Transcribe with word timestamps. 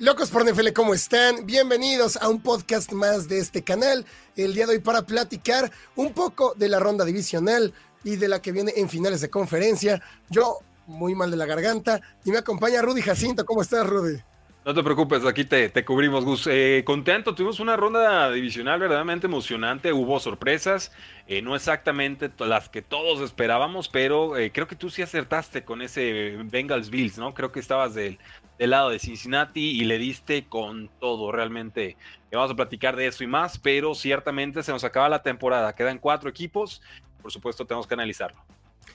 Locos 0.00 0.30
por 0.30 0.50
NFL, 0.50 0.72
¿cómo 0.74 0.94
están? 0.94 1.44
Bienvenidos 1.44 2.16
a 2.16 2.30
un 2.30 2.40
podcast 2.40 2.90
más 2.92 3.28
de 3.28 3.38
este 3.38 3.62
canal. 3.62 4.06
El 4.34 4.54
día 4.54 4.64
de 4.64 4.72
hoy 4.72 4.78
para 4.78 5.02
platicar 5.02 5.70
un 5.94 6.14
poco 6.14 6.54
de 6.54 6.70
la 6.70 6.80
ronda 6.80 7.04
divisional 7.04 7.74
y 8.02 8.16
de 8.16 8.26
la 8.26 8.40
que 8.40 8.50
viene 8.50 8.72
en 8.76 8.88
finales 8.88 9.20
de 9.20 9.28
conferencia. 9.28 10.00
Yo, 10.30 10.60
muy 10.86 11.14
mal 11.14 11.30
de 11.30 11.36
la 11.36 11.44
garganta, 11.44 12.00
y 12.24 12.30
me 12.30 12.38
acompaña 12.38 12.80
Rudy 12.80 13.02
Jacinto. 13.02 13.44
¿Cómo 13.44 13.60
estás, 13.60 13.86
Rudy? 13.86 14.22
No 14.62 14.74
te 14.74 14.82
preocupes, 14.82 15.24
aquí 15.24 15.46
te, 15.46 15.72
cubrimos, 15.86 16.22
Gus. 16.22 16.46
Eh, 16.46 16.82
contento, 16.84 17.34
tuvimos 17.34 17.60
una 17.60 17.76
ronda 17.76 18.30
divisional 18.30 18.78
verdaderamente 18.78 19.26
emocionante, 19.26 19.90
hubo 19.90 20.20
sorpresas, 20.20 20.92
eh, 21.26 21.40
no 21.40 21.56
exactamente 21.56 22.30
las 22.40 22.68
que 22.68 22.82
todos 22.82 23.22
esperábamos, 23.22 23.88
pero 23.88 24.36
eh, 24.36 24.52
creo 24.52 24.68
que 24.68 24.76
tú 24.76 24.90
sí 24.90 25.00
acertaste 25.00 25.64
con 25.64 25.80
ese 25.80 26.36
Bengals 26.44 26.90
Bills, 26.90 27.16
¿no? 27.16 27.32
Creo 27.32 27.52
que 27.52 27.58
estabas 27.58 27.94
del, 27.94 28.18
del 28.58 28.70
lado 28.70 28.90
de 28.90 28.98
Cincinnati 28.98 29.80
y 29.80 29.84
le 29.84 29.96
diste 29.96 30.44
con 30.46 30.90
todo, 31.00 31.32
realmente. 31.32 31.96
Vamos 32.30 32.50
a 32.50 32.54
platicar 32.54 32.96
de 32.96 33.06
eso 33.06 33.24
y 33.24 33.26
más, 33.26 33.58
pero 33.58 33.94
ciertamente 33.94 34.62
se 34.62 34.72
nos 34.72 34.84
acaba 34.84 35.08
la 35.08 35.22
temporada, 35.22 35.74
quedan 35.74 35.98
cuatro 35.98 36.28
equipos, 36.28 36.82
por 37.22 37.32
supuesto 37.32 37.64
tenemos 37.64 37.86
que 37.86 37.94
analizarlo. 37.94 38.44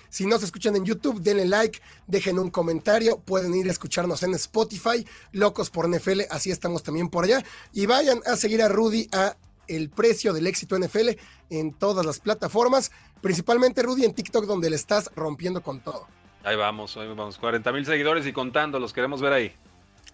Si 0.09 0.25
no 0.25 0.37
se 0.39 0.45
escuchan 0.45 0.75
en 0.75 0.85
YouTube, 0.85 1.21
denle 1.21 1.45
like, 1.45 1.79
dejen 2.07 2.39
un 2.39 2.49
comentario, 2.49 3.19
pueden 3.19 3.53
ir 3.53 3.67
a 3.67 3.71
escucharnos 3.71 4.23
en 4.23 4.33
Spotify, 4.33 5.05
Locos 5.31 5.69
por 5.69 5.89
NFL, 5.89 6.21
así 6.29 6.51
estamos 6.51 6.83
también 6.83 7.09
por 7.09 7.25
allá. 7.25 7.43
Y 7.73 7.85
vayan 7.85 8.19
a 8.25 8.35
seguir 8.35 8.61
a 8.61 8.67
Rudy 8.67 9.07
a 9.11 9.35
El 9.67 9.89
Precio 9.89 10.33
del 10.33 10.47
Éxito 10.47 10.77
NFL 10.77 11.09
en 11.49 11.73
todas 11.73 12.05
las 12.05 12.19
plataformas, 12.19 12.91
principalmente 13.21 13.83
Rudy 13.83 14.05
en 14.05 14.13
TikTok, 14.13 14.45
donde 14.45 14.69
le 14.69 14.75
estás 14.75 15.09
rompiendo 15.15 15.61
con 15.61 15.79
todo. 15.81 16.07
Ahí 16.43 16.55
vamos, 16.55 16.95
ahí 16.97 17.07
vamos, 17.07 17.37
40 17.39 17.71
mil 17.71 17.85
seguidores 17.85 18.25
y 18.27 18.33
contando, 18.33 18.79
los 18.79 18.93
queremos 18.93 19.21
ver 19.21 19.33
ahí. 19.33 19.53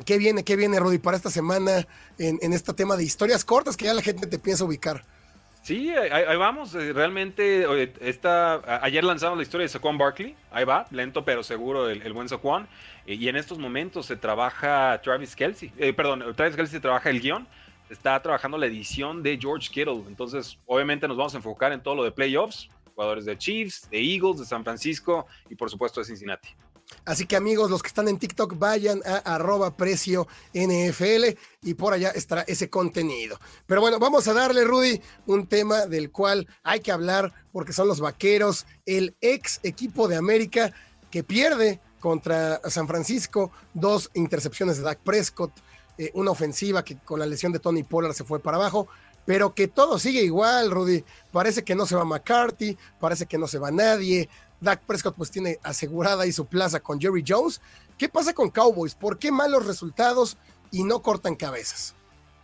¿Qué 0.05 0.17
viene, 0.17 0.43
qué 0.43 0.55
viene, 0.55 0.79
Rudy, 0.79 0.97
para 0.97 1.17
esta 1.17 1.29
semana 1.29 1.87
en, 2.17 2.39
en 2.41 2.53
este 2.53 2.73
tema 2.73 2.95
de 2.95 3.03
historias 3.03 3.45
cortas 3.45 3.77
que 3.77 3.85
ya 3.85 3.93
la 3.93 4.01
gente 4.01 4.25
te 4.27 4.39
piensa 4.39 4.63
ubicar? 4.63 5.05
Sí, 5.61 5.91
ahí, 5.91 6.37
vamos. 6.37 6.73
Eh, 6.73 6.91
realmente, 6.91 7.93
esta, 8.01 8.83
ayer 8.83 9.03
lanzamos 9.03 9.37
la 9.37 9.43
historia 9.43 9.65
de 9.65 9.69
Saquon 9.69 9.97
Barkley. 9.97 10.35
Ahí 10.51 10.65
va, 10.65 10.87
lento 10.89 11.23
pero 11.23 11.43
seguro 11.43 11.87
el, 11.87 12.13
buen 12.13 12.27
Saquon. 12.27 12.67
Eh, 13.05 13.13
y 13.13 13.27
en 13.27 13.35
estos 13.35 13.59
momentos 13.59 14.07
se 14.07 14.15
trabaja 14.15 14.99
Travis 15.03 15.35
Kelsey. 15.35 15.71
Eh, 15.77 15.93
perdón, 15.93 16.23
Travis 16.35 16.55
Kelsey 16.55 16.79
trabaja 16.79 17.11
el 17.11 17.21
guion. 17.21 17.47
Está 17.91 18.19
trabajando 18.21 18.57
la 18.57 18.65
edición 18.65 19.21
de 19.21 19.37
George 19.39 19.69
Kittle. 19.71 20.03
Entonces, 20.07 20.57
obviamente 20.65 21.07
nos 21.07 21.17
vamos 21.17 21.35
a 21.35 21.37
enfocar 21.37 21.71
en 21.73 21.81
todo 21.81 21.93
lo 21.93 22.03
de 22.03 22.11
playoffs. 22.11 22.67
Jugadores 22.95 23.25
de 23.25 23.37
Chiefs, 23.37 23.87
de 23.89 23.99
Eagles, 23.99 24.39
de 24.39 24.45
San 24.45 24.63
Francisco 24.63 25.27
y 25.49 25.55
por 25.55 25.69
supuesto 25.69 25.99
de 26.01 26.05
Cincinnati. 26.05 26.49
Así 27.05 27.25
que 27.25 27.35
amigos, 27.35 27.71
los 27.71 27.81
que 27.81 27.87
están 27.87 28.07
en 28.07 28.17
TikTok, 28.17 28.57
vayan 28.57 29.01
a 29.05 29.17
arroba 29.35 29.75
precio 29.75 30.27
NFL 30.53 31.37
y 31.63 31.73
por 31.73 31.93
allá 31.93 32.09
estará 32.09 32.41
ese 32.43 32.69
contenido. 32.69 33.39
Pero 33.65 33.81
bueno, 33.81 33.99
vamos 33.99 34.27
a 34.27 34.33
darle, 34.33 34.63
Rudy, 34.63 35.01
un 35.25 35.47
tema 35.47 35.85
del 35.87 36.11
cual 36.11 36.47
hay 36.63 36.79
que 36.81 36.91
hablar 36.91 37.33
porque 37.51 37.73
son 37.73 37.87
los 37.87 37.99
vaqueros, 37.99 38.65
el 38.85 39.15
ex 39.21 39.59
equipo 39.63 40.07
de 40.07 40.15
América 40.15 40.73
que 41.09 41.23
pierde 41.23 41.81
contra 41.99 42.61
San 42.69 42.87
Francisco, 42.87 43.51
dos 43.73 44.09
intercepciones 44.13 44.77
de 44.77 44.83
Dak 44.83 44.99
Prescott, 44.99 45.51
eh, 45.97 46.11
una 46.15 46.31
ofensiva 46.31 46.83
que 46.83 46.97
con 46.97 47.19
la 47.19 47.25
lesión 47.25 47.51
de 47.51 47.59
Tony 47.59 47.83
Pollard 47.83 48.13
se 48.13 48.23
fue 48.23 48.39
para 48.39 48.57
abajo, 48.57 48.87
pero 49.25 49.53
que 49.53 49.67
todo 49.67 49.99
sigue 49.99 50.23
igual, 50.23 50.71
Rudy. 50.71 51.03
Parece 51.31 51.63
que 51.63 51.75
no 51.75 51.85
se 51.85 51.95
va 51.95 52.05
McCarthy, 52.05 52.77
parece 52.99 53.25
que 53.27 53.37
no 53.37 53.47
se 53.47 53.59
va 53.59 53.71
nadie, 53.71 54.29
Dak 54.61 54.81
Prescott 54.85 55.15
pues 55.15 55.31
tiene 55.31 55.59
asegurada 55.63 56.23
ahí 56.23 56.31
su 56.31 56.45
plaza 56.45 56.79
con 56.79 57.01
Jerry 57.01 57.23
Jones. 57.27 57.61
¿Qué 57.97 58.07
pasa 58.07 58.33
con 58.33 58.49
Cowboys? 58.49 58.95
¿Por 58.95 59.19
qué 59.19 59.31
malos 59.31 59.65
resultados 59.65 60.37
y 60.71 60.83
no 60.83 61.01
cortan 61.01 61.35
cabezas? 61.35 61.95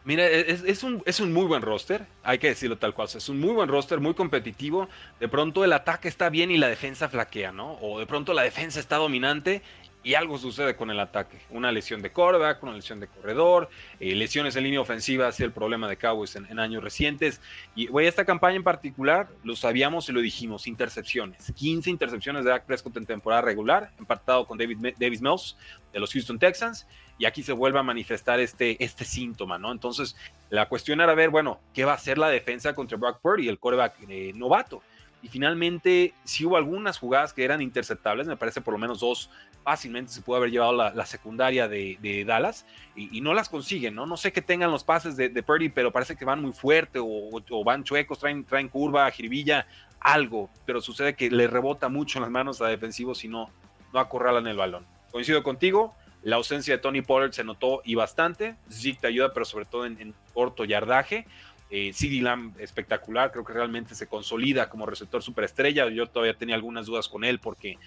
Mira, 0.04 0.26
es, 0.26 0.84
un, 0.84 1.04
es, 1.06 1.20
un, 1.20 1.34
muy 1.34 1.46
buen 1.46 1.62
roster, 1.62 2.08
hay 2.24 2.40
que 2.40 2.48
decirlo 2.48 2.78
tal 2.78 2.94
cual. 2.94 3.10
Es 3.14 3.28
un 3.28 3.42
muy 3.42 3.52
buen 3.52 3.68
roster, 3.68 4.00
muy 4.00 4.14
competitivo. 4.14 4.88
De 5.20 5.28
pronto 5.28 5.66
el 5.66 5.74
ataque 5.74 6.08
está 6.08 6.30
bien 6.30 6.50
y 6.50 6.58
la 6.58 6.70
defensa 6.70 7.10
flaquea, 7.10 7.52
¿no? 7.52 7.74
O 7.82 8.00
de 8.00 8.06
pronto 8.06 8.34
la 8.34 8.44
defensa 8.44 8.80
está 8.80 8.96
dominante 8.96 9.62
y 10.08 10.16
algo 10.16 10.38
sucede 10.38 10.78
con 10.78 10.90
el 10.90 11.02
ataque. 11.02 11.38
Una 11.50 11.70
lesión 11.70 12.02
de 12.02 12.14
quarterback, 12.14 12.64
una 12.64 12.72
lesión 12.72 13.02
de 13.02 13.08
corredor, 13.08 13.68
eh, 14.00 14.16
lesiones 14.16 14.56
en 14.56 14.64
línea 14.64 14.80
ofensiva 14.80 15.28
ha 15.28 15.44
el 15.44 15.52
problema 15.52 15.90
de 15.90 15.98
Cowboys 15.98 16.38
en, 16.38 16.60
años 16.60 16.82
recientes. 16.82 17.42
Y 17.76 17.88
güey, 17.88 18.08
esta 18.08 18.24
campaña 18.24 18.56
en 18.56 18.64
particular 18.64 19.28
lo 19.44 19.58
sabíamos 19.58 20.08
y 20.08 20.14
lo 20.14 20.22
dijimos, 20.22 20.66
intercepciones. 20.66 21.52
15 21.54 21.90
intercepciones 21.90 22.46
de 22.46 22.52
Dak 22.52 22.66
Prescott 22.66 22.96
en 22.96 23.06
temporada 23.06 23.42
regular, 23.42 23.92
empatado 24.00 24.48
con 24.48 24.58
David, 24.58 24.78
Davis 24.98 25.22
Mills 25.22 25.58
de 25.92 26.00
los 26.00 26.14
Houston 26.14 26.40
Texans. 26.40 26.88
Y 27.18 27.26
aquí 27.26 27.44
se 27.44 27.52
vuelve 27.52 27.80
a 27.80 27.84
manifestar 27.84 28.40
este, 28.40 28.82
este 28.82 29.04
síntoma, 29.04 29.58
¿no? 29.60 29.74
Entonces, 29.74 30.16
la 30.50 30.70
cuestión 30.70 31.02
era 31.02 31.16
ver, 31.16 31.32
bueno, 31.32 31.60
¿qué 31.74 31.84
va 31.84 31.92
a 31.92 31.96
hacer 31.96 32.18
la 32.18 32.30
defensa 32.30 32.74
contra 32.74 32.98
Brock 32.98 33.20
Purdy, 33.20 33.50
el 33.50 33.60
quarterback 33.60 33.96
eh, 34.08 34.32
novato? 34.34 34.82
Y 35.22 35.30
finalmente, 35.30 36.14
si 36.24 36.46
hubo 36.46 36.58
algunas 36.58 37.00
jugadas 37.00 37.34
que 37.34 37.44
eran 37.44 37.62
interceptables, 37.62 38.28
me 38.28 38.38
parece 38.38 38.62
por 38.62 38.74
lo 38.74 38.78
menos 38.78 39.00
dos 39.00 39.30
fácilmente 39.68 40.14
se 40.14 40.22
pudo 40.22 40.38
haber 40.38 40.50
llevado 40.50 40.72
la, 40.72 41.06
secundaria 41.06 41.68
de, 41.68 42.24
Dallas 42.26 42.66
y, 42.96 43.20
no 43.20 43.34
las 43.34 43.50
consiguen, 43.50 43.96
¿no? 43.96 44.06
No 44.06 44.16
sé 44.16 44.32
qué 44.32 44.42
tengan 44.42 44.72
los 44.72 44.86
pases 44.86 45.18
de, 45.18 45.44
Purdy, 45.44 45.68
pero 45.68 45.92
parece 45.92 46.16
que 46.16 46.24
van 46.24 46.42
muy 46.42 46.54
fuerte 46.54 47.00
o, 47.02 47.64
van 47.66 47.84
chuecos, 47.84 48.18
traen, 48.18 48.46
traen 48.46 48.70
curva, 48.70 49.12
jiribilla, 49.12 49.68
algo, 50.00 50.50
pero 50.66 50.80
sucede 50.80 51.16
que 51.16 51.30
le 51.30 51.48
rebota 51.48 51.90
mucho 51.90 52.18
en 52.18 52.22
las 52.22 52.32
manos 52.32 52.62
a 52.62 52.68
defensivos 52.68 53.26
y 53.26 53.28
no, 53.28 53.50
no 53.94 54.00
acorralan 54.00 54.48
el 54.48 54.56
balón. 54.56 54.86
Coincido 55.12 55.44
contigo, 55.44 55.94
la 56.24 56.38
ausencia 56.38 56.76
de 56.76 56.82
Tony 56.82 57.02
Pollard 57.02 57.34
se 57.34 57.44
notó 57.44 57.82
y 57.84 57.96
bastante. 57.96 58.56
Zeke 58.72 59.00
te 59.02 59.08
ayuda, 59.08 59.34
pero 59.34 59.46
sobre 59.46 59.66
todo 59.66 59.86
en, 59.86 60.00
en 60.00 60.14
corto 60.34 60.64
yardaje. 60.64 61.28
Eh, 61.70 61.92
CD 61.94 62.22
Lamb 62.22 62.58
espectacular, 62.60 63.32
creo 63.32 63.44
que 63.44 63.54
realmente 63.54 63.94
se 63.94 64.08
consolida 64.08 64.70
como 64.70 64.86
receptor 64.86 65.22
superestrella. 65.22 65.90
Yo 65.90 66.08
todavía 66.08 66.38
tenía 66.38 66.56
algunas 66.56 66.86
dudas 66.86 67.10
con 67.10 67.24
él 67.24 67.40
porque 67.40 67.78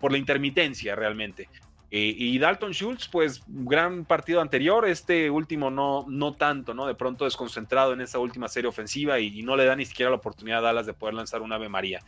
por 0.00 0.12
la 0.12 0.18
intermitencia 0.18 0.94
realmente. 0.94 1.48
Eh, 1.90 2.14
y 2.18 2.38
Dalton 2.38 2.72
Schultz, 2.72 3.08
pues 3.08 3.42
gran 3.46 4.04
partido 4.04 4.42
anterior, 4.42 4.86
este 4.86 5.30
último 5.30 5.70
no, 5.70 6.04
no 6.06 6.34
tanto, 6.34 6.74
¿no? 6.74 6.86
De 6.86 6.94
pronto 6.94 7.24
desconcentrado 7.24 7.94
en 7.94 8.02
esa 8.02 8.18
última 8.18 8.46
serie 8.48 8.68
ofensiva 8.68 9.18
y, 9.20 9.42
no 9.42 9.56
le 9.56 9.64
da 9.64 9.74
ni 9.74 9.86
siquiera 9.86 10.10
la 10.10 10.16
oportunidad 10.16 10.58
a 10.58 10.62
Dallas 10.62 10.86
de 10.86 10.92
poder 10.92 11.14
lanzar 11.14 11.40
un 11.40 11.52
Ave 11.52 11.70
María. 11.70 12.00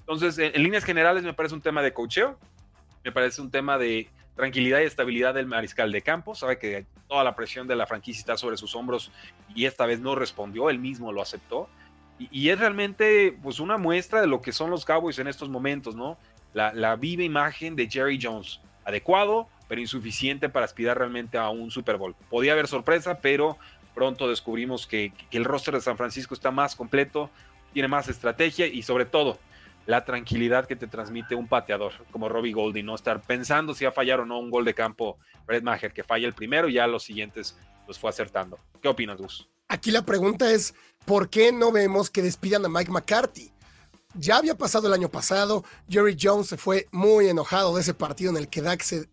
Entonces, 0.00 0.38
en, 0.38 0.60
líneas 0.60 0.84
generales 0.84 1.22
me 1.22 1.34
parece 1.34 1.54
un 1.54 1.60
tema 1.60 1.82
de 1.82 1.92
cocheo, 1.92 2.36
me 3.04 3.12
parece 3.12 3.40
un 3.40 3.50
tema 3.50 3.78
de 3.78 4.08
tranquilidad 4.38 4.78
y 4.78 4.84
estabilidad 4.84 5.34
del 5.34 5.46
mariscal 5.46 5.90
de 5.90 6.00
campo, 6.00 6.32
sabe 6.32 6.60
que 6.60 6.86
toda 7.08 7.24
la 7.24 7.34
presión 7.34 7.66
de 7.66 7.74
la 7.74 7.88
franquicia 7.88 8.20
está 8.20 8.36
sobre 8.36 8.56
sus 8.56 8.76
hombros 8.76 9.10
y 9.52 9.64
esta 9.64 9.84
vez 9.84 9.98
no 9.98 10.14
respondió, 10.14 10.70
él 10.70 10.78
mismo 10.78 11.12
lo 11.12 11.20
aceptó. 11.20 11.68
Y, 12.20 12.48
es 12.48 12.58
realmente 12.58 13.36
pues 13.42 13.58
una 13.58 13.78
muestra 13.78 14.20
de 14.20 14.28
lo 14.28 14.40
que 14.40 14.52
son 14.52 14.70
los 14.70 14.84
Cowboys 14.84 15.18
en 15.18 15.26
estos 15.26 15.48
momentos, 15.48 15.96
¿no? 15.96 16.16
la, 16.52 16.94
viva 16.94 17.24
imagen 17.24 17.74
de 17.74 17.90
Jerry 17.90 18.18
Jones. 18.22 18.60
Adecuado, 18.84 19.48
pero 19.66 19.80
insuficiente 19.80 20.48
para 20.48 20.64
aspirar 20.64 20.98
realmente 20.98 21.36
a 21.36 21.48
un 21.48 21.72
Super 21.72 21.96
Bowl. 21.96 22.14
Podía 22.30 22.52
haber 22.52 22.68
sorpresa, 22.68 23.20
pero 23.20 23.58
pronto 23.92 24.28
descubrimos 24.28 24.86
que, 24.86 25.12
el 25.32 25.44
roster 25.44 25.74
de 25.74 25.80
San 25.80 25.96
Francisco 25.96 26.32
está 26.32 26.52
más 26.52 26.76
completo, 26.76 27.28
tiene 27.72 27.88
más 27.88 28.08
estrategia 28.08 28.68
y 28.68 28.82
sobre 28.82 29.04
todo 29.04 29.38
la 29.88 30.04
tranquilidad 30.04 30.66
que 30.66 30.76
te 30.76 30.86
transmite 30.86 31.34
un 31.34 31.48
pateador 31.48 31.92
como 32.12 32.28
Robbie 32.28 32.52
Goldie, 32.52 32.82
no 32.82 32.94
estar 32.94 33.22
pensando 33.22 33.74
si 33.74 33.84
va 33.84 33.90
a 33.90 33.92
fallar 33.92 34.20
o 34.20 34.26
no 34.26 34.38
un 34.38 34.50
gol 34.50 34.64
de 34.64 34.74
campo 34.74 35.18
Brett 35.46 35.64
Maher, 35.64 35.92
que 35.92 36.04
falla 36.04 36.28
el 36.28 36.34
primero 36.34 36.68
y 36.68 36.74
ya 36.74 36.86
los 36.86 37.02
siguientes 37.02 37.56
los 37.86 37.98
fue 37.98 38.10
acertando. 38.10 38.58
¿Qué 38.82 38.88
opinas, 38.88 39.16
Gus? 39.18 39.48
Aquí 39.66 39.90
la 39.90 40.02
pregunta 40.02 40.52
es, 40.52 40.74
¿por 41.06 41.30
qué 41.30 41.52
no 41.52 41.72
vemos 41.72 42.10
que 42.10 42.20
despidan 42.20 42.64
a 42.66 42.68
Mike 42.68 42.92
McCarthy? 42.92 43.50
ya 44.14 44.36
había 44.36 44.56
pasado 44.56 44.88
el 44.88 44.94
año 44.94 45.08
pasado. 45.08 45.64
Jerry 45.88 46.16
Jones 46.20 46.48
se 46.48 46.56
fue 46.56 46.88
muy 46.92 47.28
enojado 47.28 47.74
de 47.74 47.80
ese 47.80 47.94
partido 47.94 48.30
en 48.30 48.36
el 48.36 48.48
que 48.48 48.62
Dak 48.62 48.82
se, 48.82 49.08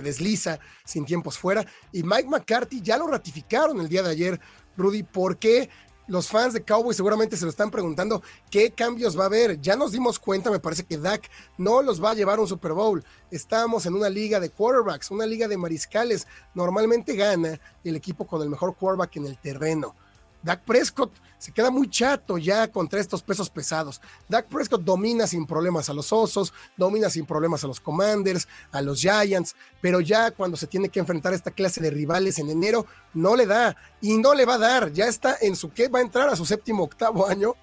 desliza 0.00 0.58
sin 0.84 1.04
tiempos 1.04 1.38
fuera. 1.38 1.66
Y 1.92 2.02
Mike 2.02 2.28
McCarthy 2.28 2.80
ya 2.82 2.98
lo 2.98 3.06
ratificaron 3.06 3.80
el 3.80 3.88
día 3.88 4.02
de 4.02 4.10
ayer, 4.10 4.40
Rudy. 4.76 5.02
¿Por 5.02 5.38
qué 5.38 5.68
los 6.06 6.28
fans 6.28 6.52
de 6.52 6.62
Cowboys 6.62 6.96
seguramente 6.96 7.36
se 7.36 7.44
lo 7.44 7.50
están 7.50 7.70
preguntando, 7.70 8.22
¿qué 8.50 8.70
cambios 8.70 9.18
va 9.18 9.24
a 9.24 9.26
haber? 9.26 9.60
Ya 9.60 9.76
nos 9.76 9.92
dimos 9.92 10.18
cuenta, 10.18 10.50
me 10.50 10.58
parece 10.58 10.84
que 10.84 10.98
Dak 10.98 11.30
no 11.58 11.82
los 11.82 12.02
va 12.02 12.10
a 12.10 12.14
llevar 12.14 12.38
a 12.38 12.42
un 12.42 12.48
Super 12.48 12.72
Bowl. 12.72 13.04
Estamos 13.30 13.86
en 13.86 13.94
una 13.94 14.08
liga 14.08 14.40
de 14.40 14.50
quarterbacks, 14.50 15.10
una 15.10 15.26
liga 15.26 15.48
de 15.48 15.56
mariscales. 15.56 16.26
Normalmente 16.54 17.14
gana 17.14 17.60
el 17.84 17.96
equipo 17.96 18.26
con 18.26 18.42
el 18.42 18.50
mejor 18.50 18.74
quarterback 18.74 19.16
en 19.16 19.26
el 19.26 19.38
terreno. 19.38 19.94
Dak 20.42 20.64
Prescott 20.64 21.12
se 21.42 21.50
queda 21.50 21.72
muy 21.72 21.90
chato 21.90 22.38
ya 22.38 22.68
contra 22.68 23.00
estos 23.00 23.20
pesos 23.20 23.50
pesados. 23.50 24.00
Dak 24.28 24.46
Prescott 24.46 24.82
domina 24.82 25.26
sin 25.26 25.44
problemas 25.44 25.90
a 25.90 25.92
los 25.92 26.12
Osos, 26.12 26.54
domina 26.76 27.10
sin 27.10 27.26
problemas 27.26 27.64
a 27.64 27.66
los 27.66 27.80
Commanders, 27.80 28.46
a 28.70 28.80
los 28.80 29.00
Giants, 29.00 29.56
pero 29.80 30.00
ya 30.00 30.30
cuando 30.30 30.56
se 30.56 30.68
tiene 30.68 30.88
que 30.88 31.00
enfrentar 31.00 31.32
a 31.32 31.34
esta 31.34 31.50
clase 31.50 31.80
de 31.80 31.90
rivales 31.90 32.38
en 32.38 32.48
enero, 32.48 32.86
no 33.12 33.34
le 33.34 33.46
da 33.46 33.76
y 34.00 34.18
no 34.18 34.34
le 34.34 34.44
va 34.44 34.54
a 34.54 34.58
dar. 34.58 34.92
Ya 34.92 35.06
está 35.06 35.36
en 35.40 35.56
su 35.56 35.72
que 35.72 35.88
va 35.88 35.98
a 35.98 36.02
entrar 36.02 36.28
a 36.28 36.36
su 36.36 36.46
séptimo 36.46 36.84
octavo 36.84 37.26
año. 37.26 37.56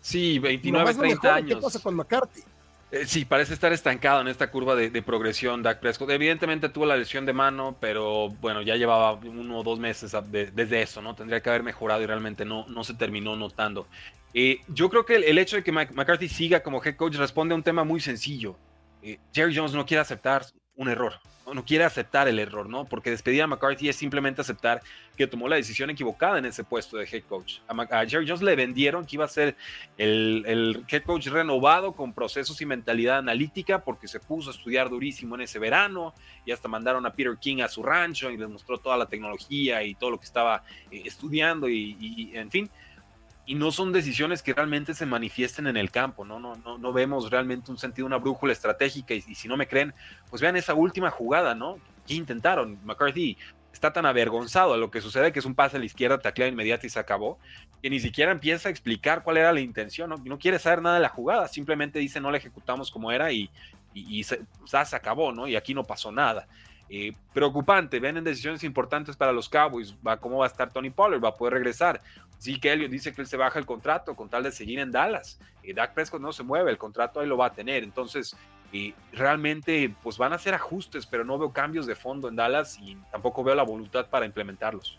Sí, 0.00 0.40
29, 0.40 0.94
30 0.94 1.34
años. 1.36 1.54
¿Qué 1.54 1.62
pasa 1.62 1.78
con 1.78 1.94
McCarthy? 1.94 2.42
Eh, 2.90 3.04
sí, 3.04 3.26
parece 3.26 3.52
estar 3.52 3.72
estancado 3.72 4.22
en 4.22 4.28
esta 4.28 4.50
curva 4.50 4.74
de, 4.74 5.02
progresión 5.02 5.62
Dak 5.62 5.80
Prescott. 5.80 6.10
Evidentemente 6.10 6.70
tuvo 6.70 6.86
la 6.86 6.96
lesión 6.96 7.26
de 7.26 7.34
mano, 7.34 7.76
pero 7.80 8.30
bueno, 8.40 8.62
ya 8.62 8.76
llevaba 8.76 9.12
uno 9.12 9.58
o 9.58 9.62
dos 9.62 9.78
meses 9.78 10.16
desde 10.30 10.82
eso, 10.82 11.02
¿no? 11.02 11.14
Tendría 11.14 11.40
que 11.40 11.50
haber 11.50 11.62
mejorado 11.62 12.02
y 12.02 12.06
realmente 12.06 12.44
no, 12.44 12.66
no 12.68 12.84
se 12.84 12.94
terminó 12.94 13.36
notando. 13.36 13.86
Eh, 14.32 14.60
yo 14.68 14.88
creo 14.88 15.04
que 15.04 15.16
el, 15.16 15.38
hecho 15.38 15.56
de 15.56 15.62
que 15.62 15.72
McCarthy 15.72 16.28
siga 16.28 16.60
como 16.62 16.82
head 16.82 16.96
coach 16.96 17.16
responde 17.16 17.52
a 17.54 17.56
un 17.56 17.62
tema 17.62 17.84
muy 17.84 18.00
sencillo. 18.00 18.56
Eh, 19.02 19.18
Jerry 19.32 19.54
Jones 19.54 19.72
no 19.72 19.84
quiere 19.84 20.00
aceptar 20.00 20.44
un 20.78 20.88
error 20.88 21.20
no 21.54 21.64
quiere 21.64 21.84
aceptar 21.84 22.28
el 22.28 22.38
error, 22.38 22.68
¿no? 22.68 22.84
Porque 22.84 23.10
despedir 23.10 23.42
a 23.42 23.46
McCarthy 23.46 23.88
es 23.88 23.96
simplemente 23.96 24.40
aceptar 24.40 24.82
que 25.16 25.26
tomó 25.26 25.48
la 25.48 25.56
decisión 25.56 25.90
equivocada 25.90 26.38
en 26.38 26.46
ese 26.46 26.64
puesto 26.64 26.96
de 26.96 27.08
head 27.10 27.24
coach. 27.24 27.58
A, 27.66 28.06
Jerry 28.06 28.26
Jones 28.26 28.42
le 28.42 28.54
vendieron 28.54 29.04
que 29.04 29.16
iba 29.16 29.24
a 29.24 29.28
ser 29.28 29.56
el, 29.96 30.44
el, 30.46 30.84
head 30.88 31.02
coach 31.02 31.26
renovado 31.28 31.92
con 31.92 32.12
procesos 32.12 32.60
y 32.60 32.66
mentalidad 32.66 33.18
analítica 33.18 33.80
porque 33.84 34.08
se 34.08 34.20
puso 34.20 34.50
a 34.50 34.52
estudiar 34.52 34.88
durísimo 34.88 35.34
en 35.34 35.42
ese 35.42 35.58
verano 35.58 36.14
y 36.44 36.52
hasta 36.52 36.68
mandaron 36.68 37.04
a 37.06 37.12
Peter 37.12 37.36
King 37.38 37.62
a 37.62 37.68
su 37.68 37.82
rancho 37.82 38.30
y 38.30 38.36
les 38.36 38.48
mostró 38.48 38.78
toda 38.78 38.96
la 38.96 39.06
tecnología 39.06 39.82
y 39.82 39.94
todo 39.94 40.10
lo 40.10 40.18
que 40.18 40.26
estaba 40.26 40.62
eh, 40.90 41.02
estudiando 41.04 41.68
y 41.68 42.30
en 42.34 42.50
fin 42.50 42.70
y 43.48 43.54
no 43.54 43.72
son 43.72 43.94
decisiones 43.94 44.42
que 44.42 44.52
realmente 44.52 44.92
se 44.92 45.06
manifiesten 45.06 45.66
en 45.68 45.78
el 45.78 45.90
campo, 45.90 46.22
¿no? 46.22 46.38
No, 46.38 46.54
no, 46.56 46.76
no 46.76 46.92
vemos 46.92 47.30
realmente 47.30 47.70
un 47.70 47.78
sentido, 47.78 48.06
una 48.06 48.18
brújula 48.18 48.52
estratégica 48.52 49.14
y, 49.14 49.22
si 49.22 49.48
no 49.48 49.56
me 49.56 49.66
creen, 49.66 49.94
pues 50.28 50.42
vean 50.42 50.56
esa 50.56 50.74
última 50.74 51.10
jugada, 51.10 51.54
¿no? 51.54 51.78
¿Qué 52.06 52.12
intentaron? 52.12 52.78
McCarthy 52.84 53.38
está 53.72 53.90
tan 53.90 54.04
avergonzado 54.04 54.74
de 54.74 54.78
lo 54.78 54.90
que 54.90 55.00
sucede 55.00 55.32
que 55.32 55.38
es 55.38 55.46
un 55.46 55.54
pase 55.54 55.78
a 55.78 55.80
la 55.80 55.86
izquierda, 55.86 56.18
taclea 56.18 56.46
inmediato 56.46 56.86
y 56.86 56.90
se 56.90 56.98
acabó, 56.98 57.38
que 57.82 57.88
ni 57.88 58.00
siquiera 58.00 58.32
empieza 58.32 58.68
a 58.68 58.70
explicar 58.70 59.22
cuál 59.22 59.38
era 59.38 59.50
la 59.50 59.60
intención, 59.60 60.10
¿no? 60.10 60.16
No 60.22 60.38
quiere 60.38 60.58
saber 60.58 60.82
nada 60.82 60.96
de 60.96 61.02
la 61.02 61.08
jugada, 61.08 61.48
simplemente 61.48 61.98
dice 61.98 62.20
no 62.20 62.30
la 62.30 62.36
ejecutamos 62.36 62.90
como 62.90 63.10
era 63.10 63.32
y, 63.32 63.48
y, 63.94 64.24
se, 64.24 64.42
se 64.66 64.96
acabó, 64.96 65.32
¿no? 65.32 65.48
Y 65.48 65.56
aquí 65.56 65.72
no 65.72 65.84
pasó 65.84 66.12
nada. 66.12 66.46
Eh, 66.90 67.12
preocupante, 67.34 68.00
ven 68.00 68.16
en 68.16 68.24
decisiones 68.24 68.64
importantes 68.64 69.14
para 69.14 69.32
los 69.32 69.48
Cowboys, 69.48 69.94
va, 70.06 70.18
cómo 70.18 70.38
va 70.38 70.46
a 70.46 70.48
estar 70.48 70.72
Tony 70.72 70.88
Pollard, 70.88 71.22
va 71.22 71.30
a 71.30 71.34
poder 71.34 71.54
regresar. 71.54 72.00
Sí 72.38 72.60
que 72.60 72.72
Elliot 72.72 72.90
dice 72.90 73.12
que 73.12 73.20
él 73.20 73.26
se 73.26 73.36
baja 73.36 73.58
el 73.58 73.66
contrato 73.66 74.14
con 74.14 74.28
tal 74.28 74.44
de 74.44 74.52
seguir 74.52 74.78
en 74.78 74.92
Dallas. 74.92 75.38
y 75.62 75.72
Dak 75.72 75.92
Prescott 75.92 76.20
no 76.20 76.32
se 76.32 76.42
mueve, 76.42 76.70
el 76.70 76.78
contrato 76.78 77.20
ahí 77.20 77.26
lo 77.26 77.36
va 77.36 77.46
a 77.46 77.52
tener. 77.52 77.82
Entonces, 77.82 78.36
y 78.72 78.94
realmente, 79.12 79.94
pues 80.02 80.18
van 80.18 80.32
a 80.32 80.36
hacer 80.36 80.54
ajustes, 80.54 81.06
pero 81.06 81.24
no 81.24 81.38
veo 81.38 81.52
cambios 81.52 81.86
de 81.86 81.94
fondo 81.94 82.28
en 82.28 82.36
Dallas 82.36 82.78
y 82.80 82.96
tampoco 83.10 83.42
veo 83.42 83.54
la 83.54 83.62
voluntad 83.62 84.06
para 84.08 84.26
implementarlos. 84.26 84.98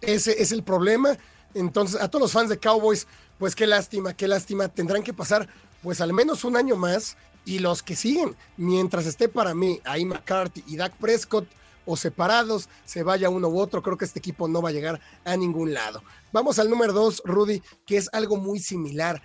Ese 0.00 0.40
es 0.40 0.52
el 0.52 0.62
problema. 0.62 1.16
Entonces, 1.54 2.00
a 2.00 2.08
todos 2.08 2.22
los 2.22 2.32
fans 2.32 2.48
de 2.48 2.58
Cowboys, 2.58 3.06
pues 3.38 3.56
qué 3.56 3.66
lástima, 3.66 4.14
qué 4.14 4.28
lástima. 4.28 4.68
Tendrán 4.68 5.02
que 5.02 5.12
pasar, 5.12 5.48
pues 5.82 6.00
al 6.00 6.12
menos 6.12 6.44
un 6.44 6.56
año 6.56 6.76
más 6.76 7.16
y 7.44 7.58
los 7.58 7.82
que 7.82 7.96
siguen, 7.96 8.36
mientras 8.56 9.06
esté 9.06 9.28
para 9.28 9.54
mí 9.54 9.80
ahí 9.84 10.04
McCarthy 10.04 10.62
y 10.66 10.76
Dak 10.76 10.92
Prescott 10.96 11.48
separados, 11.96 12.68
se 12.84 13.02
vaya 13.02 13.30
uno 13.30 13.48
u 13.48 13.58
otro, 13.58 13.82
creo 13.82 13.96
que 13.96 14.04
este 14.04 14.18
equipo 14.18 14.48
no 14.48 14.62
va 14.62 14.70
a 14.70 14.72
llegar 14.72 15.00
a 15.24 15.36
ningún 15.36 15.74
lado. 15.74 16.02
Vamos 16.32 16.58
al 16.58 16.70
número 16.70 16.92
dos, 16.92 17.22
Rudy, 17.24 17.62
que 17.86 17.96
es 17.96 18.08
algo 18.12 18.36
muy 18.36 18.60
similar. 18.60 19.22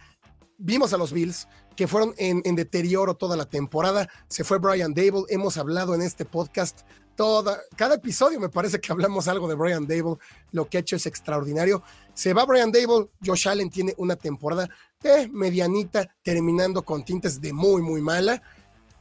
Vimos 0.58 0.94
a 0.94 0.98
los 0.98 1.12
Bills 1.12 1.48
que 1.76 1.88
fueron 1.88 2.14
en, 2.18 2.56
deterioro 2.56 3.16
toda 3.16 3.36
la 3.36 3.46
temporada. 3.46 4.10
Se 4.28 4.44
fue 4.44 4.60
Brian 4.60 4.94
Dable, 4.94 5.26
hemos 5.30 5.58
hablado 5.58 5.94
en 5.94 6.02
este 6.02 6.26
podcast 6.26 6.82
toda, 7.16 7.62
cada 7.76 7.96
episodio 7.96 8.40
me 8.40 8.50
parece 8.50 8.80
que 8.80 8.92
hablamos 8.92 9.28
algo 9.28 9.48
de 9.48 9.56
Brian 9.56 9.88
Dable, 9.88 10.18
lo 10.52 10.68
que 10.68 10.78
ha 10.78 10.82
hecho 10.82 10.96
es 10.96 11.06
extraordinario. 11.06 11.84
Se 12.14 12.34
va 12.34 12.46
Brian 12.46 12.72
Dable, 12.72 13.10
Josh 13.26 13.48
Allen 13.48 13.70
tiene 13.70 13.94
una 13.98 14.16
temporada 14.16 14.70
de 15.02 15.28
medianita, 15.30 16.10
terminando 16.24 16.84
con 16.84 17.04
tintes 17.04 17.40
de 17.40 17.54
muy, 17.54 17.82
muy 17.82 18.02
mala. 18.02 18.42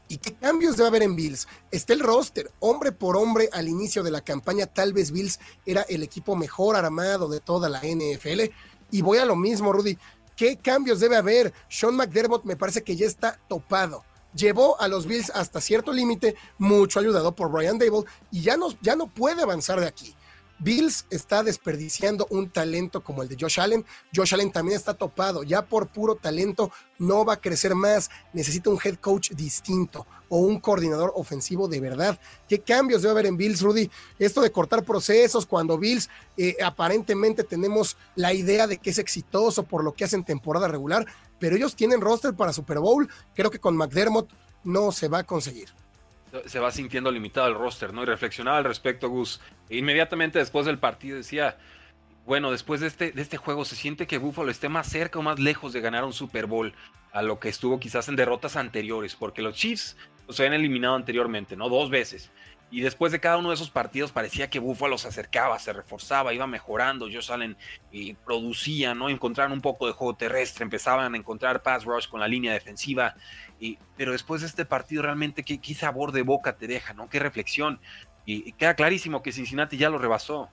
¿Y 0.09 0.19
qué 0.19 0.35
cambios 0.35 0.77
debe 0.77 0.89
haber 0.89 1.03
en 1.03 1.17
Bills? 1.17 1.49
Está 1.71 1.93
el 1.93 2.01
roster, 2.01 2.51
hombre 2.61 2.93
por 2.93 3.17
hombre 3.17 3.49
al 3.53 3.69
inicio 3.69 4.03
de 4.03 4.11
la 4.11 4.21
campaña, 4.21 4.67
tal 4.67 4.93
vez 4.93 5.11
Bills 5.11 5.41
era 5.65 5.83
el 5.83 6.03
equipo 6.03 6.37
mejor 6.37 6.77
armado 6.77 7.29
de 7.29 7.41
toda 7.41 7.69
la 7.69 7.81
NFL. 7.81 8.51
Y 8.91 9.03
voy 9.03 9.19
a 9.19 9.25
lo 9.25 9.37
mismo, 9.37 9.73
Rudy. 9.73 9.97
¿Qué 10.37 10.57
cambios 10.57 11.01
debe 11.01 11.17
haber? 11.17 11.53
Sean 11.69 11.95
McDermott 11.95 12.45
me 12.45 12.57
parece 12.57 12.83
que 12.83 12.97
ya 12.97 13.07
está 13.07 13.41
topado 13.49 14.05
llevó 14.35 14.81
a 14.81 14.89
los 14.89 15.07
Bills 15.07 15.31
hasta 15.31 15.61
cierto 15.61 15.93
límite, 15.93 16.35
mucho 16.59 17.01
ayudado 17.01 17.33
por 17.35 17.51
Brian 17.51 17.79
Dable, 17.79 18.05
y 18.31 18.43
ya 18.43 18.57
no, 18.57 18.69
ya 18.81 18.97
no 18.97 19.07
puede 19.07 19.43
avanzar 19.43 19.81
de 19.81 19.87
aquí. 19.87 20.15
Bills 20.59 21.07
está 21.11 21.43
desperdiciando 21.43 22.27
un 22.31 22.49
talento 22.49 23.03
como 23.03 23.23
el 23.23 23.29
de 23.29 23.37
Josh 23.39 23.61
Allen. 23.61 23.85
Josh 24.15 24.35
Allen 24.35 24.53
también 24.53 24.77
está 24.77 24.95
topado. 24.95 25.43
Ya 25.43 25.67
por 25.67 25.89
puro 25.89 26.15
talento 26.15 26.71
no 26.99 27.25
va 27.25 27.35
a 27.35 27.41
crecer 27.41 27.75
más. 27.75 28.11
Necesita 28.33 28.71
un 28.71 28.79
head 28.83 28.97
coach 28.97 29.33
distinto 29.33 30.07
o 30.29 30.39
un 30.39 30.61
coordinador 30.61 31.13
ofensivo 31.17 31.69
de 31.69 31.81
verdad. 31.81 32.19
¿Qué 32.49 32.61
cambios 32.61 33.03
debe 33.03 33.13
haber 33.13 33.27
en 33.27 33.37
Bills, 33.37 33.61
Rudy? 33.61 33.91
Esto 34.19 34.41
de 34.41 34.53
cortar 34.53 34.85
procesos 34.85 35.45
cuando 35.45 35.79
Bills 35.79 36.09
eh, 36.37 36.57
aparentemente 36.65 37.45
tenemos 37.45 37.97
la 38.15 38.33
idea 38.33 38.67
de 38.67 38.79
que 38.79 38.91
es 38.91 38.99
exitoso 38.99 39.65
por 39.65 39.85
lo 39.85 39.93
que 39.93 40.05
hace 40.05 40.17
en 40.17 40.25
temporada 40.25 40.69
regular, 40.69 41.07
pero 41.39 41.57
ellos 41.57 41.77
tienen 41.77 42.01
roster 42.01 42.35
para 42.35 42.53
Super 42.53 42.79
Bowl. 42.79 43.09
Creo 43.35 43.51
que 43.51 43.61
con 43.61 43.77
McDermott 43.77 44.31
no 44.63 44.93
se 44.93 45.09
va 45.09 45.19
a 45.19 45.25
conseguir 45.25 45.84
se 46.47 46.59
va 46.59 46.71
sintiendo 46.71 47.11
limitado 47.11 47.49
el 47.49 47.55
roster, 47.55 47.93
¿no? 47.93 48.03
Y 48.03 48.07
reflexionaba 48.07 48.59
al 48.59 48.65
respecto, 48.65 49.09
Gus. 49.09 49.41
Inmediatamente 49.71 50.39
después 50.39 50.67
del 50.67 50.79
partido 50.79 51.17
decía, 51.17 51.57
bueno, 52.27 52.51
después 52.51 52.81
de 52.81 52.87
este, 52.87 53.13
de 53.13 53.23
este 53.23 53.37
juego 53.37 53.65
se 53.65 53.77
siente 53.77 54.07
que 54.07 54.19
Buffalo 54.19 54.51
esté 54.51 54.69
más 54.69 54.89
cerca 54.89 55.19
o 55.19 55.23
más 55.23 55.39
lejos 55.39 55.73
de 55.73 55.81
ganar 55.81 56.05
un 56.05 56.13
Super 56.13 56.47
Bowl 56.47 56.73
a 57.13 57.23
lo 57.23 57.39
que 57.39 57.49
estuvo 57.49 57.79
quizás 57.79 58.09
en 58.09 58.17
derrotas 58.17 58.57
anteriores, 58.57 59.15
porque 59.15 59.43
los 59.43 59.55
Chiefs 59.55 59.97
los 60.27 60.41
habían 60.41 60.55
eliminado 60.55 60.97
anteriormente, 60.97 61.57
¿no? 61.57 61.69
Dos 61.69 61.91
veces. 61.91 62.31
Y 62.71 62.81
después 62.81 63.13
de 63.13 63.21
cada 63.21 63.37
uno 63.37 63.51
de 63.51 63.55
esos 63.55 63.71
partidos 63.71 64.11
parecía 64.11 64.51
que 64.51 64.59
Buffalo 64.59 64.99
se 64.99 65.07
acercaba, 65.07 65.59
se 65.59 65.73
reforzaba, 65.73 66.35
iba 66.35 66.47
mejorando. 66.47 67.07
Josh 67.07 67.31
Allen 67.31 67.57
y 67.93 68.15
producía, 68.15 68.95
¿no? 68.95 69.09
Encontraron 69.09 69.53
un 69.53 69.61
poco 69.61 69.87
de 69.87 69.93
juego 69.93 70.17
terrestre, 70.17 70.65
empezaban 70.65 71.15
a 71.15 71.17
encontrar 71.17 71.63
pass 71.63 71.85
rush 71.85 72.09
con 72.09 72.19
la 72.21 72.27
línea 72.27 72.53
defensiva. 72.53 73.15
Y, 73.61 73.79
pero 73.97 74.13
después 74.13 74.41
de 74.41 74.49
este 74.49 74.65
partido, 74.65 75.03
realmente, 75.03 75.45
¿qué, 75.45 75.75
sabor 75.75 76.11
de 76.11 76.23
boca 76.23 76.57
te 76.57 76.67
deja, 76.67 76.95
¿no? 76.95 77.09
Qué 77.09 77.21
reflexión. 77.21 77.79
Y, 78.27 78.53
queda 78.53 78.75
clarísimo 78.75 79.23
que 79.23 79.31
Cincinnati 79.31 79.77
ya 79.77 79.89
lo 79.89 79.99
rebasó. 79.99 80.49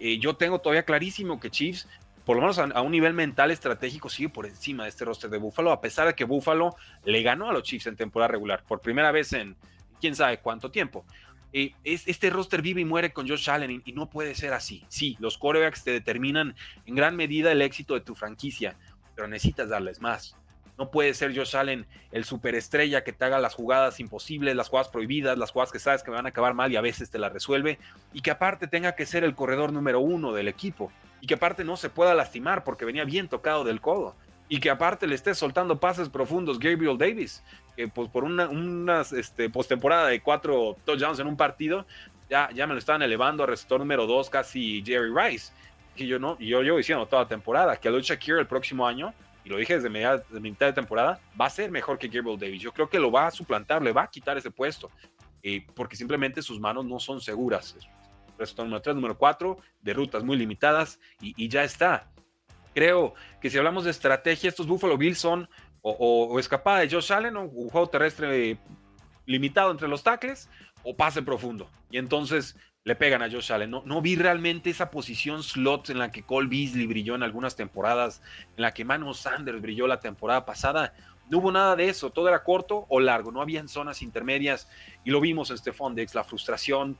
Eh, 0.00 0.18
yo 0.18 0.34
tengo 0.34 0.60
todavía 0.60 0.84
clarísimo 0.84 1.38
que 1.38 1.50
Chiefs, 1.50 1.86
por 2.24 2.36
lo 2.36 2.42
menos 2.42 2.58
a, 2.58 2.80
un 2.80 2.90
nivel 2.90 3.12
mental 3.12 3.50
estratégico, 3.50 4.08
sigue 4.08 4.28
por 4.28 4.46
encima 4.46 4.84
de 4.84 4.88
este 4.88 5.04
roster 5.04 5.30
de 5.30 5.38
Buffalo, 5.38 5.70
a 5.70 5.80
pesar 5.80 6.08
de 6.08 6.14
que 6.14 6.24
Buffalo 6.24 6.74
le 7.04 7.22
ganó 7.22 7.48
a 7.48 7.52
los 7.52 7.62
Chiefs 7.62 7.86
en 7.86 7.96
temporada 7.96 8.28
regular, 8.28 8.64
por 8.66 8.80
primera 8.80 9.12
vez 9.12 9.32
en 9.34 9.56
quién 10.00 10.16
sabe 10.16 10.40
cuánto 10.40 10.70
tiempo. 10.70 11.04
Eh, 11.52 11.72
este 11.84 12.30
roster 12.30 12.62
vive 12.62 12.80
y 12.80 12.84
muere 12.84 13.12
con 13.12 13.28
Josh 13.28 13.50
Allen 13.50 13.82
y, 13.84 13.92
no 13.92 14.08
puede 14.08 14.34
ser 14.34 14.52
así. 14.52 14.84
Sí, 14.88 15.16
los 15.20 15.36
corebacks 15.38 15.82
te 15.82 15.90
determinan 15.90 16.54
en 16.86 16.94
gran 16.94 17.16
medida 17.16 17.50
el 17.50 17.62
éxito 17.62 17.94
de 17.94 18.00
tu 18.00 18.14
franquicia, 18.14 18.76
pero 19.14 19.26
necesitas 19.26 19.68
darles 19.68 20.00
más. 20.00 20.36
No 20.78 20.90
puede 20.90 21.12
ser 21.12 21.36
Josh 21.36 21.56
Allen 21.56 21.86
el 22.12 22.24
superestrella 22.24 23.04
que 23.04 23.12
te 23.12 23.24
haga 23.24 23.38
las 23.38 23.54
jugadas 23.54 24.00
imposibles, 24.00 24.56
las 24.56 24.68
jugadas 24.68 24.88
prohibidas, 24.88 25.36
las 25.36 25.50
jugadas 25.50 25.72
que 25.72 25.78
sabes 25.78 26.02
que 26.02 26.10
van 26.10 26.24
a 26.24 26.30
acabar 26.30 26.54
mal 26.54 26.72
y 26.72 26.76
a 26.76 26.80
veces 26.80 27.10
te 27.10 27.18
las 27.18 27.32
resuelve, 27.32 27.78
y 28.12 28.22
que 28.22 28.30
aparte 28.30 28.66
tenga 28.66 28.94
que 28.94 29.04
ser 29.04 29.24
el 29.24 29.34
corredor 29.34 29.72
número 29.72 30.00
uno 30.00 30.32
del 30.32 30.48
equipo, 30.48 30.90
y 31.20 31.26
que 31.26 31.34
aparte 31.34 31.64
no 31.64 31.76
se 31.76 31.90
pueda 31.90 32.14
lastimar 32.14 32.64
porque 32.64 32.86
venía 32.86 33.04
bien 33.04 33.28
tocado 33.28 33.64
del 33.64 33.82
codo, 33.82 34.16
y 34.50 34.60
que 34.60 34.68
aparte 34.68 35.06
le 35.06 35.14
esté 35.14 35.34
soltando 35.34 35.80
pases 35.80 36.10
profundos 36.10 36.58
Gabriel 36.58 36.98
Davis, 36.98 37.42
que 37.74 37.88
pues 37.88 38.10
por 38.10 38.24
una, 38.24 38.50
este, 39.16 39.48
postemporada 39.48 40.08
de 40.08 40.20
cuatro 40.20 40.76
touchdowns 40.84 41.20
en 41.20 41.26
un 41.26 41.36
partido, 41.38 41.86
ya, 42.28 42.50
ya 42.52 42.66
me 42.66 42.74
lo 42.74 42.78
estaban 42.78 43.00
elevando 43.00 43.44
a 43.44 43.46
receptor 43.46 43.80
número 43.80 44.06
dos, 44.06 44.28
casi 44.28 44.82
Jerry 44.84 45.10
Rice. 45.14 45.52
Que 45.96 46.06
yo 46.06 46.18
no, 46.18 46.38
yo 46.38 46.60
llevo 46.62 46.76
diciendo 46.76 47.06
toda 47.06 47.22
la 47.22 47.28
temporada 47.28 47.76
que 47.76 47.88
Alon 47.88 48.02
Shakir 48.02 48.36
el 48.36 48.46
próximo 48.46 48.86
año 48.86 49.14
y 49.44 49.48
lo 49.48 49.56
dije 49.56 49.74
desde 49.74 49.88
media, 49.88 50.18
de 50.18 50.40
mitad 50.40 50.66
de 50.66 50.72
temporada, 50.72 51.20
va 51.40 51.46
a 51.46 51.50
ser 51.50 51.70
mejor 51.70 51.98
que 51.98 52.08
Gabriel 52.08 52.38
Davis. 52.38 52.60
Yo 52.60 52.72
creo 52.72 52.88
que 52.88 52.98
lo 52.98 53.10
va 53.10 53.26
a 53.26 53.30
suplantar, 53.30 53.82
le 53.82 53.92
va 53.92 54.02
a 54.02 54.10
quitar 54.10 54.36
ese 54.36 54.50
puesto, 54.50 54.90
eh, 55.42 55.64
porque 55.74 55.96
simplemente 55.96 56.42
sus 56.42 56.60
manos 56.60 56.84
no 56.84 56.98
son 56.98 57.20
seguras. 57.20 57.76
Resultado 58.38 58.66
número 58.66 58.82
3, 58.82 58.96
número 58.96 59.16
4, 59.16 59.58
de 59.80 59.94
rutas 59.94 60.24
muy 60.24 60.36
limitadas 60.36 60.98
y, 61.20 61.48
ya 61.48 61.62
está. 61.62 62.10
Creo 62.74 63.14
que 63.40 63.50
si 63.50 63.58
hablamos 63.58 63.84
de 63.84 63.90
estrategia, 63.90 64.48
estos 64.48 64.66
Buffalo 64.66 64.96
Bills 64.96 65.18
son 65.18 65.48
o, 65.82 66.38
escapada 66.38 66.80
de 66.80 66.90
Josh 66.90 67.12
Allen, 67.12 67.36
o 67.36 67.42
un 67.44 67.70
juego 67.70 67.88
terrestre 67.88 68.58
limitado 69.26 69.70
entre 69.70 69.88
los 69.88 70.02
tackles, 70.02 70.48
o 70.82 70.96
pase 70.96 71.22
profundo. 71.22 71.70
Y 71.90 71.98
entonces 71.98 72.56
le 72.84 72.96
pegan 72.96 73.22
a 73.22 73.30
Josh 73.30 73.52
Allen. 73.52 73.70
No, 73.70 73.82
no 73.84 74.00
vi 74.02 74.16
realmente 74.16 74.70
esa 74.70 74.90
posición 74.90 75.42
slot 75.42 75.90
en 75.90 75.98
la 75.98 76.10
que 76.10 76.22
Cole 76.22 76.48
Beasley 76.48 76.86
brilló 76.86 77.14
en 77.14 77.22
algunas 77.22 77.56
temporadas, 77.56 78.22
en 78.56 78.62
la 78.62 78.72
que 78.72 78.84
Manu 78.84 79.12
Sanders 79.14 79.60
brilló 79.60 79.86
la 79.86 80.00
temporada 80.00 80.44
pasada. 80.44 80.94
No 81.30 81.38
hubo 81.38 81.52
nada 81.52 81.76
de 81.76 81.88
eso, 81.88 82.10
todo 82.10 82.28
era 82.28 82.42
corto 82.42 82.86
o 82.88 82.98
largo, 82.98 83.30
no 83.30 83.40
había 83.40 83.66
zonas 83.68 84.02
intermedias 84.02 84.68
y 85.04 85.10
lo 85.10 85.20
vimos 85.20 85.50
en 85.50 85.58
Stephon 85.58 85.94
Dex, 85.94 86.14
la 86.14 86.24
frustración, 86.24 86.98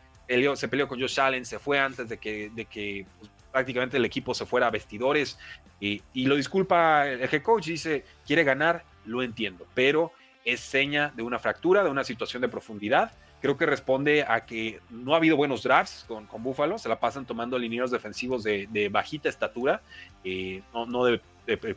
se 0.54 0.68
peleó 0.68 0.86
con 0.86 1.00
Josh 1.00 1.18
Allen, 1.18 1.44
se 1.44 1.58
fue 1.58 1.80
antes 1.80 2.08
de 2.08 2.18
que, 2.18 2.50
de 2.50 2.64
que 2.66 3.06
pues, 3.18 3.30
prácticamente 3.52 3.96
el 3.96 4.04
equipo 4.04 4.34
se 4.34 4.46
fuera 4.46 4.66
a 4.66 4.70
vestidores 4.70 5.38
y, 5.80 6.02
y, 6.12 6.26
lo 6.26 6.36
disculpa 6.36 7.08
el 7.08 7.22
head 7.22 7.42
coach, 7.42 7.66
dice, 7.66 8.04
quiere 8.26 8.44
ganar, 8.44 8.84
lo 9.04 9.22
entiendo, 9.22 9.66
pero 9.74 10.12
es 10.44 10.60
seña 10.60 11.12
de 11.16 11.22
una 11.22 11.38
fractura, 11.38 11.82
de 11.82 11.90
una 11.90 12.04
situación 12.04 12.42
de 12.42 12.48
profundidad 12.48 13.12
creo 13.40 13.56
que 13.56 13.66
responde 13.66 14.24
a 14.26 14.44
que 14.44 14.80
no 14.90 15.14
ha 15.14 15.16
habido 15.16 15.36
buenos 15.36 15.62
drafts 15.62 16.04
con, 16.06 16.26
con 16.26 16.42
Buffalo, 16.42 16.78
se 16.78 16.88
la 16.88 17.00
pasan 17.00 17.26
tomando 17.26 17.58
linieros 17.58 17.90
defensivos 17.90 18.42
de, 18.42 18.88
bajita 18.90 19.28
estatura, 19.28 19.82
eh, 20.24 20.62
no, 20.72 21.04
de, 21.04 21.20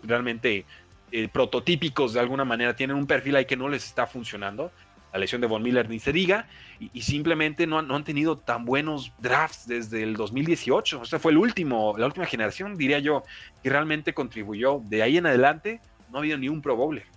realmente 0.03 0.65
eh, 1.11 1.27
prototípicos 1.29 2.13
de 2.13 2.19
alguna 2.19 2.45
manera, 2.45 2.75
tienen 2.75 2.97
un 2.97 3.07
perfil 3.07 3.35
ahí 3.35 3.45
que 3.45 3.55
no 3.55 3.69
les 3.69 3.85
está 3.85 4.07
funcionando. 4.07 4.71
La 5.13 5.19
lesión 5.19 5.41
de 5.41 5.47
Von 5.47 5.61
Miller 5.61 5.87
ni 5.89 5.99
se 5.99 6.11
diga, 6.11 6.47
y, 6.79 7.01
simplemente 7.01 7.67
no 7.67 7.79
han, 7.79 7.87
no 7.87 7.95
han, 7.95 8.03
tenido 8.03 8.37
tan 8.37 8.65
buenos 8.65 9.13
drafts 9.19 9.67
desde 9.67 10.03
el 10.03 10.15
2018. 10.15 11.01
O 11.01 11.05
sea, 11.05 11.19
fue 11.19 11.31
el 11.31 11.37
último, 11.37 11.95
la 11.97 12.07
última 12.07 12.25
generación, 12.25 12.75
diría 12.75 12.99
yo, 12.99 13.23
que 13.61 13.69
realmente 13.69 14.13
contribuyó. 14.13 14.81
De 14.83 15.03
ahí 15.03 15.17
en 15.17 15.27
adelante, 15.27 15.79
no 16.11 16.17
ha 16.17 16.19
habido 16.19 16.37
ni 16.37 16.49
un 16.49 16.61
Pro 16.61 16.75
Bowler. 16.75 17.12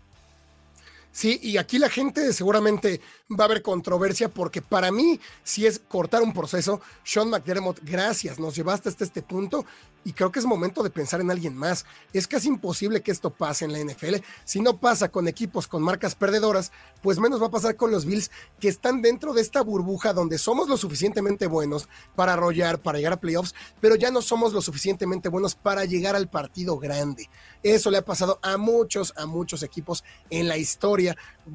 Sí, 1.16 1.40
y 1.42 1.56
aquí 1.56 1.78
la 1.78 1.88
gente 1.88 2.30
seguramente 2.34 3.00
va 3.30 3.44
a 3.44 3.46
haber 3.46 3.62
controversia 3.62 4.28
porque 4.28 4.60
para 4.60 4.92
mí, 4.92 5.18
si 5.44 5.64
es 5.64 5.78
cortar 5.78 6.20
un 6.20 6.34
proceso, 6.34 6.82
Sean 7.04 7.30
McDermott, 7.30 7.80
gracias, 7.82 8.38
nos 8.38 8.54
llevaste 8.54 8.90
hasta 8.90 9.04
este 9.04 9.22
punto 9.22 9.64
y 10.04 10.12
creo 10.12 10.30
que 10.30 10.38
es 10.38 10.44
momento 10.44 10.82
de 10.82 10.90
pensar 10.90 11.22
en 11.22 11.30
alguien 11.30 11.56
más. 11.56 11.86
Es 12.12 12.28
casi 12.28 12.48
imposible 12.48 13.00
que 13.00 13.10
esto 13.10 13.30
pase 13.30 13.64
en 13.64 13.72
la 13.72 13.80
NFL. 13.80 14.16
Si 14.44 14.60
no 14.60 14.78
pasa 14.78 15.08
con 15.08 15.26
equipos 15.26 15.66
con 15.66 15.82
marcas 15.82 16.14
perdedoras, 16.14 16.70
pues 17.02 17.18
menos 17.18 17.42
va 17.42 17.46
a 17.46 17.50
pasar 17.50 17.76
con 17.76 17.90
los 17.90 18.04
Bills 18.04 18.30
que 18.60 18.68
están 18.68 19.02
dentro 19.02 19.32
de 19.32 19.40
esta 19.40 19.62
burbuja 19.62 20.12
donde 20.12 20.38
somos 20.38 20.68
lo 20.68 20.76
suficientemente 20.76 21.46
buenos 21.46 21.88
para 22.14 22.34
arrollar, 22.34 22.80
para 22.80 22.98
llegar 22.98 23.14
a 23.14 23.20
playoffs, 23.20 23.54
pero 23.80 23.96
ya 23.96 24.10
no 24.10 24.22
somos 24.22 24.52
lo 24.52 24.60
suficientemente 24.62 25.28
buenos 25.30 25.54
para 25.54 25.84
llegar 25.86 26.14
al 26.14 26.28
partido 26.28 26.78
grande. 26.78 27.28
Eso 27.62 27.90
le 27.90 27.98
ha 27.98 28.04
pasado 28.04 28.38
a 28.42 28.58
muchos, 28.58 29.12
a 29.16 29.26
muchos 29.26 29.64
equipos 29.64 30.04
en 30.30 30.46
la 30.46 30.56
historia. 30.56 31.05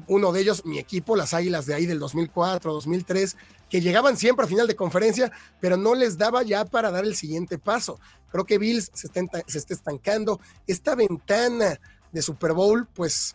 Uno 0.06 0.32
de 0.32 0.40
ellos, 0.40 0.64
mi 0.64 0.78
equipo, 0.78 1.16
las 1.16 1.34
Águilas 1.34 1.66
de 1.66 1.74
ahí 1.74 1.86
del 1.86 1.98
2004, 1.98 2.72
2003, 2.72 3.36
que 3.68 3.80
llegaban 3.80 4.16
siempre 4.16 4.46
a 4.46 4.48
final 4.48 4.66
de 4.66 4.76
conferencia, 4.76 5.32
pero 5.60 5.76
no 5.76 5.94
les 5.94 6.16
daba 6.16 6.42
ya 6.42 6.64
para 6.64 6.90
dar 6.90 7.04
el 7.04 7.16
siguiente 7.16 7.58
paso. 7.58 7.98
Creo 8.30 8.44
que 8.44 8.58
Bills 8.58 8.90
se 8.94 9.08
está, 9.08 9.42
se 9.46 9.58
está 9.58 9.74
estancando. 9.74 10.40
Esta 10.66 10.94
ventana 10.94 11.80
de 12.12 12.22
Super 12.22 12.52
Bowl, 12.52 12.86
pues 12.94 13.34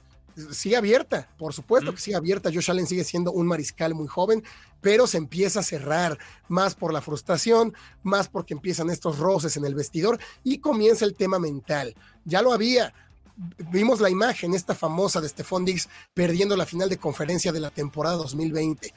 sigue 0.51 0.77
abierta, 0.77 1.29
por 1.37 1.53
supuesto 1.53 1.93
que 1.93 1.99
sigue 1.99 2.15
abierta. 2.15 2.51
Josh 2.53 2.69
Allen 2.69 2.87
sigue 2.87 3.03
siendo 3.03 3.31
un 3.31 3.47
mariscal 3.47 3.95
muy 3.95 4.07
joven, 4.07 4.43
pero 4.81 5.07
se 5.07 5.17
empieza 5.17 5.61
a 5.61 5.63
cerrar 5.63 6.17
más 6.47 6.75
por 6.75 6.93
la 6.93 7.01
frustración, 7.01 7.73
más 8.03 8.29
porque 8.29 8.53
empiezan 8.53 8.89
estos 8.89 9.17
roces 9.17 9.57
en 9.57 9.65
el 9.65 9.75
vestidor 9.75 10.19
y 10.43 10.59
comienza 10.59 11.05
el 11.05 11.15
tema 11.15 11.39
mental. 11.39 11.95
Ya 12.25 12.41
lo 12.41 12.53
había. 12.53 12.93
Vimos 13.71 13.99
la 13.99 14.09
imagen, 14.09 14.55
esta 14.55 14.73
famosa 14.73 15.21
de 15.21 15.29
Stephon 15.29 15.63
Diggs 15.63 15.87
perdiendo 16.13 16.57
la 16.57 16.65
final 16.65 16.89
de 16.89 16.97
conferencia 16.97 17.51
de 17.51 17.59
la 17.59 17.69
temporada 17.69 18.15
2020. 18.15 18.93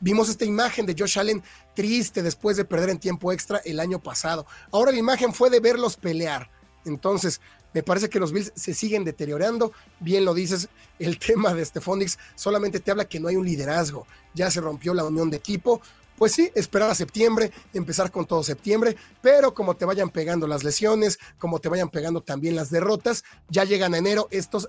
Vimos 0.00 0.28
esta 0.30 0.46
imagen 0.46 0.86
de 0.86 0.94
Josh 0.98 1.18
Allen 1.18 1.42
triste 1.74 2.22
después 2.22 2.56
de 2.56 2.64
perder 2.64 2.90
en 2.90 2.98
tiempo 2.98 3.32
extra 3.32 3.60
el 3.64 3.80
año 3.80 4.02
pasado. 4.02 4.46
Ahora 4.72 4.92
la 4.92 4.98
imagen 4.98 5.34
fue 5.34 5.50
de 5.50 5.60
verlos 5.60 5.96
pelear. 5.96 6.50
Entonces, 6.86 7.40
me 7.74 7.82
parece 7.82 8.08
que 8.08 8.18
los 8.18 8.32
Bills 8.32 8.52
se 8.54 8.72
siguen 8.72 9.04
deteriorando. 9.04 9.72
Bien 10.00 10.24
lo 10.24 10.32
dices, 10.32 10.68
el 10.98 11.18
tema 11.18 11.52
de 11.52 11.64
Stephonix 11.64 12.18
solamente 12.34 12.80
te 12.80 12.90
habla 12.90 13.06
que 13.06 13.20
no 13.20 13.28
hay 13.28 13.36
un 13.36 13.44
liderazgo. 13.44 14.06
Ya 14.34 14.50
se 14.50 14.62
rompió 14.62 14.94
la 14.94 15.04
unión 15.04 15.28
de 15.28 15.36
equipo. 15.36 15.82
Pues 16.16 16.32
sí, 16.32 16.50
esperar 16.54 16.90
a 16.90 16.94
septiembre, 16.94 17.52
empezar 17.74 18.10
con 18.10 18.26
todo 18.26 18.42
septiembre, 18.42 18.96
pero 19.20 19.54
como 19.54 19.76
te 19.76 19.84
vayan 19.84 20.10
pegando 20.10 20.46
las 20.46 20.64
lesiones, 20.64 21.18
como 21.38 21.58
te 21.58 21.68
vayan 21.68 21.90
pegando 21.90 22.22
también 22.22 22.56
las 22.56 22.70
derrotas, 22.70 23.24
ya 23.48 23.64
llegan 23.64 23.94
a 23.94 23.98
enero 23.98 24.28
estos 24.30 24.68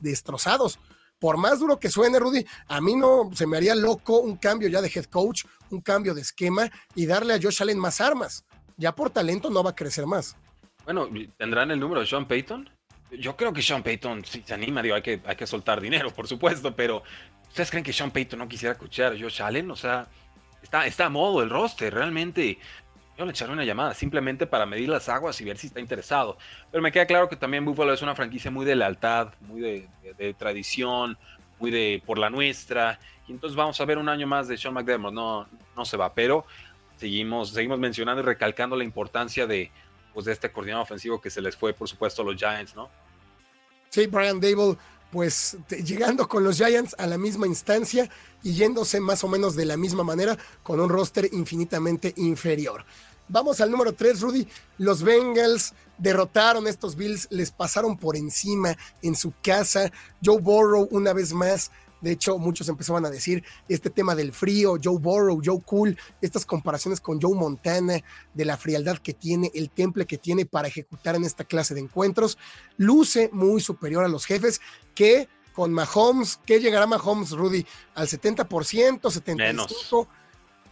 destrozados 0.00 0.78
por 1.18 1.36
más 1.36 1.58
duro 1.58 1.78
que 1.78 1.90
suene, 1.90 2.18
Rudy, 2.18 2.44
a 2.68 2.80
mí 2.80 2.94
no 2.94 3.30
se 3.34 3.46
me 3.46 3.56
haría 3.56 3.74
loco 3.74 4.20
un 4.20 4.36
cambio 4.36 4.68
ya 4.68 4.80
de 4.80 4.90
head 4.94 5.06
coach, 5.06 5.44
un 5.70 5.80
cambio 5.80 6.14
de 6.14 6.20
esquema 6.20 6.70
y 6.94 7.06
darle 7.06 7.34
a 7.34 7.40
Josh 7.42 7.62
Allen 7.62 7.78
más 7.78 8.00
armas. 8.00 8.44
Ya 8.76 8.94
por 8.94 9.10
talento 9.10 9.50
no 9.50 9.62
va 9.62 9.70
a 9.70 9.74
crecer 9.74 10.06
más. 10.06 10.36
Bueno, 10.84 11.08
¿tendrán 11.36 11.70
el 11.70 11.80
número 11.80 12.00
de 12.00 12.06
Sean 12.06 12.26
Payton? 12.26 12.70
Yo 13.10 13.36
creo 13.36 13.52
que 13.52 13.62
Sean 13.62 13.82
Payton 13.82 14.24
si 14.24 14.42
se 14.42 14.54
anima, 14.54 14.82
digo, 14.82 14.94
hay 14.94 15.02
que, 15.02 15.20
hay 15.26 15.36
que 15.36 15.46
soltar 15.46 15.80
dinero, 15.80 16.12
por 16.12 16.28
supuesto, 16.28 16.74
pero 16.74 17.02
¿ustedes 17.48 17.70
creen 17.70 17.84
que 17.84 17.92
Sean 17.92 18.10
Payton 18.10 18.38
no 18.38 18.48
quisiera 18.48 18.72
escuchar 18.72 19.12
a 19.12 19.18
Josh 19.18 19.42
Allen? 19.42 19.70
O 19.70 19.76
sea, 19.76 20.08
está, 20.62 20.86
está 20.86 21.06
a 21.06 21.10
modo 21.10 21.42
el 21.42 21.50
roster, 21.50 21.92
realmente 21.92 22.58
yo 23.18 23.24
le 23.24 23.32
echaré 23.32 23.52
una 23.52 23.64
llamada 23.64 23.94
simplemente 23.94 24.46
para 24.46 24.64
medir 24.64 24.88
las 24.88 25.08
aguas 25.08 25.40
y 25.40 25.44
ver 25.44 25.58
si 25.58 25.66
está 25.66 25.80
interesado. 25.80 26.38
Pero 26.70 26.80
me 26.80 26.92
queda 26.92 27.04
claro 27.04 27.28
que 27.28 27.34
también 27.34 27.64
Buffalo 27.64 27.92
es 27.92 28.00
una 28.00 28.14
franquicia 28.14 28.48
muy 28.48 28.64
de 28.64 28.76
lealtad, 28.76 29.32
muy 29.40 29.60
de, 29.60 30.34
tradición, 30.34 31.18
muy 31.58 31.72
de 31.72 32.00
por 32.06 32.16
la 32.16 32.30
nuestra. 32.30 33.00
Y 33.26 33.32
entonces 33.32 33.56
vamos 33.56 33.80
a 33.80 33.84
ver 33.84 33.98
un 33.98 34.08
año 34.08 34.28
más 34.28 34.46
de 34.46 34.56
Sean 34.56 34.72
McDermott. 34.72 35.12
No, 35.12 35.48
no 35.76 35.84
se 35.84 35.96
va, 35.96 36.14
pero 36.14 36.46
seguimos, 36.96 37.50
seguimos 37.50 37.80
mencionando 37.80 38.22
y 38.22 38.24
recalcando 38.24 38.76
la 38.76 38.84
importancia 38.84 39.48
de, 39.48 39.72
pues, 40.14 40.24
de 40.26 40.32
este 40.32 40.52
coordinador 40.52 40.84
ofensivo 40.84 41.20
que 41.20 41.30
se 41.30 41.42
les 41.42 41.56
fue, 41.56 41.72
por 41.72 41.88
supuesto, 41.88 42.22
a 42.22 42.24
los 42.24 42.36
Giants, 42.36 42.76
¿no? 42.76 42.88
Sí, 43.88 44.06
Brian 44.06 44.38
Dable, 44.38 44.76
pues 45.10 45.56
llegando 45.84 46.28
con 46.28 46.44
los 46.44 46.56
Giants 46.56 46.94
a 46.98 47.06
la 47.06 47.18
misma 47.18 47.46
instancia 47.46 48.10
y 48.42 48.54
yéndose 48.54 49.00
más 49.00 49.24
o 49.24 49.28
menos 49.28 49.56
de 49.56 49.64
la 49.64 49.76
misma 49.76 50.04
manera 50.04 50.36
con 50.62 50.80
un 50.80 50.88
roster 50.88 51.28
infinitamente 51.32 52.12
inferior. 52.16 52.84
Vamos 53.28 53.60
al 53.60 53.70
número 53.70 53.92
3, 53.92 54.20
Rudy. 54.22 54.48
Los 54.78 55.02
Bengals 55.02 55.74
derrotaron 55.98 56.66
a 56.66 56.70
estos 56.70 56.96
Bills, 56.96 57.28
les 57.30 57.50
pasaron 57.50 57.96
por 57.96 58.16
encima 58.16 58.76
en 59.02 59.14
su 59.14 59.32
casa. 59.42 59.92
Joe 60.24 60.40
Burrow 60.40 60.88
una 60.90 61.12
vez 61.12 61.32
más. 61.32 61.70
De 62.00 62.12
hecho, 62.12 62.38
muchos 62.38 62.68
empezaban 62.68 63.04
a 63.04 63.10
decir 63.10 63.44
este 63.68 63.90
tema 63.90 64.14
del 64.14 64.32
frío, 64.32 64.76
Joe 64.82 64.98
Burrow, 64.98 65.40
Joe 65.44 65.60
Cool, 65.64 65.98
estas 66.20 66.44
comparaciones 66.46 67.00
con 67.00 67.20
Joe 67.20 67.34
Montana, 67.34 68.00
de 68.34 68.44
la 68.44 68.56
frialdad 68.56 68.98
que 68.98 69.14
tiene, 69.14 69.50
el 69.54 69.70
temple 69.70 70.06
que 70.06 70.18
tiene 70.18 70.46
para 70.46 70.68
ejecutar 70.68 71.16
en 71.16 71.24
esta 71.24 71.44
clase 71.44 71.74
de 71.74 71.80
encuentros. 71.80 72.38
Luce 72.76 73.30
muy 73.32 73.60
superior 73.60 74.04
a 74.04 74.08
los 74.08 74.24
jefes 74.24 74.60
que 74.94 75.28
con 75.54 75.72
Mahomes, 75.72 76.38
¿qué 76.46 76.60
llegará 76.60 76.86
Mahomes, 76.86 77.32
Rudy? 77.32 77.66
Al 77.96 78.06
70%, 78.06 79.00
75%, 79.00 80.06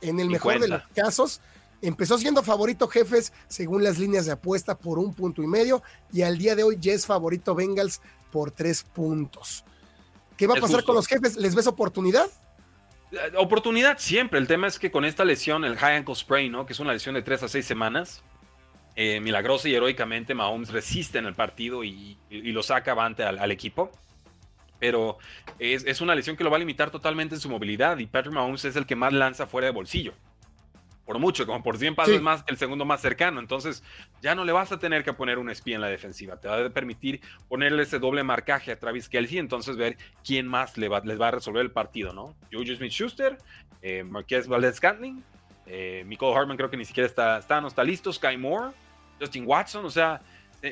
en 0.03 0.21
el 0.21 0.31
mejor 0.31 0.61
de 0.61 0.69
los 0.69 0.83
casos 0.95 1.41
Empezó 1.83 2.17
siendo 2.19 2.43
favorito 2.43 2.89
Jefes 2.89 3.33
según 3.49 3.85
las 3.85 3.99
líneas 3.99 4.27
de 4.27 4.33
apuesta 4.33 4.79
por 4.79 4.99
un 4.99 5.13
punto 5.13 5.43
y 5.43 5.47
medio 5.47 5.83
y 6.13 6.23
al 6.23 6.39
día 6.39 6.57
de 6.57 6.63
hoy 6.63 6.79
ya 6.81 6.93
es 6.93 7.07
favorito 7.07 7.55
Bengals 7.55 8.01
por 8.33 8.51
tres 8.51 8.83
puntos. 8.83 9.65
¿Qué 10.37 10.47
va 10.47 10.55
a 10.55 10.61
pasar 10.61 10.85
con 10.85 10.95
los 10.95 11.07
Jefes? 11.07 11.37
¿Les 11.37 11.55
ves 11.55 11.67
oportunidad? 11.67 12.27
Eh, 13.13 13.17
oportunidad 13.37 13.99
siempre. 13.99 14.39
El 14.39 14.47
tema 14.47 14.67
es 14.67 14.79
que 14.79 14.91
con 14.91 15.05
esta 15.05 15.25
lesión, 15.25 15.65
el 15.65 15.77
high 15.77 15.97
ankle 15.97 16.15
sprain, 16.15 16.53
¿no? 16.53 16.67
que 16.67 16.73
es 16.73 16.81
una 16.81 16.93
lesión 16.93 17.15
de 17.15 17.23
tres 17.23 17.43
a 17.43 17.49
seis 17.49 17.67
semanas, 17.67 18.23
eh, 18.95 19.21
milagrosa 19.21 19.69
y 19.69 19.75
heroicamente 19.75 20.35
Mahomes 20.35 20.71
resiste 20.71 21.19
en 21.19 21.27
el 21.27 21.35
partido 21.35 21.85
y, 21.85 22.19
lo 22.31 22.63
saca 22.63 22.93
avante 22.93 23.23
al, 23.25 23.51
equipo. 23.51 23.91
Pero 24.79 25.19
es, 25.59 25.85
es, 25.87 26.01
una 26.01 26.15
lesión 26.15 26.37
que 26.37 26.45
lo 26.45 26.51
va 26.51 26.57
a 26.57 26.61
limitar 26.61 26.91
totalmente 26.91 27.35
en 27.35 27.41
su 27.41 27.49
movilidad 27.49 27.97
y 27.99 28.07
Patrick 28.07 28.35
Mahomes 28.35 28.65
es 28.67 28.77
el 28.77 28.87
que 28.87 28.95
más 28.95 29.13
lanza 29.13 29.47
fuera 29.47 29.67
de 29.67 29.73
bolsillo 29.73 30.13
por 31.07 31.21
mucho, 31.21 31.47
como 31.47 31.63
por 31.63 31.79
100 31.79 31.95
pasos 31.95 32.21
más 32.21 32.45
el 32.49 32.59
segundo 32.59 32.85
más 32.85 33.01
cercano. 33.01 33.39
Entonces, 33.41 33.83
ya 34.21 34.35
no 34.35 34.45
le 34.45 34.53
vas 34.53 34.73
a 34.73 34.79
tener 34.79 35.05
que 35.05 35.13
poner 35.13 35.39
un 35.39 35.49
espía 35.49 35.77
en 35.77 35.81
la 35.81 35.89
defensiva. 35.89 36.37
Te 36.37 36.49
va 36.49 36.67
a 36.67 36.69
permitir 36.71 37.21
ponerle 37.49 37.85
ese 37.85 38.01
doble 38.01 38.25
marcaje 38.25 38.73
a 38.73 38.79
Travis 38.79 39.09
Kelsey, 39.09 39.39
entonces 39.39 39.77
ver 39.77 39.97
quién 40.25 40.49
más 40.49 40.77
le 40.77 40.89
va, 40.89 41.01
les 41.05 41.19
va 41.19 41.29
a 41.29 41.31
resolver 41.31 41.63
el 41.63 41.71
partido, 41.71 42.13
¿no? 42.13 42.35
Juju 42.53 42.75
Smith 42.75 42.91
Schuster, 42.91 43.39
eh, 43.83 44.03
Marquez 44.03 44.49
Valdez 44.49 44.77
Scantling, 44.77 45.23
eh, 45.67 46.05
Hartman 46.21 46.57
creo 46.57 46.71
que 46.71 46.77
ni 46.77 46.85
siquiera 46.85 47.07
está, 47.07 47.39
está, 47.39 47.61
no 47.61 47.69
está 47.69 47.85
listo, 47.85 48.13
Sky 48.13 48.37
Moore, 48.37 48.73
Justin 49.21 49.45
Watson, 49.47 49.85
o 49.85 49.91
sea, 49.91 50.21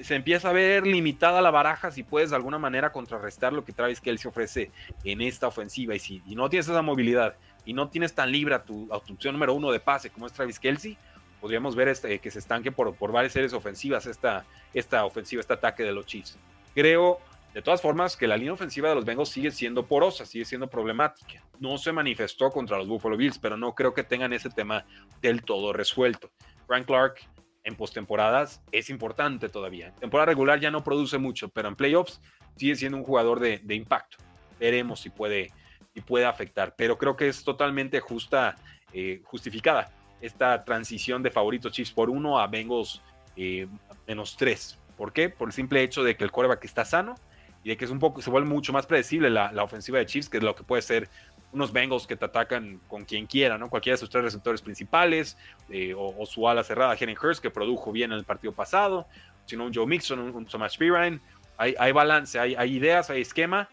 se, 0.02 0.14
empieza 0.14 0.50
a 0.50 0.52
ver 0.52 0.86
limitada 0.86 1.40
la 1.42 1.50
baraja 1.50 1.90
si 1.90 2.02
puedes 2.02 2.30
de 2.30 2.36
alguna 2.36 2.58
manera 2.58 2.90
contrarrestar 2.90 3.52
lo 3.52 3.64
que 3.64 3.72
Travis 3.72 4.00
Kelsey 4.00 4.28
ofrece 4.28 4.70
en 5.04 5.20
esta 5.20 5.46
ofensiva. 5.46 5.94
Y 5.94 5.98
si 5.98 6.22
y 6.26 6.34
no 6.34 6.48
tienes 6.48 6.68
esa 6.68 6.82
movilidad 6.82 7.36
y 7.64 7.73
no 7.73 7.88
tienes 7.88 8.14
tan 8.14 8.30
libre 8.30 8.54
a 8.54 8.64
tu, 8.64 8.88
opción 8.90 9.35
número 9.35 9.54
uno 9.54 9.71
de 9.71 9.80
pase 9.80 10.11
como 10.11 10.26
es 10.26 10.33
Travis 10.33 10.59
Kelsey, 10.59 10.97
podríamos 11.40 11.76
ver 11.76 11.88
este, 11.88 12.18
que 12.18 12.30
se 12.30 12.38
estanque 12.38 12.73
por, 12.73 12.94
por 12.94 13.12
varias 13.12 13.33
series 13.33 13.52
ofensivas 13.52 14.06
esta, 14.06 14.44
esta 14.73 15.04
ofensiva, 15.04 15.40
este 15.40 15.52
ataque 15.52 15.83
de 15.83 15.92
los 15.92 16.06
Chiefs. 16.06 16.38
Creo, 16.75 17.21
de 17.52 17.62
todas 17.62 17.80
formas, 17.80 18.16
que 18.16 18.26
la 18.26 18.37
línea 18.37 18.52
ofensiva 18.52 18.88
de 18.88 18.94
los 18.94 19.04
Bengals 19.04 19.28
sigue 19.28 19.50
siendo 19.50 19.87
porosa, 19.87 20.26
sigue 20.26 20.44
siendo 20.44 20.68
problemática. 20.68 21.42
No 21.61 21.78
se 21.78 21.92
manifestó 21.92 22.50
contra 22.50 22.78
los 22.78 22.88
Buffalo 22.88 23.16
Bills, 23.16 23.38
pero 23.38 23.56
no 23.56 23.75
creo 23.75 23.94
que 23.94 24.02
tengan 24.02 24.33
ese 24.33 24.50
tema 24.50 24.85
del 25.21 25.42
todo 25.42 25.73
resuelto. 25.73 26.30
Frank 26.66 26.87
Clark 26.87 27.21
en 27.64 27.76
postemporadas 27.76 28.62
es 28.73 28.90
importante 28.90 29.49
todavía. 29.49 29.88
En 29.88 29.94
temporada 29.94 30.26
regular 30.26 30.61
ya 30.61 30.71
no 30.71 30.85
produce 30.85 31.18
mucho, 31.18 31.49
pero 31.49 31.68
en 31.68 31.76
playoffs 31.76 32.21
sigue 32.56 32.76
siendo 32.76 32.99
un 32.99 33.04
jugador 33.04 33.40
de, 33.40 33.61
impacto. 33.75 34.18
Veremos 34.61 35.00
si 35.00 35.11
puede, 35.11 35.50
si 35.94 36.00
puede 36.00 36.26
afectar, 36.26 36.74
pero 36.76 36.98
creo 36.98 37.16
que 37.16 37.28
es 37.28 37.44
totalmente 37.44 38.00
justa, 38.00 38.56
eh, 38.92 39.22
justificada 39.24 39.90
esta 40.20 40.64
transición 40.64 41.22
de 41.22 41.30
favoritos 41.30 41.72
Chiefs 41.72 41.92
por 41.92 42.10
uno 42.10 42.38
a 42.38 42.46
Bengals 42.46 43.02
eh, 43.36 43.66
menos 44.06 44.36
tres. 44.36 44.78
¿Por 44.96 45.12
qué? 45.12 45.28
Por 45.28 45.48
el 45.48 45.52
simple 45.52 45.82
hecho 45.82 46.02
de 46.02 46.16
que 46.16 46.24
el 46.24 46.30
quarterback 46.30 46.64
está 46.64 46.84
sano 46.84 47.14
y 47.62 47.70
de 47.70 47.76
que 47.76 47.84
es 47.84 47.90
un 47.90 47.98
poco, 47.98 48.22
se 48.22 48.30
vuelve 48.30 48.48
mucho 48.48 48.72
más 48.72 48.86
predecible 48.86 49.30
la, 49.30 49.52
la 49.52 49.62
ofensiva 49.62 49.98
de 49.98 50.06
Chiefs, 50.06 50.28
que 50.28 50.38
es 50.38 50.42
lo 50.42 50.54
que 50.54 50.62
puede 50.64 50.82
ser 50.82 51.08
unos 51.54 51.72
Bengals 51.72 52.06
que 52.06 52.16
te 52.16 52.24
atacan 52.24 52.80
con 52.88 53.04
quien 53.04 53.26
quiera, 53.26 53.56
¿no? 53.56 53.70
Cualquiera 53.70 53.94
de 53.94 54.00
sus 54.00 54.10
tres 54.10 54.24
receptores 54.24 54.60
principales, 54.60 55.38
eh, 55.70 55.94
o, 55.96 56.26
su 56.26 56.48
ala 56.48 56.64
cerrada, 56.64 56.96
Henry 56.98 57.16
Hurst, 57.20 57.40
que 57.40 57.50
produjo 57.50 57.92
bien 57.92 58.12
en 58.12 58.18
el 58.18 58.24
partido 58.24 58.52
pasado, 58.52 59.06
sino 59.46 59.64
un 59.64 59.72
Joe 59.72 59.86
Mixon, 59.86 60.18
un, 60.18 60.34
un 60.34 60.46
Pirine. 60.78 61.20
Hay, 61.56 61.74
hay 61.78 61.92
balance, 61.92 62.38
hay, 62.38 62.56
hay 62.56 62.74
ideas, 62.74 63.08
hay 63.10 63.22
esquema, 63.22 63.68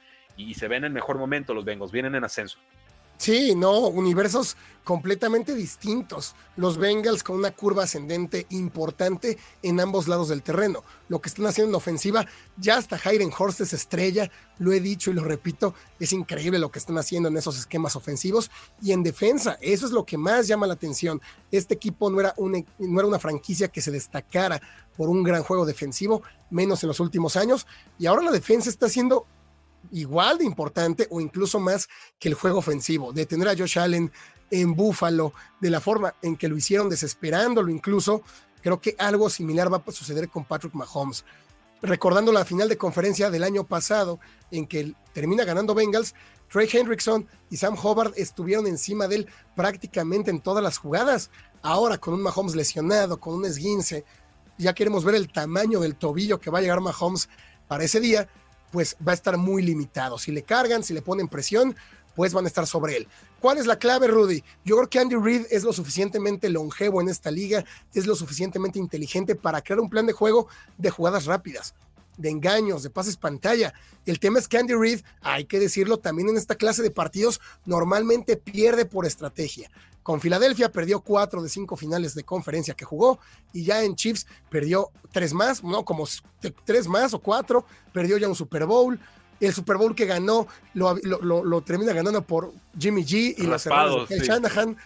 y 0.49 0.53
se 0.53 0.67
ven 0.67 0.85
en 0.85 0.93
mejor 0.93 1.17
momento 1.17 1.53
los 1.53 1.65
Bengals, 1.65 1.91
vienen 1.91 2.15
en 2.15 2.23
ascenso. 2.23 2.57
Sí, 3.21 3.53
no, 3.53 3.81
universos 3.81 4.57
completamente 4.83 5.53
distintos. 5.53 6.33
Los 6.55 6.79
Bengals 6.79 7.21
con 7.21 7.35
una 7.35 7.51
curva 7.51 7.83
ascendente 7.83 8.47
importante 8.49 9.37
en 9.61 9.79
ambos 9.79 10.07
lados 10.07 10.29
del 10.29 10.41
terreno. 10.41 10.83
Lo 11.07 11.21
que 11.21 11.29
están 11.29 11.45
haciendo 11.45 11.69
en 11.69 11.75
ofensiva, 11.75 12.25
ya 12.57 12.77
hasta 12.77 12.99
Hayden 13.03 13.29
Horst 13.37 13.61
es 13.61 13.73
estrella, 13.73 14.31
lo 14.57 14.73
he 14.73 14.79
dicho 14.79 15.11
y 15.11 15.13
lo 15.13 15.23
repito, 15.23 15.75
es 15.99 16.13
increíble 16.13 16.57
lo 16.57 16.71
que 16.71 16.79
están 16.79 16.97
haciendo 16.97 17.29
en 17.29 17.37
esos 17.37 17.59
esquemas 17.59 17.95
ofensivos 17.95 18.49
y 18.81 18.91
en 18.91 19.03
defensa, 19.03 19.55
eso 19.61 19.85
es 19.85 19.91
lo 19.91 20.03
que 20.03 20.17
más 20.17 20.47
llama 20.47 20.65
la 20.65 20.73
atención. 20.73 21.21
Este 21.51 21.75
equipo 21.75 22.09
no 22.09 22.21
era, 22.21 22.33
una, 22.37 22.57
no 22.79 22.99
era 22.99 23.07
una 23.07 23.19
franquicia 23.19 23.67
que 23.67 23.81
se 23.81 23.91
destacara 23.91 24.59
por 24.97 25.09
un 25.09 25.21
gran 25.21 25.43
juego 25.43 25.67
defensivo, 25.67 26.23
menos 26.49 26.81
en 26.81 26.87
los 26.87 26.99
últimos 26.99 27.35
años, 27.35 27.67
y 27.99 28.07
ahora 28.07 28.23
la 28.23 28.31
defensa 28.31 28.67
está 28.67 28.87
haciendo 28.87 29.27
igual 29.91 30.37
de 30.37 30.45
importante 30.45 31.07
o 31.09 31.21
incluso 31.21 31.59
más 31.59 31.89
que 32.19 32.29
el 32.29 32.35
juego 32.35 32.59
ofensivo. 32.59 33.13
De 33.13 33.25
tener 33.25 33.47
a 33.47 33.55
Josh 33.55 33.79
Allen 33.79 34.11
en 34.49 34.75
Buffalo, 34.75 35.33
de 35.59 35.69
la 35.69 35.79
forma 35.81 36.15
en 36.21 36.35
que 36.35 36.47
lo 36.47 36.57
hicieron, 36.57 36.89
desesperándolo 36.89 37.71
incluso, 37.71 38.21
creo 38.61 38.79
que 38.79 38.95
algo 38.99 39.29
similar 39.29 39.71
va 39.71 39.83
a 39.85 39.91
suceder 39.91 40.29
con 40.29 40.45
Patrick 40.45 40.73
Mahomes. 40.73 41.25
Recordando 41.81 42.31
la 42.31 42.45
final 42.45 42.69
de 42.69 42.77
conferencia 42.77 43.31
del 43.31 43.43
año 43.43 43.65
pasado, 43.65 44.19
en 44.51 44.67
que 44.67 44.93
termina 45.13 45.45
ganando 45.45 45.73
Bengals, 45.73 46.13
Trey 46.51 46.69
Hendrickson 46.71 47.27
y 47.49 47.57
Sam 47.57 47.75
Hobart 47.81 48.13
estuvieron 48.17 48.67
encima 48.67 49.07
de 49.07 49.15
él 49.15 49.27
prácticamente 49.55 50.29
en 50.31 50.41
todas 50.41 50.61
las 50.61 50.77
jugadas. 50.77 51.31
Ahora 51.61 51.97
con 51.97 52.13
un 52.13 52.21
Mahomes 52.21 52.55
lesionado, 52.55 53.19
con 53.19 53.35
un 53.35 53.45
esguince, 53.45 54.03
ya 54.57 54.73
queremos 54.73 55.05
ver 55.05 55.15
el 55.15 55.31
tamaño 55.31 55.79
del 55.79 55.95
tobillo 55.95 56.39
que 56.39 56.51
va 56.51 56.59
a 56.59 56.61
llegar 56.61 56.81
Mahomes 56.81 57.29
para 57.67 57.85
ese 57.85 58.01
día 58.01 58.27
pues 58.71 58.95
va 59.05 59.11
a 59.11 59.15
estar 59.15 59.37
muy 59.37 59.61
limitado. 59.61 60.17
Si 60.17 60.31
le 60.31 60.43
cargan, 60.43 60.83
si 60.83 60.93
le 60.93 61.01
ponen 61.01 61.27
presión, 61.27 61.75
pues 62.15 62.33
van 62.33 62.45
a 62.45 62.47
estar 62.47 62.67
sobre 62.67 62.97
él. 62.97 63.07
¿Cuál 63.39 63.57
es 63.57 63.65
la 63.65 63.77
clave, 63.77 64.07
Rudy? 64.07 64.43
Yo 64.63 64.75
creo 64.77 64.89
que 64.89 64.99
Andy 64.99 65.15
Reid 65.15 65.45
es 65.49 65.63
lo 65.63 65.73
suficientemente 65.73 66.49
longevo 66.49 67.01
en 67.01 67.09
esta 67.09 67.31
liga, 67.31 67.65
es 67.93 68.05
lo 68.05 68.15
suficientemente 68.15 68.79
inteligente 68.79 69.35
para 69.35 69.61
crear 69.61 69.79
un 69.79 69.89
plan 69.89 70.05
de 70.05 70.13
juego 70.13 70.47
de 70.77 70.89
jugadas 70.89 71.25
rápidas, 71.25 71.73
de 72.21 72.29
engaños, 72.29 72.83
de 72.83 72.89
pases 72.89 73.17
pantalla. 73.17 73.73
El 74.05 74.19
tema 74.19 74.39
es 74.39 74.47
que 74.47 74.57
Andy 74.57 74.73
Reid, 74.73 75.01
hay 75.21 75.45
que 75.45 75.59
decirlo, 75.59 75.97
también 75.97 76.29
en 76.29 76.37
esta 76.37 76.55
clase 76.55 76.81
de 76.81 76.91
partidos 76.91 77.41
normalmente 77.65 78.37
pierde 78.37 78.85
por 78.85 79.05
estrategia. 79.05 79.69
Con 80.03 80.19
Filadelfia 80.19 80.71
perdió 80.71 81.01
cuatro 81.01 81.43
de 81.43 81.49
cinco 81.49 81.75
finales 81.77 82.15
de 82.15 82.23
conferencia 82.23 82.73
que 82.73 82.85
jugó 82.85 83.19
y 83.53 83.63
ya 83.63 83.83
en 83.83 83.95
Chiefs 83.95 84.25
perdió 84.49 84.89
tres 85.11 85.33
más, 85.33 85.63
no 85.63 85.85
como 85.85 86.07
tres 86.65 86.87
más 86.87 87.13
o 87.13 87.19
cuatro, 87.19 87.65
perdió 87.93 88.17
ya 88.17 88.27
un 88.27 88.35
Super 88.35 88.65
Bowl. 88.65 88.99
El 89.39 89.53
Super 89.53 89.77
Bowl 89.77 89.95
que 89.95 90.05
ganó 90.05 90.47
lo, 90.73 91.61
termina 91.61 91.93
ganando 91.93 92.21
por 92.23 92.53
Jimmy 92.77 93.03
G 93.03 93.35
y 93.37 93.43
los 93.43 93.65
errores 93.65 94.09
de 94.09 94.19
Shanahan. 94.19 94.77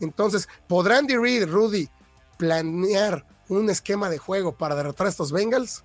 Entonces, 0.00 0.48
¿podrán 0.68 1.00
Andy 1.00 1.16
Reid, 1.16 1.46
Rudy, 1.46 1.88
planear 2.36 3.26
un 3.48 3.70
esquema 3.70 4.08
de 4.08 4.18
juego 4.18 4.56
para 4.56 4.74
derrotar 4.74 5.06
a 5.06 5.10
estos 5.10 5.32
Bengals? 5.32 5.84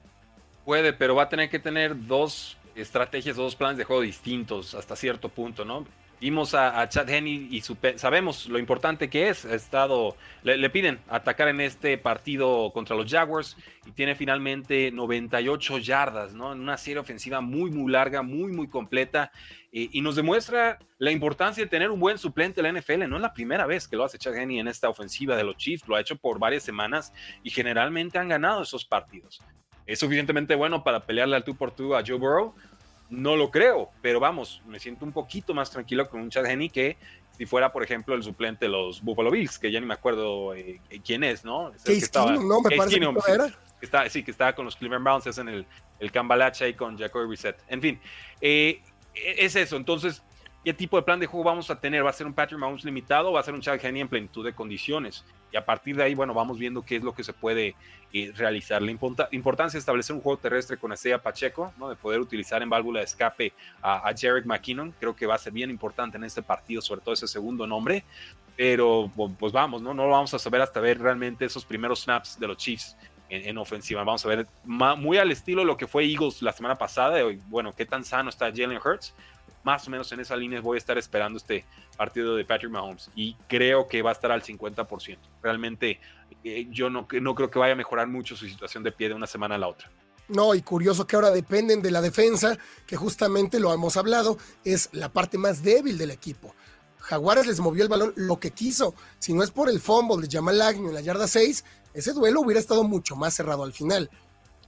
Puede, 0.69 0.93
pero 0.93 1.15
va 1.15 1.23
a 1.23 1.29
tener 1.29 1.49
que 1.49 1.57
tener 1.57 2.05
dos 2.05 2.55
estrategias, 2.75 3.35
dos 3.35 3.55
planes 3.55 3.79
de 3.79 3.85
juego 3.85 4.03
distintos 4.03 4.75
hasta 4.75 4.95
cierto 4.95 5.27
punto, 5.27 5.65
¿no? 5.65 5.83
Vimos 6.21 6.53
a, 6.53 6.87
Chad 6.87 7.09
Henney 7.09 7.47
y 7.49 7.63
sabemos 7.97 8.47
lo 8.47 8.59
importante 8.59 9.09
que 9.09 9.29
es. 9.29 9.45
Ha 9.45 9.55
estado, 9.55 10.15
le, 10.43 10.69
piden 10.69 10.99
atacar 11.09 11.47
en 11.47 11.59
este 11.59 11.97
partido 11.97 12.71
contra 12.71 12.95
los 12.95 13.11
Jaguars 13.11 13.57
y 13.87 13.93
tiene 13.93 14.13
finalmente 14.13 14.91
98 14.91 15.79
yardas, 15.79 16.35
¿no? 16.35 16.53
En 16.53 16.59
una 16.59 16.77
serie 16.77 16.99
ofensiva 16.99 17.41
muy, 17.41 17.71
muy 17.71 17.91
larga, 17.91 18.21
muy, 18.21 18.51
muy 18.51 18.67
completa. 18.67 19.31
y 19.71 19.99
nos 20.01 20.15
demuestra 20.17 20.77
la 20.99 21.09
importancia 21.09 21.63
de 21.63 21.69
tener 21.71 21.89
un 21.89 21.99
buen 21.99 22.19
suplente 22.19 22.61
en 22.61 22.71
la 22.71 22.79
NFL. 22.79 23.09
No 23.09 23.15
es 23.15 23.23
la 23.23 23.33
primera 23.33 23.65
vez 23.65 23.87
que 23.87 23.95
lo 23.95 24.03
hace 24.03 24.19
Chad 24.19 24.35
Henney 24.35 24.59
en 24.59 24.67
esta 24.67 24.87
ofensiva 24.87 25.35
de 25.35 25.45
los 25.45 25.57
Chiefs. 25.57 25.87
Lo 25.87 25.95
ha 25.95 26.01
hecho 26.01 26.15
por 26.15 26.37
varias 26.37 26.61
semanas 26.61 27.11
y 27.41 27.49
generalmente 27.49 28.19
han 28.19 28.27
ganado 28.27 28.61
esos 28.61 28.85
partidos. 28.85 29.41
¿Es 29.89 29.97
suficientemente 29.97 30.53
bueno 30.53 30.83
para 30.83 30.99
pelearle 30.99 31.35
al 31.35 31.43
tú 31.43 31.55
por 31.55 31.71
tú 31.71 31.95
a 31.95 32.03
Joe 32.05 32.19
Burrow? 32.19 32.53
No 33.09 33.35
lo 33.35 33.49
creo, 33.49 33.89
pero 34.03 34.19
vamos, 34.19 34.61
me 34.67 34.79
siento 34.79 35.03
un 35.03 35.11
poquito 35.11 35.55
más 35.55 35.71
tranquilo 35.71 36.07
con 36.07 36.21
un 36.21 36.29
Chad 36.29 36.45
Henney 36.45 36.69
que 36.69 36.95
si 37.35 37.47
fuera, 37.47 37.71
por 37.71 37.81
ejemplo, 37.81 38.13
el 38.13 38.21
suplente 38.21 38.65
de 38.65 38.71
los 38.71 39.01
Buffalo 39.01 39.31
Bills, 39.31 39.57
que 39.57 39.71
ya 39.71 39.79
ni 39.79 39.87
me 39.87 39.95
acuerdo 39.95 40.53
eh, 40.53 40.79
quién 41.03 41.23
es, 41.23 41.43
¿no? 41.43 41.73
Es 41.73 41.83
que 41.83 41.93
estaba, 41.93 42.33
no, 42.33 42.61
me 42.61 42.77
parece 42.77 42.99
que 42.99 43.31
era. 43.33 43.47
Que 43.79 43.85
está, 43.85 44.07
sí, 44.11 44.21
que 44.21 44.29
estaba 44.29 44.53
con 44.53 44.65
los 44.65 44.75
Cleveland 44.75 45.03
Browns, 45.03 45.25
es 45.25 45.39
en 45.39 45.49
el, 45.49 45.65
el 45.99 46.11
Cambalacha 46.11 46.67
y 46.67 46.75
con 46.75 46.95
Jacoby 46.95 47.27
Reset. 47.27 47.57
En 47.67 47.81
fin, 47.81 47.99
eh, 48.41 48.83
es 49.15 49.55
eso. 49.55 49.75
Entonces, 49.75 50.21
¿qué 50.63 50.71
tipo 50.71 50.97
de 50.97 51.03
plan 51.03 51.19
de 51.19 51.25
juego 51.25 51.45
vamos 51.45 51.71
a 51.71 51.79
tener? 51.79 52.05
¿Va 52.05 52.11
a 52.11 52.13
ser 52.13 52.27
un 52.27 52.33
Patrick 52.33 52.59
Mahomes 52.59 52.85
limitado 52.85 53.29
o 53.29 53.31
va 53.31 53.39
a 53.39 53.43
ser 53.43 53.55
un 53.55 53.61
Chad 53.61 53.83
Henney 53.83 54.01
en 54.01 54.07
plenitud 54.07 54.45
de 54.45 54.53
condiciones? 54.53 55.25
Y 55.51 55.57
a 55.57 55.65
partir 55.65 55.95
de 55.95 56.03
ahí, 56.03 56.15
bueno, 56.15 56.33
vamos 56.33 56.57
viendo 56.59 56.83
qué 56.83 56.97
es 56.97 57.03
lo 57.03 57.13
que 57.13 57.23
se 57.23 57.33
puede 57.33 57.75
eh, 58.13 58.31
realizar. 58.35 58.81
La 58.81 58.91
importancia 58.91 59.77
de 59.77 59.79
establecer 59.79 60.15
un 60.15 60.21
juego 60.21 60.37
terrestre 60.37 60.77
con 60.77 60.93
Isaiah 60.93 61.21
Pacheco, 61.21 61.73
¿no? 61.77 61.89
de 61.89 61.95
poder 61.95 62.19
utilizar 62.19 62.61
en 62.61 62.69
válvula 62.69 62.99
de 62.99 63.05
escape 63.05 63.53
a, 63.81 64.07
a 64.07 64.15
Jarek 64.15 64.45
McKinnon, 64.45 64.93
creo 64.99 65.15
que 65.15 65.25
va 65.25 65.35
a 65.35 65.39
ser 65.39 65.53
bien 65.53 65.69
importante 65.69 66.17
en 66.17 66.23
este 66.23 66.41
partido, 66.41 66.81
sobre 66.81 67.01
todo 67.01 67.13
ese 67.13 67.27
segundo 67.27 67.65
nombre. 67.65 68.03
Pero 68.55 69.09
pues 69.39 69.53
vamos, 69.53 69.81
¿no? 69.81 69.93
No 69.93 70.03
lo 70.03 70.11
vamos 70.11 70.33
a 70.33 70.39
saber 70.39 70.61
hasta 70.61 70.81
ver 70.81 70.99
realmente 70.99 71.45
esos 71.45 71.63
primeros 71.63 72.01
snaps 72.01 72.37
de 72.37 72.45
los 72.45 72.57
Chiefs 72.57 72.97
en, 73.29 73.57
ofensiva. 73.57 74.03
Vamos 74.03 74.25
a 74.25 74.29
ver 74.29 74.47
muy 74.65 75.17
al 75.17 75.31
estilo 75.31 75.61
de 75.61 75.67
lo 75.67 75.77
que 75.77 75.87
fue 75.87 76.03
Eagles 76.05 76.41
la 76.41 76.51
semana 76.51 76.75
pasada. 76.75 77.21
Y, 77.31 77.39
bueno, 77.47 77.73
qué 77.75 77.85
tan 77.85 78.03
sano 78.03 78.29
está 78.29 78.51
Jalen 78.53 78.79
Hurts. 78.83 79.13
Más 79.63 79.87
o 79.87 79.91
menos 79.91 80.11
en 80.11 80.19
esa 80.19 80.35
línea 80.35 80.61
voy 80.61 80.75
a 80.75 80.79
estar 80.79 80.97
esperando 80.97 81.37
este 81.37 81.65
partido 81.97 82.35
de 82.35 82.45
Patrick 82.45 82.71
Mahomes 82.71 83.09
y 83.15 83.35
creo 83.47 83.87
que 83.87 84.01
va 84.01 84.11
a 84.11 84.13
estar 84.13 84.31
al 84.31 84.43
50%. 84.43 85.17
Realmente 85.41 85.99
eh, 86.43 86.67
yo 86.69 86.89
no, 86.89 87.07
no 87.21 87.35
creo 87.35 87.49
que 87.49 87.59
vaya 87.59 87.73
a 87.73 87.77
mejorar 87.77 88.07
mucho 88.07 88.35
su 88.35 88.47
situación 88.47 88.83
de 88.83 88.91
pie 88.91 89.09
de 89.09 89.15
una 89.15 89.27
semana 89.27 89.55
a 89.55 89.57
la 89.57 89.67
otra. 89.67 89.89
No, 90.29 90.53
y 90.53 90.61
curioso 90.61 91.07
que 91.07 91.15
ahora 91.15 91.31
dependen 91.31 91.81
de 91.81 91.89
la 91.89 92.01
defensa, 92.01 92.57
que 92.85 92.95
justamente 92.95 93.59
lo 93.59 93.73
hemos 93.73 93.97
hablado, 93.97 94.37
es 94.63 94.89
la 94.91 95.09
parte 95.09 95.39
más 95.39 95.63
débil 95.63 95.97
del 95.97 96.11
equipo. 96.11 96.53
Jaguares 96.99 97.47
les 97.47 97.59
movió 97.59 97.81
el 97.81 97.89
balón 97.89 98.13
lo 98.15 98.39
que 98.39 98.51
quiso. 98.51 98.93
Si 99.17 99.33
no 99.33 99.43
es 99.43 99.49
por 99.49 99.69
el 99.69 99.79
fumble 99.79 100.27
de 100.27 100.31
Jamal 100.31 100.61
Agnew 100.61 100.89
en 100.89 100.93
la 100.93 101.01
yarda 101.01 101.27
6, 101.27 101.65
ese 101.95 102.13
duelo 102.13 102.41
hubiera 102.41 102.59
estado 102.59 102.83
mucho 102.83 103.15
más 103.15 103.33
cerrado 103.33 103.63
al 103.63 103.73
final. 103.73 104.11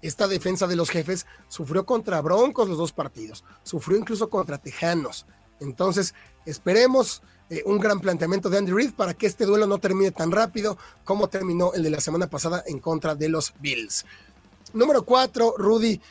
Esta 0.01 0.27
defensa 0.27 0.67
de 0.67 0.75
los 0.75 0.89
jefes 0.89 1.25
sufrió 1.47 1.85
contra 1.85 2.21
Broncos 2.21 2.67
los 2.67 2.77
dos 2.77 2.91
partidos, 2.91 3.43
sufrió 3.63 3.97
incluso 3.97 4.29
contra 4.29 4.57
Tejanos. 4.57 5.25
Entonces, 5.59 6.15
esperemos 6.45 7.21
eh, 7.49 7.63
un 7.65 7.79
gran 7.79 7.99
planteamiento 7.99 8.49
de 8.49 8.57
Andy 8.57 8.71
Reid 8.71 8.93
para 8.93 9.13
que 9.13 9.27
este 9.27 9.45
duelo 9.45 9.67
no 9.67 9.77
termine 9.77 10.11
tan 10.11 10.31
rápido 10.31 10.77
como 11.03 11.27
terminó 11.29 11.73
el 11.73 11.83
de 11.83 11.89
la 11.91 12.01
semana 12.01 12.29
pasada 12.29 12.63
en 12.65 12.79
contra 12.79 13.13
de 13.13 13.29
los 13.29 13.53
Bills. 13.59 14.05
Número 14.73 15.03
cuatro, 15.03 15.53
Rudy 15.57 16.01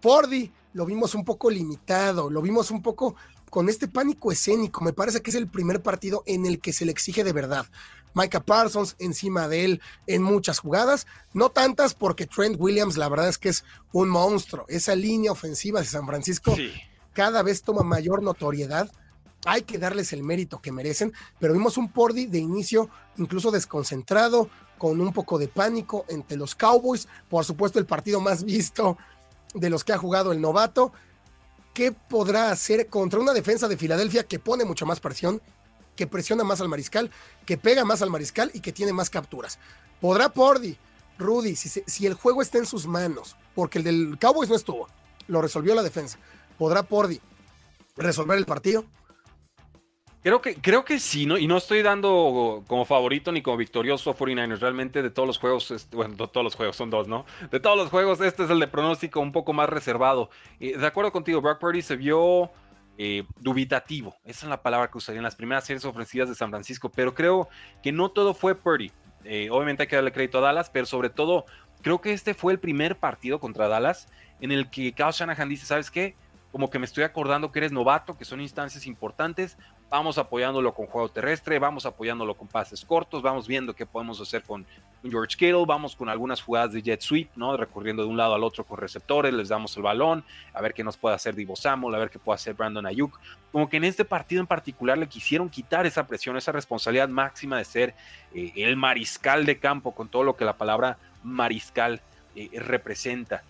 Pordy, 0.00 0.52
lo 0.74 0.86
vimos 0.86 1.14
un 1.14 1.24
poco 1.24 1.50
limitado, 1.50 2.30
lo 2.30 2.42
vimos 2.42 2.70
un 2.70 2.82
poco 2.82 3.16
con 3.50 3.68
este 3.68 3.88
pánico 3.88 4.30
escénico. 4.30 4.82
Me 4.82 4.92
parece 4.92 5.20
que 5.20 5.30
es 5.30 5.36
el 5.36 5.48
primer 5.48 5.82
partido 5.82 6.22
en 6.26 6.46
el 6.46 6.60
que 6.60 6.72
se 6.72 6.84
le 6.84 6.92
exige 6.92 7.24
de 7.24 7.32
verdad. 7.32 7.66
Micah 8.14 8.40
Parsons 8.40 8.96
encima 8.98 9.48
de 9.48 9.64
él 9.64 9.80
en 10.06 10.22
muchas 10.22 10.58
jugadas, 10.58 11.06
no 11.32 11.50
tantas 11.50 11.94
porque 11.94 12.26
Trent 12.26 12.56
Williams 12.58 12.96
la 12.96 13.08
verdad 13.08 13.28
es 13.28 13.38
que 13.38 13.50
es 13.50 13.64
un 13.92 14.08
monstruo. 14.08 14.64
Esa 14.68 14.94
línea 14.94 15.32
ofensiva 15.32 15.80
de 15.80 15.86
San 15.86 16.06
Francisco 16.06 16.56
cada 17.12 17.42
vez 17.42 17.62
toma 17.62 17.82
mayor 17.82 18.22
notoriedad 18.22 18.90
hay 19.46 19.62
que 19.62 19.78
darles 19.78 20.12
el 20.12 20.22
mérito 20.22 20.60
que 20.60 20.72
merecen, 20.72 21.12
pero 21.38 21.54
vimos 21.54 21.78
un 21.78 21.90
Pordy 21.90 22.26
de 22.26 22.38
inicio 22.38 22.90
incluso 23.16 23.50
desconcentrado, 23.50 24.50
con 24.78 25.00
un 25.00 25.12
poco 25.12 25.38
de 25.38 25.48
pánico 25.48 26.06
entre 26.08 26.38
los 26.38 26.54
Cowboys, 26.54 27.06
por 27.28 27.44
supuesto 27.44 27.78
el 27.78 27.86
partido 27.86 28.20
más 28.20 28.44
visto 28.44 28.96
de 29.52 29.68
los 29.68 29.84
que 29.84 29.92
ha 29.92 29.98
jugado 29.98 30.32
el 30.32 30.40
novato. 30.40 30.92
¿Qué 31.74 31.92
podrá 31.92 32.50
hacer 32.50 32.88
contra 32.88 33.20
una 33.20 33.34
defensa 33.34 33.68
de 33.68 33.76
Filadelfia 33.76 34.24
que 34.24 34.38
pone 34.38 34.64
mucho 34.64 34.86
más 34.86 34.98
presión, 35.00 35.42
que 36.00 36.06
presiona 36.06 36.44
más 36.44 36.62
al 36.62 36.68
mariscal, 36.70 37.10
que 37.44 37.58
pega 37.58 37.84
más 37.84 38.00
al 38.00 38.08
mariscal 38.08 38.50
y 38.54 38.60
que 38.60 38.72
tiene 38.72 38.94
más 38.94 39.10
capturas? 39.10 39.58
¿Podrá 40.00 40.30
Pordy, 40.30 40.78
Rudy, 41.18 41.54
si, 41.54 42.06
el 42.06 42.14
juego 42.14 42.40
está 42.40 42.56
en 42.56 42.64
sus 42.64 42.86
manos, 42.86 43.36
porque 43.54 43.76
el 43.76 43.84
del 43.84 44.18
Cowboys 44.18 44.48
no 44.48 44.56
estuvo, 44.56 44.88
lo 45.28 45.42
resolvió 45.42 45.74
la 45.74 45.82
defensa, 45.82 46.18
¿podrá 46.56 46.84
Pordy 46.84 47.20
resolver 47.98 48.38
el 48.38 48.46
partido? 48.46 48.86
Creo 50.22 50.40
que, 50.40 50.54
creo 50.54 50.86
que 50.86 50.98
sí, 50.98 51.26
¿no? 51.26 51.36
Y 51.36 51.46
no 51.46 51.58
estoy 51.58 51.82
dando 51.82 52.64
como 52.66 52.86
favorito 52.86 53.30
ni 53.30 53.42
como 53.42 53.58
victorioso 53.58 54.10
a 54.10 54.16
49ers. 54.16 54.58
Realmente 54.58 55.02
de 55.02 55.10
todos 55.10 55.26
los 55.26 55.38
juegos, 55.38 55.86
bueno, 55.92 56.14
de 56.14 56.28
todos 56.28 56.44
los 56.44 56.54
juegos, 56.54 56.76
son 56.76 56.88
dos, 56.88 57.08
¿no? 57.08 57.26
De 57.50 57.60
todos 57.60 57.76
los 57.76 57.90
juegos, 57.90 58.22
este 58.22 58.44
es 58.44 58.50
el 58.50 58.60
de 58.60 58.68
pronóstico 58.68 59.20
un 59.20 59.32
poco 59.32 59.52
más 59.52 59.68
reservado. 59.68 60.30
de 60.58 60.86
acuerdo 60.86 61.12
contigo, 61.12 61.42
Brock 61.42 61.58
Purdy 61.58 61.82
se 61.82 61.96
vio 61.96 62.50
eh, 62.98 63.24
dubitativo. 63.38 64.14
Esa 64.24 64.46
es 64.46 64.50
la 64.50 64.62
palabra 64.62 64.90
que 64.90 64.98
usaría 64.98 65.18
en 65.18 65.24
las 65.24 65.36
primeras 65.36 65.64
series 65.64 65.84
ofensivas 65.84 66.28
de 66.28 66.34
San 66.34 66.50
Francisco. 66.50 66.90
Pero 66.90 67.14
creo 67.14 67.48
que 67.82 67.92
no 67.92 68.10
todo 68.10 68.34
fue 68.34 68.54
Purdy. 68.54 68.92
Eh, 69.24 69.48
obviamente 69.50 69.82
hay 69.82 69.88
que 69.88 69.96
darle 69.96 70.12
crédito 70.12 70.38
a 70.38 70.42
Dallas, 70.42 70.70
pero 70.70 70.86
sobre 70.86 71.10
todo, 71.10 71.44
creo 71.82 72.00
que 72.00 72.12
este 72.12 72.34
fue 72.34 72.52
el 72.52 72.58
primer 72.58 72.98
partido 72.98 73.38
contra 73.40 73.68
Dallas 73.68 74.08
en 74.40 74.52
el 74.52 74.70
que 74.70 74.92
Kyle 74.92 75.12
Shanahan 75.12 75.48
dice, 75.48 75.66
¿sabes 75.66 75.90
qué? 75.90 76.16
como 76.52 76.70
que 76.70 76.78
me 76.78 76.84
estoy 76.84 77.04
acordando 77.04 77.52
que 77.52 77.60
eres 77.60 77.72
novato, 77.72 78.16
que 78.16 78.24
son 78.24 78.40
instancias 78.40 78.86
importantes, 78.86 79.56
vamos 79.90 80.16
apoyándolo 80.18 80.72
con 80.72 80.86
juego 80.86 81.08
terrestre, 81.08 81.58
vamos 81.58 81.84
apoyándolo 81.84 82.34
con 82.34 82.46
pases 82.46 82.84
cortos, 82.84 83.22
vamos 83.22 83.48
viendo 83.48 83.74
qué 83.74 83.84
podemos 83.84 84.20
hacer 84.20 84.42
con 84.44 84.64
George 85.02 85.36
Kittle, 85.36 85.64
vamos 85.66 85.96
con 85.96 86.08
algunas 86.08 86.40
jugadas 86.40 86.72
de 86.72 86.80
jet 86.80 87.00
sweep, 87.00 87.28
¿no? 87.34 87.56
Recorriendo 87.56 88.04
de 88.04 88.08
un 88.08 88.16
lado 88.16 88.34
al 88.34 88.44
otro 88.44 88.64
con 88.64 88.78
receptores, 88.78 89.34
les 89.34 89.48
damos 89.48 89.76
el 89.76 89.82
balón, 89.82 90.24
a 90.54 90.60
ver 90.60 90.72
qué 90.72 90.84
nos 90.84 90.96
puede 90.96 91.16
hacer 91.16 91.34
Divo 91.34 91.56
Samuel, 91.56 91.94
a 91.96 91.98
ver 91.98 92.08
qué 92.08 92.20
puede 92.20 92.36
hacer 92.36 92.54
Brandon 92.54 92.86
Ayuk. 92.86 93.18
Como 93.50 93.68
que 93.68 93.78
en 93.78 93.84
este 93.84 94.04
partido 94.04 94.40
en 94.40 94.46
particular 94.46 94.96
le 94.96 95.08
quisieron 95.08 95.50
quitar 95.50 95.84
esa 95.86 96.06
presión, 96.06 96.36
esa 96.36 96.52
responsabilidad 96.52 97.08
máxima 97.08 97.58
de 97.58 97.64
ser 97.64 97.94
eh, 98.32 98.52
el 98.54 98.76
mariscal 98.76 99.44
de 99.44 99.58
campo, 99.58 99.92
con 99.92 100.08
todo 100.08 100.22
lo 100.22 100.36
que 100.36 100.44
la 100.44 100.56
palabra 100.56 100.98
mariscal 101.24 102.00
eh, 102.36 102.48
representa 102.60 103.42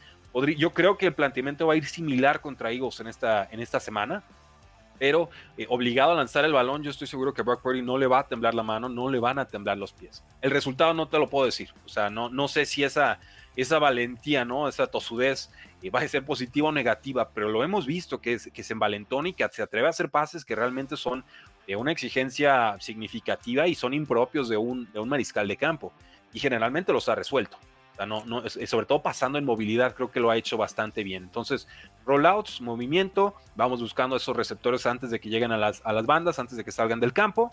yo 0.56 0.72
creo 0.72 0.96
que 0.96 1.06
el 1.06 1.12
planteamiento 1.12 1.66
va 1.66 1.74
a 1.74 1.76
ir 1.76 1.86
similar 1.86 2.40
contra 2.40 2.70
Eagles 2.70 3.00
en 3.00 3.08
esta, 3.08 3.48
en 3.50 3.60
esta 3.60 3.80
semana, 3.80 4.22
pero 5.00 5.30
eh, 5.56 5.64
obligado 5.70 6.12
a 6.12 6.14
lanzar 6.14 6.44
el 6.44 6.52
balón, 6.52 6.82
yo 6.82 6.90
estoy 6.90 7.06
seguro 7.06 7.32
que 7.32 7.40
Brock 7.40 7.62
Purdy 7.62 7.80
no 7.80 7.96
le 7.96 8.06
va 8.06 8.18
a 8.18 8.28
temblar 8.28 8.54
la 8.54 8.62
mano, 8.62 8.90
no 8.90 9.08
le 9.10 9.18
van 9.18 9.38
a 9.38 9.46
temblar 9.46 9.78
los 9.78 9.94
pies. 9.94 10.22
El 10.42 10.50
resultado 10.50 10.92
no 10.92 11.08
te 11.08 11.18
lo 11.18 11.30
puedo 11.30 11.46
decir, 11.46 11.70
o 11.86 11.88
sea, 11.88 12.10
no, 12.10 12.28
no 12.28 12.48
sé 12.48 12.66
si 12.66 12.84
esa, 12.84 13.18
esa 13.56 13.78
valentía, 13.78 14.44
¿no? 14.44 14.68
esa 14.68 14.88
tosudez 14.88 15.50
eh, 15.82 15.88
va 15.88 16.00
a 16.00 16.08
ser 16.08 16.26
positiva 16.26 16.68
o 16.68 16.72
negativa, 16.72 17.30
pero 17.30 17.48
lo 17.48 17.64
hemos 17.64 17.86
visto 17.86 18.20
que, 18.20 18.38
que 18.52 18.62
se 18.62 18.74
envalentona 18.74 19.30
y 19.30 19.32
que 19.32 19.48
se 19.50 19.62
atreve 19.62 19.86
a 19.86 19.90
hacer 19.90 20.10
pases 20.10 20.44
que 20.44 20.54
realmente 20.54 20.98
son 20.98 21.24
de 21.66 21.76
una 21.76 21.92
exigencia 21.92 22.76
significativa 22.78 23.66
y 23.68 23.74
son 23.74 23.94
impropios 23.94 24.50
de 24.50 24.58
un, 24.58 24.92
de 24.92 25.00
un 25.00 25.08
mariscal 25.08 25.48
de 25.48 25.56
campo. 25.56 25.94
Y 26.34 26.40
generalmente 26.40 26.92
los 26.92 27.08
ha 27.08 27.14
resuelto 27.14 27.56
no, 28.06 28.24
no, 28.24 28.48
sobre 28.48 28.86
todo 28.86 29.02
pasando 29.02 29.38
en 29.38 29.44
movilidad, 29.44 29.94
creo 29.94 30.10
que 30.10 30.20
lo 30.20 30.30
ha 30.30 30.36
hecho 30.36 30.56
bastante 30.56 31.04
bien. 31.04 31.22
Entonces, 31.24 31.68
rollouts, 32.06 32.60
movimiento, 32.60 33.34
vamos 33.56 33.80
buscando 33.80 34.16
esos 34.16 34.36
receptores 34.36 34.86
antes 34.86 35.10
de 35.10 35.20
que 35.20 35.28
lleguen 35.28 35.52
a 35.52 35.56
las, 35.56 35.82
a 35.84 35.92
las 35.92 36.06
bandas, 36.06 36.38
antes 36.38 36.56
de 36.56 36.64
que 36.64 36.72
salgan 36.72 37.00
del 37.00 37.12
campo, 37.12 37.52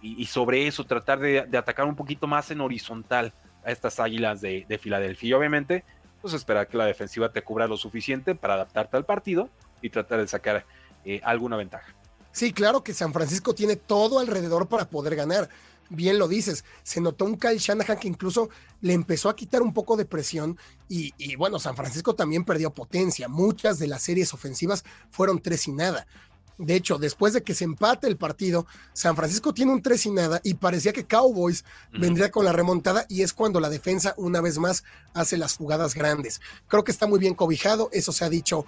y, 0.00 0.26
sobre 0.26 0.66
eso 0.66 0.84
tratar 0.84 1.18
de, 1.18 1.40
atacar 1.40 1.86
un 1.86 1.96
poquito 1.96 2.26
más 2.26 2.50
en 2.50 2.60
horizontal 2.60 3.32
a 3.64 3.72
estas 3.72 3.98
águilas 3.98 4.40
de, 4.40 4.78
Filadelfia. 4.80 5.30
Y 5.30 5.32
obviamente, 5.32 5.84
pues 6.22 6.34
esperar 6.34 6.68
que 6.68 6.76
la 6.76 6.86
defensiva 6.86 7.30
te 7.30 7.42
cubra 7.42 7.66
lo 7.66 7.76
suficiente 7.76 8.34
para 8.34 8.54
adaptarte 8.54 8.96
al 8.96 9.04
partido 9.04 9.48
y 9.82 9.90
tratar 9.90 10.20
de 10.20 10.28
sacar 10.28 10.64
eh, 11.04 11.20
alguna 11.24 11.56
ventaja. 11.56 11.94
Sí, 12.30 12.52
claro 12.52 12.84
que 12.84 12.94
San 12.94 13.12
Francisco 13.12 13.54
tiene 13.54 13.74
todo 13.74 14.20
alrededor 14.20 14.68
para 14.68 14.88
poder 14.88 15.16
ganar 15.16 15.48
bien 15.88 16.18
lo 16.18 16.28
dices, 16.28 16.64
se 16.82 17.00
notó 17.00 17.24
un 17.24 17.36
Kyle 17.36 17.58
Shanahan 17.58 17.98
que 17.98 18.08
incluso 18.08 18.50
le 18.80 18.92
empezó 18.92 19.28
a 19.28 19.36
quitar 19.36 19.62
un 19.62 19.72
poco 19.72 19.96
de 19.96 20.04
presión 20.04 20.58
y, 20.88 21.12
bueno, 21.36 21.58
San 21.58 21.76
Francisco 21.76 22.14
también 22.14 22.44
perdió 22.44 22.72
potencia. 22.72 23.28
Muchas 23.28 23.78
de 23.78 23.88
las 23.88 24.02
series 24.02 24.32
ofensivas 24.34 24.84
fueron 25.10 25.40
tres 25.40 25.68
y 25.68 25.72
nada. 25.72 26.06
De 26.58 26.74
hecho, 26.74 26.98
después 26.98 27.32
de 27.32 27.42
que 27.42 27.54
se 27.54 27.64
empate 27.64 28.08
el 28.08 28.16
partido, 28.16 28.66
San 28.92 29.14
Francisco 29.14 29.54
tiene 29.54 29.72
un 29.72 29.80
tres 29.80 30.06
y 30.06 30.10
nada 30.10 30.40
y 30.42 30.54
parecía 30.54 30.92
que 30.92 31.06
Cowboys 31.06 31.64
vendría 31.92 32.32
con 32.32 32.44
la 32.44 32.52
remontada 32.52 33.06
y 33.08 33.22
es 33.22 33.32
cuando 33.32 33.60
la 33.60 33.70
defensa 33.70 34.14
una 34.16 34.40
vez 34.40 34.58
más 34.58 34.82
hace 35.14 35.36
las 35.36 35.56
jugadas 35.56 35.94
grandes. 35.94 36.40
Creo 36.66 36.82
que 36.82 36.90
está 36.90 37.06
muy 37.06 37.20
bien 37.20 37.34
cobijado, 37.34 37.90
eso 37.92 38.10
se 38.10 38.24
ha 38.24 38.28
dicho 38.28 38.66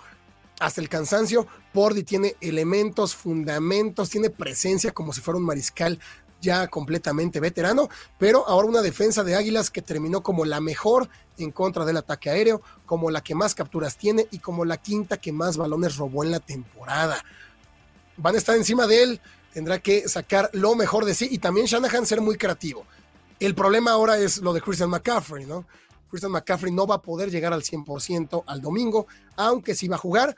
hasta 0.61 0.81
el 0.81 0.89
cansancio. 0.89 1.49
Pordy 1.73 2.05
tiene 2.05 2.37
elementos, 2.41 3.17
fundamentos, 3.17 4.09
tiene 4.09 4.31
presencia 4.31 4.93
como 4.93 5.13
si 5.13 5.21
fuera 5.21 5.39
un 5.39 5.47
mariscal 5.47 5.99
ya 6.41 6.69
completamente 6.69 7.41
veterano, 7.41 7.89
pero 8.19 8.47
ahora 8.49 8.69
una 8.69 8.83
defensa 8.83 9.25
de 9.25 9.35
Águilas 9.35 9.71
que 9.71 9.83
terminó 9.83 10.23
como 10.23 10.45
la 10.45 10.61
mejor 10.61 11.09
en 11.39 11.53
contra 11.53 11.85
del 11.85 11.97
ataque 11.97 12.31
aéreo, 12.31 12.63
como 12.87 13.11
la 13.11 13.23
que 13.23 13.35
más 13.35 13.55
capturas 13.55 13.97
tiene 13.97 14.27
y 14.31 14.39
como 14.39 14.65
la 14.65 14.77
quinta 14.77 15.19
que 15.19 15.33
más 15.33 15.57
balones 15.57 15.97
robó 15.97 16.25
en 16.25 16.31
la 16.31 16.41
temporada. 16.41 17.25
Van 18.17 18.35
a 18.35 18.39
estar 18.39 18.57
encima 18.57 18.87
de 18.87 19.03
él, 19.03 19.21
tendrá 19.53 19.79
que 19.79 20.09
sacar 20.09 20.51
lo 20.53 20.75
mejor 20.75 21.05
de 21.05 21.15
sí 21.15 21.29
y 21.31 21.39
también 21.39 21.67
Shanahan 21.67 22.07
ser 22.07 22.21
muy 22.21 22.37
creativo. 22.37 22.85
El 23.39 23.55
problema 23.55 23.93
ahora 23.93 24.19
es 24.19 24.39
lo 24.39 24.53
de 24.53 24.61
Christian 24.61 24.91
McCaffrey, 24.91 25.47
¿no? 25.47 25.67
Christian 26.11 26.33
McCaffrey 26.33 26.73
no 26.73 26.87
va 26.87 26.97
a 26.97 27.03
poder 27.03 27.31
llegar 27.31 27.53
al 27.53 27.63
100% 27.63 28.45
al 28.47 28.61
domingo, 28.61 29.07
aunque 29.37 29.75
sí 29.75 29.89
va 29.89 29.97
a 29.97 29.99
jugar, 29.99 30.37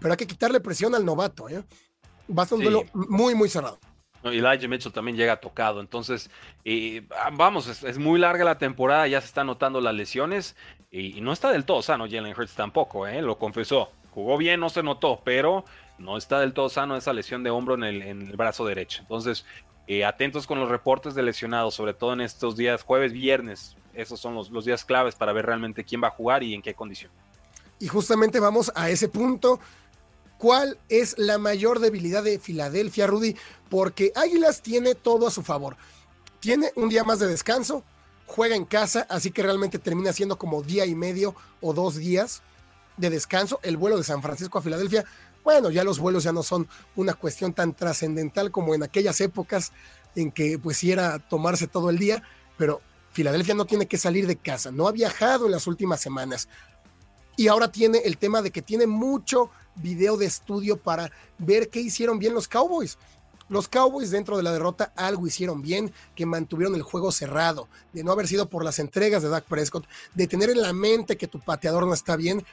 pero 0.00 0.12
hay 0.12 0.16
que 0.16 0.26
quitarle 0.26 0.60
presión 0.60 0.94
al 0.94 1.04
novato, 1.04 1.48
¿eh? 1.48 1.62
Va 2.36 2.44
a 2.44 2.46
ser 2.46 2.58
un 2.58 2.64
duelo 2.64 2.84
muy, 2.94 3.34
muy 3.34 3.48
cerrado. 3.48 3.78
Y 4.24 4.38
Elijah 4.38 4.68
Mitchell 4.68 4.92
también 4.92 5.16
llega 5.16 5.36
tocado. 5.36 5.80
Entonces, 5.80 6.30
ah, 7.18 7.30
vamos, 7.32 7.82
es, 7.82 7.98
muy 7.98 8.18
larga 8.18 8.44
la 8.44 8.58
temporada, 8.58 9.06
ya 9.06 9.20
se 9.20 9.26
están 9.26 9.46
notando 9.46 9.80
las 9.80 9.94
lesiones 9.94 10.56
y, 10.90 11.20
no 11.20 11.32
está 11.32 11.50
del 11.50 11.64
todo 11.64 11.82
sano 11.82 12.06
Jalen 12.08 12.34
Hurts 12.36 12.54
tampoco, 12.54 13.06
¿eh? 13.06 13.20
lo 13.20 13.38
confesó. 13.38 13.90
Jugó 14.12 14.36
bien, 14.38 14.60
no 14.60 14.70
se 14.70 14.82
notó, 14.82 15.20
pero 15.24 15.64
no 15.98 16.16
está 16.16 16.40
del 16.40 16.52
todo 16.52 16.68
sano 16.68 16.96
esa 16.96 17.12
lesión 17.12 17.42
de 17.42 17.50
hombro 17.50 17.74
en 17.74 17.82
el, 17.84 18.36
brazo 18.36 18.64
derecho. 18.64 19.02
Entonces, 19.02 19.44
eh, 19.86 20.04
atentos 20.04 20.46
con 20.46 20.60
los 20.60 20.68
reportes 20.68 21.14
de 21.14 21.22
lesionados, 21.22 21.74
sobre 21.74 21.94
todo 21.94 22.12
en 22.12 22.20
estos 22.20 22.56
días, 22.56 22.82
jueves, 22.82 23.12
viernes. 23.12 23.76
Esos 23.92 24.20
son 24.20 24.34
los, 24.34 24.50
los 24.50 24.64
días 24.64 24.84
claves 24.84 25.14
para 25.16 25.32
ver 25.32 25.46
realmente 25.46 25.84
quién 25.84 26.02
va 26.02 26.08
a 26.08 26.12
jugar 26.12 26.42
y 26.42 26.54
en 26.54 26.62
qué 26.62 26.74
condición. 26.74 27.10
Y 27.80 27.88
justamente 27.88 28.40
vamos 28.40 28.72
a 28.74 28.88
ese 28.88 29.08
punto. 29.08 29.60
¿Cuál 30.44 30.78
es 30.90 31.16
la 31.16 31.38
mayor 31.38 31.80
debilidad 31.80 32.22
de 32.22 32.38
Filadelfia, 32.38 33.06
Rudy? 33.06 33.34
Porque 33.70 34.12
Águilas 34.14 34.60
tiene 34.60 34.94
todo 34.94 35.26
a 35.26 35.30
su 35.30 35.42
favor. 35.42 35.78
Tiene 36.38 36.70
un 36.76 36.90
día 36.90 37.02
más 37.02 37.18
de 37.18 37.26
descanso, 37.26 37.82
juega 38.26 38.54
en 38.54 38.66
casa, 38.66 39.06
así 39.08 39.30
que 39.30 39.42
realmente 39.42 39.78
termina 39.78 40.12
siendo 40.12 40.36
como 40.36 40.60
día 40.60 40.84
y 40.84 40.94
medio 40.94 41.34
o 41.62 41.72
dos 41.72 41.96
días 41.96 42.42
de 42.98 43.08
descanso. 43.08 43.58
El 43.62 43.78
vuelo 43.78 43.96
de 43.96 44.04
San 44.04 44.20
Francisco 44.20 44.58
a 44.58 44.60
Filadelfia, 44.60 45.06
bueno, 45.42 45.70
ya 45.70 45.82
los 45.82 45.98
vuelos 45.98 46.24
ya 46.24 46.32
no 46.32 46.42
son 46.42 46.68
una 46.94 47.14
cuestión 47.14 47.54
tan 47.54 47.72
trascendental 47.72 48.50
como 48.50 48.74
en 48.74 48.82
aquellas 48.82 49.22
épocas 49.22 49.72
en 50.14 50.30
que 50.30 50.58
pues 50.58 50.84
era 50.84 51.20
tomarse 51.20 51.68
todo 51.68 51.88
el 51.88 51.98
día, 51.98 52.22
pero 52.58 52.82
Filadelfia 53.12 53.54
no 53.54 53.64
tiene 53.64 53.86
que 53.86 53.96
salir 53.96 54.26
de 54.26 54.36
casa, 54.36 54.70
no 54.70 54.88
ha 54.88 54.92
viajado 54.92 55.46
en 55.46 55.52
las 55.52 55.66
últimas 55.66 56.02
semanas. 56.02 56.50
Y 57.38 57.48
ahora 57.48 57.72
tiene 57.72 58.02
el 58.04 58.18
tema 58.18 58.42
de 58.42 58.50
que 58.50 58.60
tiene 58.60 58.86
mucho 58.86 59.50
video 59.76 60.16
de 60.16 60.26
estudio 60.26 60.76
para 60.76 61.10
ver 61.38 61.70
qué 61.70 61.80
hicieron 61.80 62.18
bien 62.18 62.34
los 62.34 62.48
Cowboys. 62.48 62.98
Los 63.48 63.68
Cowboys 63.68 64.10
dentro 64.10 64.36
de 64.36 64.42
la 64.42 64.52
derrota 64.52 64.92
algo 64.96 65.26
hicieron 65.26 65.60
bien, 65.60 65.92
que 66.14 66.24
mantuvieron 66.24 66.74
el 66.74 66.82
juego 66.82 67.12
cerrado, 67.12 67.68
de 67.92 68.02
no 68.02 68.12
haber 68.12 68.26
sido 68.26 68.48
por 68.48 68.64
las 68.64 68.78
entregas 68.78 69.22
de 69.22 69.28
Dak 69.28 69.44
Prescott, 69.44 69.86
de 70.14 70.26
tener 70.26 70.50
en 70.50 70.62
la 70.62 70.72
mente 70.72 71.16
que 71.16 71.28
tu 71.28 71.40
pateador 71.40 71.86
no 71.86 71.92
está 71.92 72.16
bien, 72.16 72.44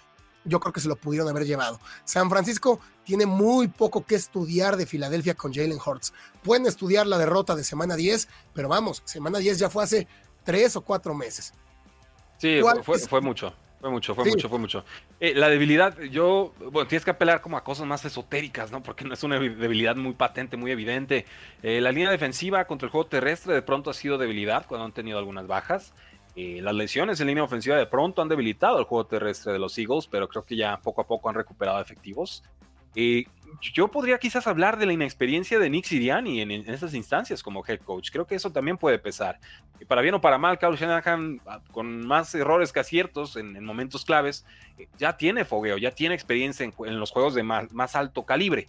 yo 0.43 0.59
creo 0.59 0.73
que 0.73 0.81
se 0.81 0.87
lo 0.87 0.95
pudieron 0.95 1.29
haber 1.29 1.45
llevado. 1.45 1.79
San 2.03 2.29
Francisco 2.29 2.79
tiene 3.05 3.25
muy 3.25 3.67
poco 3.67 4.05
que 4.05 4.15
estudiar 4.15 4.75
de 4.75 4.85
Filadelfia 4.85 5.35
con 5.35 5.53
Jalen 5.53 5.79
Hurts. 5.85 6.13
Pueden 6.43 6.65
estudiar 6.65 7.07
la 7.07 7.17
derrota 7.17 7.55
de 7.55 7.63
semana 7.63 7.95
10, 7.95 8.27
pero 8.53 8.67
vamos, 8.67 9.01
semana 9.05 9.39
10 9.39 9.59
ya 9.59 9.69
fue 9.69 9.83
hace 9.83 10.07
tres 10.43 10.75
o 10.75 10.81
cuatro 10.81 11.13
meses. 11.13 11.53
Sí, 12.37 12.59
fue, 12.83 12.99
fue 12.99 13.21
mucho. 13.21 13.53
Fue 13.81 13.89
mucho, 13.89 14.13
fue 14.13 14.25
mucho, 14.25 14.47
fue 14.47 14.59
mucho. 14.59 14.85
Eh, 15.19 15.33
la 15.35 15.49
debilidad, 15.49 15.99
yo, 16.03 16.53
bueno, 16.71 16.87
tienes 16.87 17.03
que 17.03 17.09
apelar 17.09 17.41
como 17.41 17.57
a 17.57 17.63
cosas 17.63 17.87
más 17.87 18.05
esotéricas, 18.05 18.71
¿no? 18.71 18.83
Porque 18.83 19.03
no 19.03 19.15
es 19.15 19.23
una 19.23 19.39
debilidad 19.39 19.95
muy 19.95 20.13
patente, 20.13 20.55
muy 20.55 20.69
evidente. 20.69 21.25
Eh, 21.63 21.81
la 21.81 21.91
línea 21.91 22.11
defensiva 22.11 22.65
contra 22.65 22.85
el 22.85 22.91
juego 22.91 23.07
terrestre 23.07 23.55
de 23.55 23.63
pronto 23.63 23.89
ha 23.89 23.95
sido 23.95 24.19
debilidad 24.19 24.67
cuando 24.67 24.85
han 24.85 24.91
tenido 24.91 25.17
algunas 25.17 25.47
bajas. 25.47 25.95
Eh, 26.35 26.59
las 26.61 26.75
lesiones 26.75 27.19
en 27.21 27.27
línea 27.27 27.43
ofensiva 27.43 27.75
de 27.75 27.87
pronto 27.87 28.21
han 28.21 28.29
debilitado 28.29 28.77
el 28.77 28.85
juego 28.85 29.07
terrestre 29.07 29.51
de 29.51 29.57
los 29.57 29.75
Eagles, 29.79 30.07
pero 30.07 30.29
creo 30.29 30.45
que 30.45 30.55
ya 30.55 30.77
poco 30.77 31.01
a 31.01 31.07
poco 31.07 31.27
han 31.29 31.35
recuperado 31.35 31.81
efectivos. 31.81 32.43
Eh, 32.95 33.25
yo 33.73 33.89
podría 33.89 34.17
quizás 34.17 34.47
hablar 34.47 34.77
de 34.77 34.85
la 34.85 34.93
inexperiencia 34.93 35.59
de 35.59 35.69
Nick 35.69 35.85
Siriani 35.85 36.41
en, 36.41 36.51
esas 36.51 36.93
instancias 36.93 37.43
como 37.43 37.63
head 37.65 37.79
coach. 37.79 38.09
Creo 38.11 38.25
que 38.25 38.35
eso 38.35 38.51
también 38.51 38.77
puede 38.77 38.97
pesar. 38.99 39.39
Y 39.79 39.85
para 39.85 40.01
bien 40.01 40.15
o 40.15 40.21
para 40.21 40.37
mal, 40.37 40.57
Carlos 40.57 40.79
Shanahan, 40.79 41.41
ah, 41.45 41.59
con 41.71 42.05
más 42.05 42.33
errores 42.33 42.71
que 42.71 42.79
aciertos 42.79 43.35
en, 43.35 43.63
momentos 43.63 44.05
claves, 44.05 44.45
eh, 44.77 44.87
ya 44.97 45.17
tiene 45.17 45.45
fogueo, 45.45 45.77
ya 45.77 45.91
tiene 45.91 46.15
experiencia 46.15 46.65
en, 46.65 46.99
los 46.99 47.11
juegos 47.11 47.33
de 47.35 47.43
más, 47.43 47.95
alto 47.95 48.23
calibre. 48.23 48.67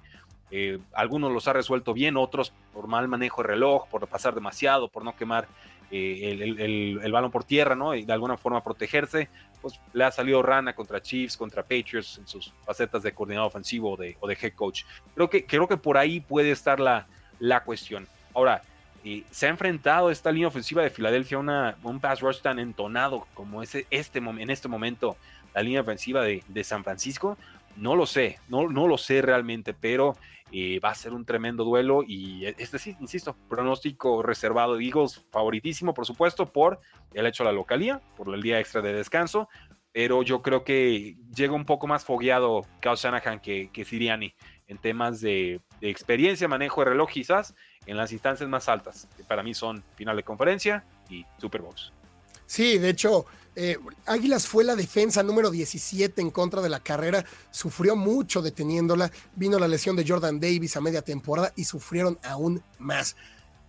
Eh, 0.50 0.78
algunos 0.92 1.32
los 1.32 1.48
ha 1.48 1.54
resuelto 1.54 1.94
bien, 1.94 2.16
otros 2.16 2.52
por 2.74 2.86
mal 2.86 3.08
manejo 3.08 3.42
de 3.42 3.48
reloj, 3.48 3.88
por 3.88 4.06
pasar 4.06 4.34
demasiado, 4.34 4.88
por 4.88 5.04
no 5.04 5.16
quemar 5.16 5.48
eh, 5.94 6.98
el, 7.02 7.12
balón 7.12 7.30
por 7.30 7.44
tierra, 7.44 7.74
¿no? 7.74 7.94
Y 7.94 8.04
de 8.04 8.12
alguna 8.14 8.38
forma 8.38 8.64
protegerse, 8.64 9.28
pues 9.60 9.78
le 9.92 10.04
ha 10.04 10.10
salido 10.10 10.42
rana 10.42 10.74
contra 10.74 11.02
Chiefs, 11.02 11.36
contra 11.36 11.62
Patriots 11.62 12.16
en 12.16 12.26
sus 12.26 12.50
facetas 12.64 13.02
de 13.02 13.12
coordinador 13.12 13.48
ofensivo 13.48 13.92
o 13.92 13.96
de, 13.98 14.38
head 14.40 14.54
coach. 14.54 14.84
Creo 15.14 15.28
que, 15.28 15.44
creo 15.44 15.68
que 15.68 15.76
por 15.76 15.98
ahí 15.98 16.20
puede 16.20 16.50
estar 16.50 16.80
la, 16.80 17.06
la 17.38 17.62
cuestión. 17.62 18.08
Ahora, 18.32 18.62
eh, 19.04 19.24
se 19.30 19.46
ha 19.46 19.50
enfrentado 19.50 20.10
esta 20.10 20.32
línea 20.32 20.48
ofensiva 20.48 20.82
de 20.82 20.88
Filadelfia 20.88 21.36
a 21.36 21.76
un 21.82 22.00
pass 22.00 22.20
rush 22.20 22.40
tan 22.40 22.58
entonado 22.58 23.26
como 23.34 23.62
ese, 23.62 23.86
este, 23.90 24.18
en 24.18 24.48
este 24.48 24.68
momento 24.68 25.18
la 25.54 25.62
línea 25.62 25.82
ofensiva 25.82 26.22
de, 26.22 26.42
de 26.48 26.64
San 26.64 26.84
Francisco. 26.84 27.36
No 27.76 27.96
lo 27.96 28.06
sé, 28.06 28.38
no, 28.48 28.68
no 28.68 28.86
lo 28.86 28.98
sé 28.98 29.22
realmente, 29.22 29.74
pero 29.74 30.14
va 30.84 30.90
a 30.90 30.94
ser 30.94 31.14
un 31.14 31.24
tremendo 31.24 31.64
duelo 31.64 32.02
y 32.06 32.44
este 32.44 32.78
sí, 32.78 32.94
insisto, 33.00 33.34
pronóstico 33.48 34.22
reservado 34.22 34.76
de 34.76 34.84
Eagles, 34.84 35.24
favoritísimo 35.30 35.94
por 35.94 36.04
supuesto 36.04 36.52
por 36.52 36.78
el 37.14 37.26
hecho 37.26 37.42
de 37.42 37.50
la 37.50 37.54
localía, 37.54 38.02
por 38.16 38.34
el 38.34 38.42
día 38.42 38.60
extra 38.60 38.82
de 38.82 38.92
descanso, 38.92 39.48
pero 39.92 40.22
yo 40.22 40.42
creo 40.42 40.62
que 40.62 41.16
llega 41.34 41.54
un 41.54 41.64
poco 41.64 41.86
más 41.86 42.04
fogueado 42.04 42.66
Kyle 42.80 42.96
Shanahan 42.96 43.40
que, 43.40 43.70
que 43.72 43.84
Siriani 43.84 44.34
en 44.72 44.78
temas 44.78 45.20
de, 45.20 45.60
experiencia, 45.80 46.48
manejo 46.48 46.80
de 46.82 46.90
reloj 46.90 47.10
quizás, 47.10 47.54
en 47.86 47.96
las 47.96 48.12
instancias 48.12 48.48
más 48.48 48.68
altas, 48.68 49.08
que 49.16 49.24
para 49.24 49.42
mí 49.42 49.52
son 49.52 49.82
final 49.96 50.16
de 50.16 50.22
conferencia 50.22 50.84
y 51.10 51.26
Super 51.38 51.60
Bowls. 51.60 51.92
Sí, 52.52 52.76
de 52.76 52.90
hecho, 52.90 53.24
eh, 53.56 53.78
Águilas 54.04 54.46
fue 54.46 54.62
la 54.62 54.76
defensa 54.76 55.22
número 55.22 55.50
17 55.50 56.20
en 56.20 56.30
contra 56.30 56.60
de 56.60 56.68
la 56.68 56.80
carrera, 56.80 57.24
sufrió 57.50 57.96
mucho 57.96 58.42
deteniéndola, 58.42 59.10
vino 59.34 59.58
la 59.58 59.68
lesión 59.68 59.96
de 59.96 60.04
Jordan 60.06 60.38
Davis 60.38 60.76
a 60.76 60.82
media 60.82 61.00
temporada 61.00 61.50
y 61.56 61.64
sufrieron 61.64 62.18
aún 62.22 62.62
más. 62.78 63.16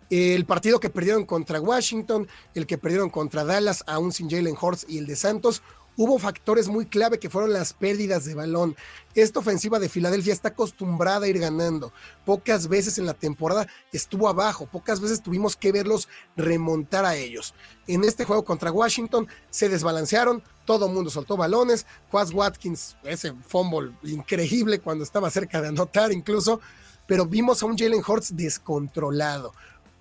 El 0.09 0.45
partido 0.45 0.81
que 0.81 0.89
perdieron 0.89 1.25
contra 1.25 1.61
Washington, 1.61 2.27
el 2.55 2.67
que 2.67 2.77
perdieron 2.77 3.09
contra 3.09 3.45
Dallas, 3.45 3.85
aún 3.87 4.11
sin 4.11 4.29
Jalen 4.29 4.57
Hurts 4.61 4.85
y 4.89 4.97
el 4.97 5.07
de 5.07 5.15
Santos, 5.15 5.63
hubo 5.97 6.17
factores 6.19 6.67
muy 6.67 6.85
clave 6.85 7.19
que 7.19 7.29
fueron 7.29 7.53
las 7.53 7.73
pérdidas 7.73 8.25
de 8.25 8.35
balón. 8.35 8.75
Esta 9.15 9.39
ofensiva 9.39 9.79
de 9.79 9.89
Filadelfia 9.89 10.33
está 10.33 10.49
acostumbrada 10.49 11.25
a 11.25 11.29
ir 11.29 11.39
ganando. 11.39 11.93
Pocas 12.25 12.67
veces 12.67 12.97
en 12.97 13.05
la 13.05 13.13
temporada 13.13 13.67
estuvo 13.91 14.27
abajo, 14.27 14.67
pocas 14.67 14.99
veces 14.99 15.21
tuvimos 15.21 15.55
que 15.55 15.71
verlos 15.71 16.07
remontar 16.35 17.05
a 17.05 17.15
ellos. 17.15 17.53
En 17.87 18.03
este 18.03 18.25
juego 18.25 18.43
contra 18.43 18.71
Washington 18.71 19.27
se 19.49 19.69
desbalancearon, 19.69 20.43
todo 20.65 20.87
mundo 20.87 21.09
soltó 21.09 21.37
balones. 21.37 21.85
Quaz 22.09 22.33
Watkins, 22.33 22.95
ese 23.03 23.33
fumble 23.47 23.93
increíble 24.03 24.79
cuando 24.79 25.03
estaba 25.03 25.29
cerca 25.29 25.61
de 25.61 25.67
anotar 25.69 26.11
incluso, 26.11 26.59
pero 27.05 27.25
vimos 27.25 27.61
a 27.61 27.65
un 27.65 27.77
Jalen 27.77 28.03
Hurts 28.05 28.35
descontrolado. 28.35 29.53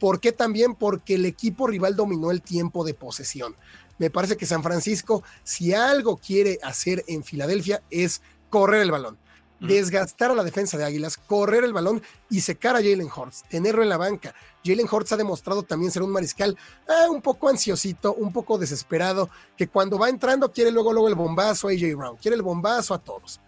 ¿Por 0.03 0.19
qué 0.19 0.33
también? 0.33 0.75
Porque 0.75 1.15
el 1.15 1.27
equipo 1.27 1.69
rival 1.69 1.95
dominó 1.95 2.33
el 2.33 2.43
tiempo 2.43 2.83
de 2.83 2.93
posesión. 2.93 3.55
Me 3.99 4.11
parece 4.11 4.37
que 4.37 4.47
San 4.47 4.63
Francisco, 4.63 5.23
si 5.43 5.75
algo 5.75 6.17
quiere 6.17 6.59
hacer 6.63 7.05
en 7.07 7.25
Filadelfia, 7.25 7.83
es 7.91 8.23
correr 8.51 8.83
el 8.83 8.91
balón, 8.91 9.19
desgastar 9.61 10.31
a 10.31 10.35
la 10.35 10.45
defensa 10.45 10.77
de 10.77 10.85
Águilas, 10.85 11.17
correr 11.17 11.65
el 11.65 11.73
balón 11.73 12.03
y 12.29 12.41
secar 12.41 12.75
a 12.75 12.81
Jalen 12.81 13.09
Hurts, 13.15 13.45
tenerlo 13.49 13.83
en 13.83 13.89
la 13.89 13.97
banca. 13.97 14.35
Jalen 14.65 14.89
Hurts 14.91 15.13
ha 15.13 15.17
demostrado 15.17 15.63
también 15.63 15.93
ser 15.93 16.03
un 16.03 16.11
mariscal 16.11 16.57
eh, 16.89 17.09
un 17.09 17.23
poco 17.23 17.49
ansiosito, 17.49 18.15
un 18.15 18.33
poco 18.33 18.59
desesperado, 18.59 19.31
que 19.57 19.69
cuando 19.69 19.99
va 19.99 20.09
entrando 20.09 20.53
quiere 20.53 20.71
luego, 20.71 20.93
luego 20.93 21.09
el 21.09 21.15
bombazo 21.15 21.69
a 21.69 21.71
AJ 21.71 21.97
Brown, 21.97 22.17
quiere 22.17 22.37
el 22.37 22.43
bombazo 22.43 22.93
a 22.93 22.99
todos. 22.99 23.41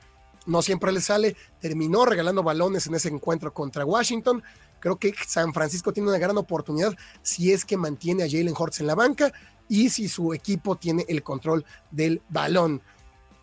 No 0.47 0.63
siempre 0.63 0.93
le 0.93 1.01
sale, 1.01 1.37
terminó 1.59 2.05
regalando 2.05 2.43
balones 2.43 2.87
en 2.87 2.95
ese 2.95 3.09
encuentro 3.09 3.53
contra 3.53 3.85
Washington. 3.85 4.43
Creo 4.79 4.97
que 4.97 5.15
San 5.27 5.55
Francisco 5.55 5.93
tiene 5.93 6.11
una 6.11 6.19
gran 6.19 6.37
oportunidad 6.37 6.95
si 7.23 7.53
es 7.53 7.65
que 7.65 7.79
mantiene 7.79 8.25
a 8.25 8.29
Jalen 8.29 8.55
Hurts 8.57 8.81
en 8.81 8.87
la 8.87 8.95
banca 8.95 9.33
y 9.69 9.91
si 9.91 10.09
su 10.09 10.35
equipo 10.35 10.77
tiene 10.77 11.05
el 11.09 11.23
control 11.23 11.65
del 11.91 12.23
balón. 12.29 12.83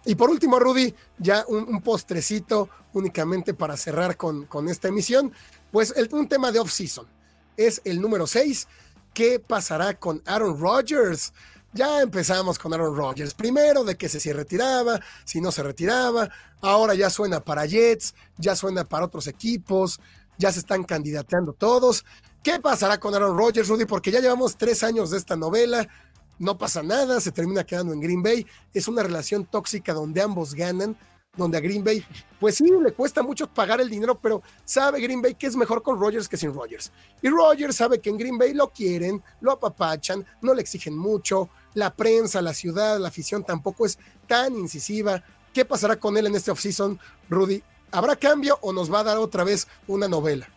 Y 0.05 0.15
por 0.15 0.29
último, 0.29 0.59
Rudy, 0.59 0.93
ya 1.19 1.45
un, 1.47 1.81
postrecito 1.81 2.69
únicamente 2.93 3.53
para 3.53 3.77
cerrar 3.77 4.17
con, 4.17 4.45
con 4.45 4.67
esta 4.67 4.87
emisión, 4.87 5.31
pues 5.71 5.93
un 6.11 6.27
tema 6.27 6.51
de 6.51 6.59
off-season. 6.59 7.07
Es 7.55 7.81
el 7.85 8.01
número 8.01 8.25
6. 8.25 8.67
¿Qué 9.13 9.39
pasará 9.39 9.93
con 9.99 10.21
Aaron 10.25 10.59
Rodgers? 10.59 11.33
Ya 11.73 12.01
empezamos 12.01 12.57
con 12.57 12.73
Aaron 12.73 12.95
Rodgers. 12.95 13.33
Primero 13.33 13.83
de 13.83 13.95
que 13.95 14.09
se, 14.09 14.19
se 14.19 14.33
retiraba, 14.33 14.99
si 15.23 15.39
no 15.39 15.51
se 15.51 15.63
retiraba. 15.63 16.29
Ahora 16.61 16.95
ya 16.95 17.09
suena 17.09 17.39
para 17.39 17.65
Jets, 17.65 18.15
ya 18.37 18.55
suena 18.55 18.87
para 18.87 19.05
otros 19.05 19.27
equipos, 19.27 19.99
ya 20.37 20.51
se 20.51 20.59
están 20.59 20.83
candidateando 20.83 21.53
todos. 21.53 22.05
¿Qué 22.43 22.59
pasará 22.59 22.99
con 22.99 23.13
Aaron 23.13 23.37
Rodgers, 23.37 23.67
Rudy? 23.67 23.85
Porque 23.85 24.11
ya 24.11 24.19
llevamos 24.19 24.57
tres 24.57 24.83
años 24.83 25.11
de 25.11 25.17
esta 25.17 25.35
novela 25.35 25.87
no 26.41 26.57
pasa 26.57 26.81
nada, 26.81 27.21
se 27.21 27.31
termina 27.31 27.63
quedando 27.63 27.93
en 27.93 28.01
Green 28.01 28.23
Bay. 28.23 28.45
Es 28.73 28.87
una 28.87 29.03
relación 29.03 29.45
tóxica 29.45 29.93
donde 29.93 30.21
ambos 30.21 30.55
ganan, 30.55 30.97
donde 31.37 31.57
a 31.57 31.61
Green 31.61 31.83
Bay, 31.83 32.03
pues 32.39 32.55
sí, 32.55 32.65
le 32.83 32.91
cuesta 32.93 33.21
mucho 33.21 33.45
pagar 33.45 33.79
el 33.79 33.89
dinero, 33.89 34.15
pero 34.19 34.41
sabe 34.65 34.99
Green 35.01 35.21
Bay 35.21 35.35
que 35.35 35.45
es 35.45 35.55
mejor 35.55 35.83
con 35.83 35.99
Rodgers 35.99 36.27
que 36.27 36.37
sin 36.37 36.51
Rodgers. 36.53 36.91
Y 37.21 37.29
Rodgers 37.29 37.75
sabe 37.75 37.99
que 37.99 38.09
en 38.09 38.17
Green 38.17 38.39
Bay 38.39 38.55
lo 38.55 38.69
quieren, 38.69 39.23
lo 39.39 39.51
apapachan, 39.51 40.25
no 40.41 40.53
le 40.55 40.61
exigen 40.61 40.97
mucho, 40.97 41.49
la 41.75 41.95
prensa, 41.95 42.41
la 42.41 42.55
ciudad, 42.55 42.99
la 42.99 43.09
afición 43.09 43.43
tampoco 43.43 43.85
es 43.85 43.99
tan 44.27 44.55
incisiva. 44.55 45.23
¿Qué 45.53 45.63
pasará 45.63 45.97
con 45.97 46.17
él 46.17 46.25
en 46.25 46.35
este 46.35 46.49
offseason, 46.49 46.99
Rudy? 47.29 47.61
¿Habrá 47.91 48.15
cambio 48.15 48.57
o 48.61 48.73
nos 48.73 48.91
va 48.91 49.01
a 49.01 49.03
dar 49.03 49.17
otra 49.17 49.43
vez 49.43 49.67
una 49.87 50.07
novela? 50.07 50.49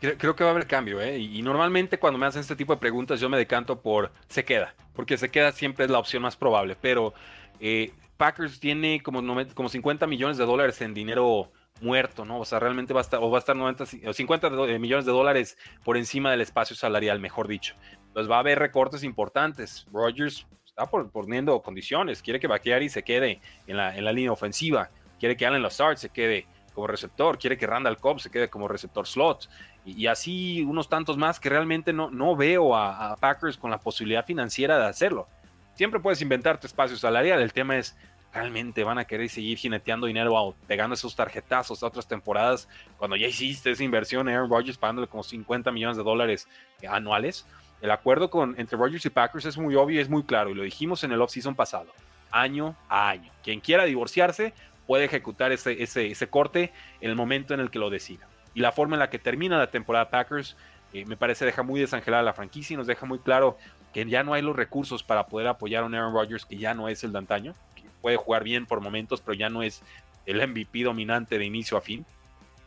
Creo, 0.00 0.34
que 0.34 0.44
va 0.44 0.50
a 0.50 0.52
haber 0.54 0.66
cambio, 0.66 1.00
¿eh? 1.00 1.18
Y, 1.18 1.42
normalmente 1.42 1.98
cuando 1.98 2.18
me 2.18 2.24
hacen 2.24 2.40
este 2.40 2.56
tipo 2.56 2.74
de 2.74 2.80
preguntas 2.80 3.20
yo 3.20 3.28
me 3.28 3.36
decanto 3.36 3.82
por 3.82 4.10
se 4.28 4.46
queda, 4.46 4.74
porque 4.94 5.18
se 5.18 5.30
queda 5.30 5.52
siempre 5.52 5.84
es 5.84 5.90
la 5.90 5.98
opción 5.98 6.22
más 6.22 6.36
probable, 6.36 6.74
pero 6.80 7.12
eh, 7.60 7.92
Packers 8.16 8.60
tiene 8.60 9.02
como, 9.02 9.22
como 9.54 9.68
50 9.68 10.06
millones 10.06 10.38
de 10.38 10.46
dólares 10.46 10.80
en 10.80 10.94
dinero 10.94 11.50
muerto, 11.82 12.24
¿no? 12.24 12.38
O 12.40 12.44
sea, 12.46 12.58
realmente 12.58 12.94
va 12.94 13.00
a 13.00 13.02
estar, 13.02 13.20
o 13.22 13.30
va 13.30 13.38
a 13.38 13.40
estar 13.40 13.54
90 13.54 13.84
o 14.06 14.12
50 14.12 14.46
eh, 14.68 14.78
millones 14.78 15.04
de 15.04 15.12
dólares 15.12 15.58
por 15.84 15.96
encima 15.96 16.30
del 16.30 16.40
espacio 16.40 16.74
salarial, 16.76 17.20
mejor 17.20 17.46
dicho. 17.46 17.74
Entonces 18.06 18.30
va 18.30 18.36
a 18.36 18.40
haber 18.40 18.58
recortes 18.58 19.04
importantes. 19.04 19.86
Rogers 19.92 20.46
está 20.64 20.86
poniendo 20.86 21.60
condiciones, 21.62 22.22
quiere 22.22 22.40
que 22.40 22.48
y 22.82 22.88
se 22.88 23.02
quede 23.02 23.40
en 23.66 23.76
la, 23.76 23.96
en 23.96 24.04
la 24.04 24.12
línea 24.12 24.32
ofensiva, 24.32 24.90
quiere 25.18 25.36
que 25.36 25.46
Allen 25.46 25.62
Lazard 25.62 25.96
se 25.98 26.08
quede 26.08 26.46
como 26.80 26.86
receptor, 26.86 27.38
quiere 27.38 27.58
que 27.58 27.66
Randall 27.66 27.98
Cobb 27.98 28.20
se 28.20 28.30
quede 28.30 28.48
como 28.48 28.66
receptor 28.66 29.06
slot 29.06 29.50
y, 29.84 30.06
así 30.06 30.62
unos 30.62 30.88
tantos 30.88 31.18
más 31.18 31.38
que 31.38 31.50
realmente 31.50 31.92
no, 31.92 32.10
no 32.10 32.34
veo 32.36 32.74
a, 32.74 33.16
Packers 33.16 33.58
con 33.58 33.70
la 33.70 33.78
posibilidad 33.78 34.24
financiera 34.24 34.78
de 34.78 34.86
hacerlo. 34.86 35.28
Siempre 35.74 36.00
puedes 36.00 36.22
inventarte 36.22 36.66
espacio 36.66 36.96
salarial, 36.96 37.42
el 37.42 37.52
tema 37.52 37.76
es, 37.76 37.98
¿realmente 38.32 38.82
van 38.82 38.98
a 38.98 39.04
querer 39.04 39.28
seguir 39.28 39.58
jineteando 39.58 40.06
dinero 40.06 40.34
o 40.34 40.54
pegando 40.66 40.94
esos 40.94 41.14
tarjetazos 41.14 41.82
a 41.82 41.86
otras 41.86 42.08
temporadas 42.08 42.66
cuando 42.96 43.16
ya 43.16 43.26
hiciste 43.26 43.70
esa 43.70 43.84
inversión 43.84 44.26
Aaron 44.26 44.48
Rodgers 44.48 44.78
pagándole 44.78 45.06
como 45.06 45.22
50 45.22 45.70
millones 45.72 45.98
de 45.98 46.02
dólares 46.02 46.48
anuales? 46.88 47.44
El 47.82 47.90
acuerdo 47.90 48.30
con, 48.30 48.54
entre 48.58 48.78
Rodgers 48.78 49.04
y 49.04 49.10
Packers 49.10 49.44
es 49.44 49.58
muy 49.58 49.74
obvio 49.74 49.98
y 49.98 50.02
es 50.02 50.08
muy 50.08 50.22
claro, 50.22 50.48
y 50.48 50.54
lo 50.54 50.62
dijimos 50.62 51.04
en 51.04 51.12
el 51.12 51.20
offseason 51.20 51.54
pasado, 51.54 51.92
año 52.30 52.74
a 52.88 53.10
año. 53.10 53.30
Quien 53.42 53.60
quiera 53.60 53.84
divorciarse 53.84 54.54
puede 54.86 55.04
ejecutar 55.04 55.52
ese, 55.52 55.82
ese, 55.82 56.28
corte 56.28 56.72
en 57.00 57.10
el 57.10 57.16
momento 57.16 57.54
en 57.54 57.60
el 57.60 57.70
que 57.70 57.78
lo 57.78 57.90
decida 57.90 58.26
y 58.54 58.60
la 58.60 58.72
forma 58.72 58.96
en 58.96 59.00
la 59.00 59.10
que 59.10 59.18
termina 59.18 59.58
la 59.58 59.70
temporada 59.70 60.10
Packers 60.10 60.56
eh, 60.92 61.04
me 61.06 61.16
parece 61.16 61.44
deja 61.44 61.62
muy 61.62 61.80
desangelada 61.80 62.22
la 62.22 62.32
franquicia 62.32 62.74
y 62.74 62.76
nos 62.76 62.86
deja 62.86 63.06
muy 63.06 63.20
claro 63.20 63.56
que 63.92 64.04
ya 64.06 64.22
no 64.22 64.34
hay 64.34 64.42
los 64.42 64.56
recursos 64.56 65.02
para 65.02 65.26
poder 65.26 65.46
apoyar 65.46 65.82
a 65.82 65.86
un 65.86 65.94
Aaron 65.94 66.14
Rodgers 66.14 66.44
que 66.44 66.56
ya 66.56 66.74
no 66.74 66.88
es 66.88 67.02
el 67.04 67.12
de 67.12 67.18
antaño, 67.18 67.54
que 67.74 67.84
puede 68.00 68.16
jugar 68.16 68.44
bien 68.44 68.66
por 68.66 68.80
momentos, 68.80 69.20
pero 69.20 69.34
ya 69.34 69.48
no 69.48 69.62
es 69.62 69.82
el 70.26 70.46
MVP 70.46 70.84
dominante 70.84 71.38
de 71.38 71.44
inicio 71.44 71.76
a 71.76 71.80
fin. 71.80 72.04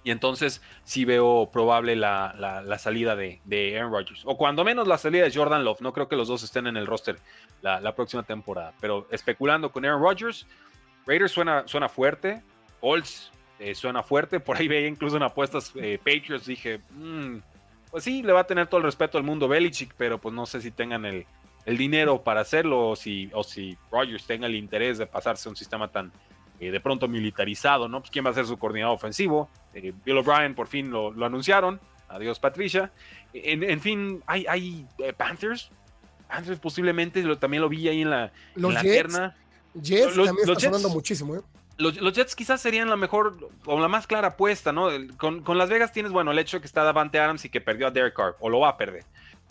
Y 0.05 0.11
entonces 0.11 0.61
sí 0.83 1.05
veo 1.05 1.49
probable 1.51 1.95
la, 1.95 2.77
salida 2.77 3.15
de, 3.15 3.77
Aaron 3.77 3.93
Rodgers. 3.93 4.21
O 4.25 4.37
cuando 4.37 4.65
menos 4.65 4.85
la 4.85 4.97
salida 4.97 5.23
de 5.23 5.33
Jordan 5.33 5.63
Love. 5.63 5.79
No 5.79 5.93
creo 5.93 6.09
que 6.09 6.17
los 6.17 6.27
dos 6.27 6.43
estén 6.43 6.67
en 6.67 6.75
el 6.75 6.85
roster 6.85 7.17
la, 7.61 7.95
próxima 7.95 8.23
temporada. 8.23 8.73
Pero 8.81 9.07
especulando 9.11 9.71
con 9.71 9.85
Aaron 9.85 10.01
Rodgers, 10.01 10.45
Raiders 11.05 11.31
suena, 11.31 11.67
suena 11.67 11.89
fuerte. 11.89 12.41
Colts 12.79 13.31
eh, 13.59 13.75
suena 13.75 14.03
fuerte. 14.03 14.39
Por 14.39 14.57
ahí 14.57 14.67
veía 14.67 14.87
incluso 14.87 15.17
en 15.17 15.23
apuestas 15.23 15.71
eh, 15.75 15.97
Patriots. 15.97 16.45
Dije, 16.45 16.79
mm, 16.91 17.37
pues 17.91 18.03
sí, 18.03 18.23
le 18.23 18.33
va 18.33 18.41
a 18.41 18.47
tener 18.47 18.67
todo 18.67 18.79
el 18.79 18.85
respeto 18.85 19.17
al 19.17 19.23
mundo 19.23 19.47
Belichick, 19.47 19.93
pero 19.97 20.17
pues 20.19 20.33
no 20.33 20.45
sé 20.45 20.61
si 20.61 20.71
tengan 20.71 21.05
el, 21.05 21.25
dinero 21.65 22.23
para 22.23 22.41
hacerlo 22.41 22.89
o 22.89 22.95
si, 22.95 23.29
o 23.33 23.43
si 23.43 23.77
Rogers 23.89 24.25
tenga 24.25 24.47
el 24.47 24.55
interés 24.55 24.97
de 24.97 25.05
pasarse 25.05 25.47
a 25.47 25.51
un 25.51 25.55
sistema 25.55 25.87
tan 25.87 26.11
eh, 26.59 26.71
de 26.71 26.79
pronto 26.81 27.07
militarizado, 27.07 27.87
¿no? 27.87 28.01
Pues 28.01 28.11
quién 28.11 28.25
va 28.25 28.31
a 28.31 28.33
ser 28.33 28.45
su 28.45 28.57
coordinador 28.57 28.95
ofensivo. 28.95 29.49
Eh, 29.73 29.93
Bill 30.03 30.17
O'Brien 30.17 30.55
por 30.55 30.67
fin 30.67 30.91
lo, 30.91 31.13
anunciaron. 31.23 31.79
Adiós 32.09 32.39
Patricia. 32.39 32.91
En, 33.33 33.79
fin, 33.79 34.21
hay, 34.27 34.45
hay 34.47 34.85
Panthers. 35.15 35.71
Panthers 36.27 36.59
posiblemente 36.59 37.23
también 37.37 37.61
lo 37.61 37.69
vi 37.69 37.87
ahí 37.87 38.01
en 38.01 38.09
la, 38.09 38.31
los 38.55 38.79
Jets, 38.81 39.17
Jets 39.73 40.15
también 40.15 40.37
está 40.49 40.59
sonando 40.59 40.89
muchísimo, 40.89 41.35
¿eh? 41.35 41.41
Los, 41.77 42.13
Jets 42.13 42.35
quizás 42.35 42.61
serían 42.61 42.89
la 42.89 42.95
mejor 42.95 43.49
o 43.65 43.79
la 43.79 43.87
más 43.87 44.05
clara 44.05 44.29
apuesta, 44.29 44.71
¿no? 44.71 44.89
Con, 45.17 45.57
Las 45.57 45.69
Vegas 45.69 45.91
tienes, 45.91 46.11
bueno, 46.11 46.31
el 46.31 46.39
hecho 46.39 46.57
de 46.57 46.61
que 46.61 46.67
está 46.67 46.83
Davante 46.83 47.19
Adams 47.19 47.45
y 47.45 47.49
que 47.49 47.61
perdió 47.61 47.87
a 47.87 47.91
Derek 47.91 48.13
Carr, 48.13 48.35
o 48.39 48.49
lo 48.49 48.59
va 48.59 48.69
a 48.69 48.77
perder. 48.77 49.03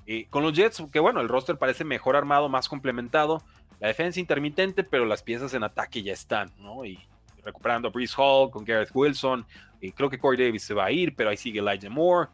Y 0.06 0.24
con 0.26 0.42
los 0.42 0.52
Jets, 0.52 0.82
que 0.92 1.00
bueno, 1.00 1.20
el 1.20 1.28
roster 1.28 1.56
parece 1.56 1.84
mejor 1.84 2.16
armado, 2.16 2.48
más 2.48 2.68
complementado. 2.68 3.42
La 3.80 3.88
defensa 3.88 4.20
intermitente, 4.20 4.84
pero 4.84 5.04
las 5.04 5.22
piezas 5.22 5.52
en 5.54 5.64
ataque 5.64 6.02
ya 6.02 6.12
están, 6.12 6.50
¿no? 6.58 6.84
Y 6.84 6.98
recuperando 7.44 7.88
a 7.88 7.90
Brees 7.90 8.14
Hall 8.16 8.50
con 8.50 8.64
Gareth 8.64 8.90
Wilson. 8.94 9.44
Y 9.80 9.90
creo 9.90 10.08
que 10.08 10.18
Corey 10.18 10.44
Davis 10.44 10.62
se 10.62 10.74
va 10.74 10.84
a 10.84 10.92
ir, 10.92 11.16
pero 11.16 11.30
ahí 11.30 11.36
sigue 11.36 11.58
Elijah 11.58 11.90
Moore. 11.90 12.30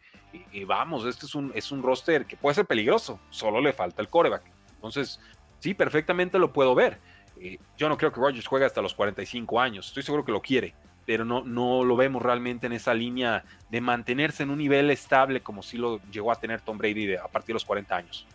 Y, 0.51 0.63
vamos, 0.63 1.05
este 1.05 1.25
es 1.25 1.33
un, 1.33 1.51
es 1.55 1.71
un 1.71 1.81
roster 1.81 2.27
que 2.27 2.37
puede 2.37 2.53
ser 2.53 2.65
peligroso, 2.65 3.19
solo 3.31 3.59
le 3.59 3.73
falta 3.73 4.03
el 4.03 4.09
coreback. 4.09 4.43
Entonces, 4.75 5.19
sí, 5.57 5.73
perfectamente 5.73 6.37
lo 6.37 6.53
puedo 6.53 6.75
ver. 6.75 6.99
Eh, 7.39 7.57
yo 7.77 7.89
no 7.89 7.97
creo 7.97 8.11
que 8.11 8.19
Rodgers 8.19 8.47
juegue 8.47 8.65
hasta 8.65 8.81
los 8.81 8.93
45 8.93 9.59
años, 9.59 9.87
estoy 9.87 10.03
seguro 10.03 10.25
que 10.25 10.31
lo 10.31 10.41
quiere, 10.41 10.73
pero 11.05 11.25
no, 11.25 11.43
no 11.43 11.83
lo 11.83 11.95
vemos 11.95 12.21
realmente 12.21 12.67
en 12.67 12.73
esa 12.73 12.93
línea 12.93 13.43
de 13.69 13.81
mantenerse 13.81 14.43
en 14.43 14.49
un 14.49 14.57
nivel 14.57 14.91
estable 14.91 15.41
como 15.41 15.63
si 15.63 15.77
lo 15.77 16.01
llegó 16.11 16.31
a 16.31 16.35
tener 16.35 16.61
Tom 16.61 16.77
Brady 16.77 17.15
a 17.15 17.27
partir 17.27 17.47
de 17.47 17.53
los 17.53 17.65
40 17.65 17.95
años. 17.95 18.27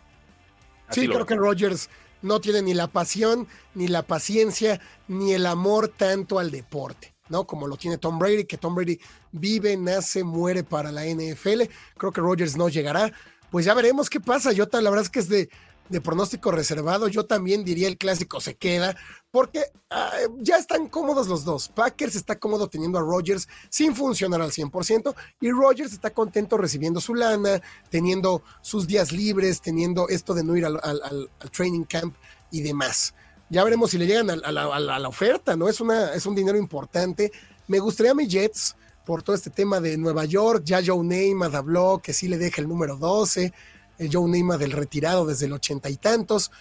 sí, 0.89 1.07
creo 1.07 1.25
que 1.25 1.35
Rodgers 1.35 1.89
no 2.21 2.41
tiene 2.41 2.61
ni 2.61 2.73
la 2.73 2.87
pasión, 2.87 3.47
ni 3.75 3.87
la 3.87 4.01
paciencia, 4.01 4.81
ni 5.07 5.33
el 5.33 5.45
amor 5.45 5.87
tanto 5.89 6.39
al 6.39 6.51
deporte. 6.51 7.13
¿no? 7.29 7.45
Como 7.45 7.67
lo 7.67 7.77
tiene 7.77 7.97
Tom 7.97 8.19
Brady, 8.19 8.45
que 8.45 8.57
Tom 8.57 8.75
Brady 8.75 8.99
vive, 9.31 9.77
nace, 9.77 10.23
muere 10.23 10.63
para 10.63 10.91
la 10.91 11.05
NFL. 11.05 11.63
Creo 11.97 12.11
que 12.11 12.21
Rodgers 12.21 12.55
no 12.57 12.69
llegará. 12.69 13.11
Pues 13.51 13.65
ya 13.65 13.73
veremos 13.73 14.09
qué 14.09 14.19
pasa. 14.19 14.51
Yo 14.51 14.67
la 14.71 14.89
verdad 14.89 15.03
es 15.03 15.09
que 15.09 15.19
es 15.19 15.29
de, 15.29 15.49
de 15.89 16.01
pronóstico 16.01 16.51
reservado, 16.51 17.07
yo 17.07 17.25
también 17.25 17.63
diría 17.63 17.87
el 17.87 17.97
clásico 17.97 18.41
se 18.41 18.55
queda, 18.55 18.95
porque 19.31 19.65
ah, 19.89 20.11
ya 20.39 20.57
están 20.57 20.87
cómodos 20.87 21.27
los 21.27 21.45
dos. 21.45 21.69
Packers 21.69 22.15
está 22.15 22.39
cómodo 22.39 22.67
teniendo 22.67 22.97
a 22.97 23.01
Rodgers 23.01 23.47
sin 23.69 23.95
funcionar 23.95 24.41
al 24.41 24.51
100% 24.51 25.15
y 25.41 25.51
Rodgers 25.51 25.93
está 25.93 26.09
contento 26.11 26.57
recibiendo 26.57 26.99
su 26.99 27.13
lana, 27.13 27.61
teniendo 27.89 28.41
sus 28.61 28.87
días 28.87 29.11
libres, 29.11 29.61
teniendo 29.61 30.09
esto 30.09 30.33
de 30.33 30.43
no 30.43 30.55
ir 30.55 30.65
al, 30.65 31.29
training 31.51 31.83
camp 31.83 32.15
y 32.49 32.61
demás. 32.61 33.13
Ya 33.49 33.63
veremos 33.63 33.91
si 33.91 33.99
le 33.99 34.07
llegan 34.07 34.29
a, 34.31 34.51
la, 34.51 35.07
oferta, 35.07 35.55
¿no? 35.55 35.69
Es, 35.69 35.79
una, 35.79 36.13
es 36.13 36.25
un 36.25 36.33
dinero 36.33 36.57
importante. 36.57 37.31
Me 37.67 37.77
gustaría 37.79 38.11
a 38.11 38.15
mi 38.15 38.27
Jets 38.27 38.75
por 39.05 39.21
todo 39.21 39.35
este 39.35 39.51
tema 39.51 39.79
de 39.79 39.97
Nueva 39.97 40.25
York, 40.25 40.63
ya 40.65 40.81
Joe 40.83 41.03
Namath 41.03 41.53
habló 41.53 42.01
que 42.01 42.11
sí 42.11 42.27
le 42.27 42.39
deja 42.39 42.59
el 42.59 42.67
número 42.67 42.95
12 42.95 43.53
el 43.97 44.09
Joe 44.11 44.29
Neymar 44.29 44.57
del 44.57 44.71
retirado 44.71 45.25
desde 45.25 45.45
el 45.45 45.53
ochenta 45.53 45.89
y 45.89 45.97
tantos. 45.97 46.51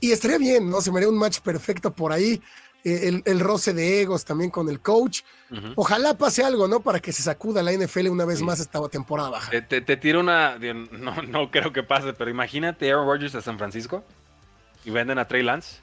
Y, 0.00 0.12
estaría 0.12 0.38
bien, 0.38 0.68
¿no? 0.68 0.80
Se 0.80 0.90
me 0.90 0.98
haría 0.98 1.08
un 1.08 1.18
match 1.18 1.40
perfecto 1.40 1.92
por 1.92 2.12
ahí. 2.12 2.42
Eh, 2.84 3.20
el, 3.24 3.40
roce 3.40 3.72
de 3.72 4.00
egos 4.00 4.24
también 4.24 4.50
con 4.50 4.68
el 4.68 4.80
coach. 4.80 5.22
Ojalá 5.74 6.16
pase 6.16 6.44
algo, 6.44 6.68
¿no? 6.68 6.80
Para 6.80 7.00
que 7.00 7.12
se 7.12 7.22
sacuda 7.22 7.62
la 7.62 7.72
NFL 7.72 8.08
una 8.08 8.24
vez 8.24 8.42
más 8.42 8.60
esta 8.60 8.80
temporada 8.88 9.30
baja. 9.30 9.50
Te, 9.66 9.96
tiro 9.96 10.20
una. 10.20 10.56
No, 10.92 11.20
no 11.22 11.50
creo 11.50 11.72
que 11.72 11.82
pase, 11.82 12.12
pero 12.12 12.30
imagínate 12.30 12.88
Aaron 12.90 13.08
Rodgers 13.08 13.34
a 13.34 13.42
San 13.42 13.58
Francisco 13.58 14.04
y 14.84 14.90
venden 14.90 15.18
a 15.18 15.26
Trey 15.26 15.42
Lance 15.42 15.78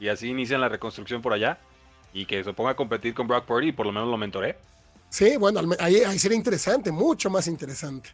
y 0.00 0.08
así 0.08 0.28
inician 0.28 0.60
la 0.60 0.68
reconstrucción 0.68 1.22
por 1.22 1.32
allá 1.32 1.58
y 2.12 2.26
que 2.26 2.42
se 2.42 2.52
ponga 2.52 2.70
a 2.70 2.76
competir 2.76 3.14
con 3.14 3.28
Brock 3.28 3.44
Purdy 3.44 3.68
y 3.68 3.72
por 3.72 3.86
lo 3.86 3.92
menos 3.92 4.08
lo 4.08 4.16
mentoré. 4.16 4.58
Sí, 5.08 5.36
bueno, 5.36 5.60
ahí, 5.78 5.98
ahí 5.98 6.18
sería 6.18 6.36
interesante, 6.36 6.90
mucho 6.90 7.30
más 7.30 7.46
interesante. 7.46 8.10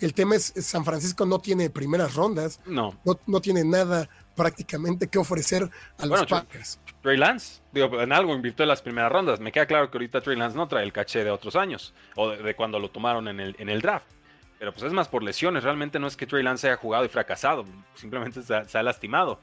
El 0.00 0.14
tema 0.14 0.36
es, 0.36 0.52
San 0.60 0.84
Francisco 0.84 1.24
no 1.24 1.38
tiene 1.38 1.70
primeras 1.70 2.14
rondas. 2.14 2.60
No. 2.66 2.98
No, 3.26 3.40
tiene 3.40 3.64
nada 3.64 4.08
prácticamente 4.34 5.08
que 5.08 5.18
ofrecer 5.18 5.68
a 5.98 6.06
los 6.06 6.26
Packers. 6.26 6.78
Trey 7.02 7.16
Lance, 7.16 7.62
digo, 7.72 8.00
en 8.00 8.12
algo 8.12 8.34
invirtió 8.34 8.64
en 8.64 8.68
las 8.68 8.82
primeras 8.82 9.12
rondas. 9.12 9.38
Me 9.38 9.52
queda 9.52 9.66
claro 9.66 9.90
que 9.90 9.96
ahorita 9.96 10.20
Trey 10.20 10.36
Lance 10.36 10.56
no 10.56 10.66
trae 10.66 10.82
el 10.82 10.92
caché 10.92 11.22
de 11.22 11.30
otros 11.30 11.54
años 11.54 11.94
o 12.16 12.30
de, 12.30 12.56
cuando 12.56 12.78
lo 12.78 12.90
tomaron 12.90 13.28
en 13.28 13.38
el, 13.38 13.56
en 13.58 13.68
el 13.68 13.80
draft. 13.80 14.08
Pero 14.58 14.72
pues 14.72 14.84
es 14.84 14.92
más 14.92 15.08
por 15.08 15.22
lesiones. 15.22 15.64
Realmente 15.64 15.98
no 15.98 16.06
es 16.06 16.16
que 16.16 16.26
Trey 16.26 16.42
Lance 16.42 16.66
haya 16.66 16.76
jugado 16.76 17.04
y 17.04 17.08
fracasado. 17.08 17.64
Simplemente 17.94 18.42
se 18.42 18.78
ha, 18.78 18.82
lastimado. 18.82 19.40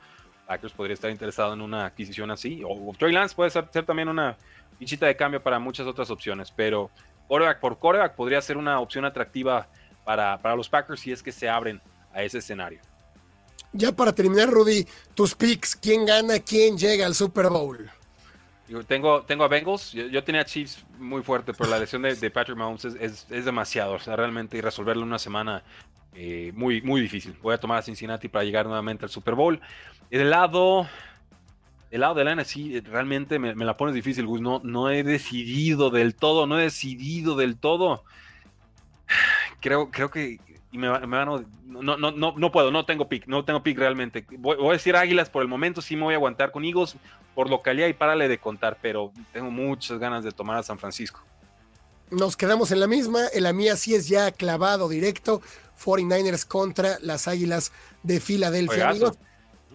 Packers 0.47 0.73
podría 0.73 0.95
estar 0.95 1.11
interesado 1.11 1.53
en 1.53 1.61
una 1.61 1.85
adquisición 1.85 2.31
así. 2.31 2.63
O, 2.67 2.93
Trey 2.97 3.13
Lance 3.13 3.35
puede 3.35 3.49
ser, 3.49 3.67
también 3.85 4.09
una 4.09 4.35
fichita 4.77 5.05
de 5.05 5.15
cambio 5.15 5.41
para 5.41 5.59
muchas 5.59 5.87
otras 5.87 6.09
opciones. 6.09 6.51
Pero 6.51 6.89
coreback 7.27 7.59
por 7.59 7.79
coreback 7.79 8.15
podría 8.15 8.41
ser 8.41 8.57
una 8.57 8.79
opción 8.79 9.05
atractiva 9.05 9.67
para, 10.03 10.55
los 10.55 10.69
Packers 10.69 10.99
si 10.99 11.11
es 11.11 11.23
que 11.23 11.31
se 11.31 11.49
abren 11.49 11.81
a 12.13 12.23
ese 12.23 12.39
escenario. 12.39 12.79
Ya 13.71 13.91
para 13.91 14.13
terminar, 14.13 14.49
Rudy, 14.49 14.85
tus 15.15 15.33
picks, 15.33 15.75
¿quién 15.75 16.05
gana, 16.05 16.39
quién 16.39 16.77
llega 16.77 17.05
al 17.05 17.15
Super 17.15 17.47
Bowl? 17.47 17.89
Yo 18.67 18.83
tengo, 18.83 19.23
tengo 19.23 19.43
a 19.43 19.47
Bengals, 19.47 19.91
yo, 19.91 20.23
tenía 20.23 20.45
Chiefs 20.45 20.85
muy 20.97 21.21
fuerte, 21.21 21.53
pero 21.53 21.69
la 21.69 21.79
lesión 21.79 22.01
de, 22.01 22.31
Patrick 22.31 22.57
Mahomes 22.57 22.85
es, 22.85 23.27
demasiado, 23.27 23.93
o 23.93 23.99
sea, 23.99 24.15
realmente 24.15 24.57
y 24.57 24.61
resolverlo 24.61 25.03
en 25.03 25.09
una 25.09 25.19
semana 25.19 25.63
eh, 26.13 26.51
muy, 26.55 26.81
muy 26.81 27.01
difícil. 27.01 27.35
Voy 27.41 27.53
a 27.53 27.57
tomar 27.57 27.79
a 27.79 27.81
Cincinnati 27.81 28.29
para 28.29 28.45
llegar 28.45 28.65
nuevamente 28.65 29.05
al 29.05 29.09
Super 29.11 29.35
Bowl. 29.35 29.59
Y 30.09 30.17
del 30.17 30.29
lado, 30.29 30.87
del 31.91 32.01
lado 32.01 32.13
de 32.13 32.23
la 32.23 32.35
NFC, 32.35 32.85
realmente 32.85 33.37
me, 33.39 33.53
la 33.53 33.75
pones 33.75 33.95
difícil, 33.95 34.27
Gus. 34.27 34.39
No, 34.39 34.61
no 34.63 34.89
he 34.91 35.03
decidido 35.03 35.89
del 35.89 36.15
todo, 36.15 36.45
no 36.45 36.59
he 36.59 36.63
decidido 36.63 37.35
del 37.35 37.57
todo 37.57 38.03
creo, 39.63 39.89
creo 39.89 40.11
que 40.11 40.39
me, 40.73 40.89
van 40.89 41.13
a, 41.13 41.25
no, 41.25 41.45
no, 41.65 42.11
no, 42.11 42.33
no 42.35 42.51
puedo, 42.51 42.69
no 42.69 42.85
tengo 42.85 43.07
pick, 43.07 43.25
no 43.27 43.45
tengo 43.45 43.63
pick 43.63 43.77
realmente. 43.77 44.25
Voy, 44.37 44.57
a 44.69 44.73
decir 44.73 44.95
Águilas 44.95 45.29
por 45.29 45.41
el 45.41 45.47
momento, 45.47 45.81
sí 45.81 45.95
me 45.95 46.03
voy 46.03 46.13
a 46.13 46.17
aguantar 46.17 46.51
con 46.51 46.65
Eagles 46.65 46.97
por 47.33 47.49
localidad 47.49 47.87
y 47.87 47.93
párale 47.93 48.27
de 48.27 48.37
contar, 48.37 48.77
pero 48.81 49.11
tengo 49.31 49.49
muchas 49.49 49.97
ganas 49.97 50.23
de 50.23 50.31
tomar 50.31 50.57
a 50.57 50.63
San 50.63 50.77
Francisco. 50.77 51.21
Nos 52.11 52.35
quedamos 52.35 52.71
en 52.71 52.81
la 52.81 52.87
misma, 52.87 53.21
en 53.33 53.43
la 53.43 53.53
mía 53.53 53.77
sí 53.77 53.95
es 53.95 54.07
ya 54.07 54.31
clavado 54.31 54.89
directo, 54.89 55.41
49ers 55.83 56.45
contra 56.45 56.99
las 57.01 57.27
Águilas 57.27 57.71
de 58.03 58.19
Filadelfia. 58.19 58.89
Amigos, 58.89 59.17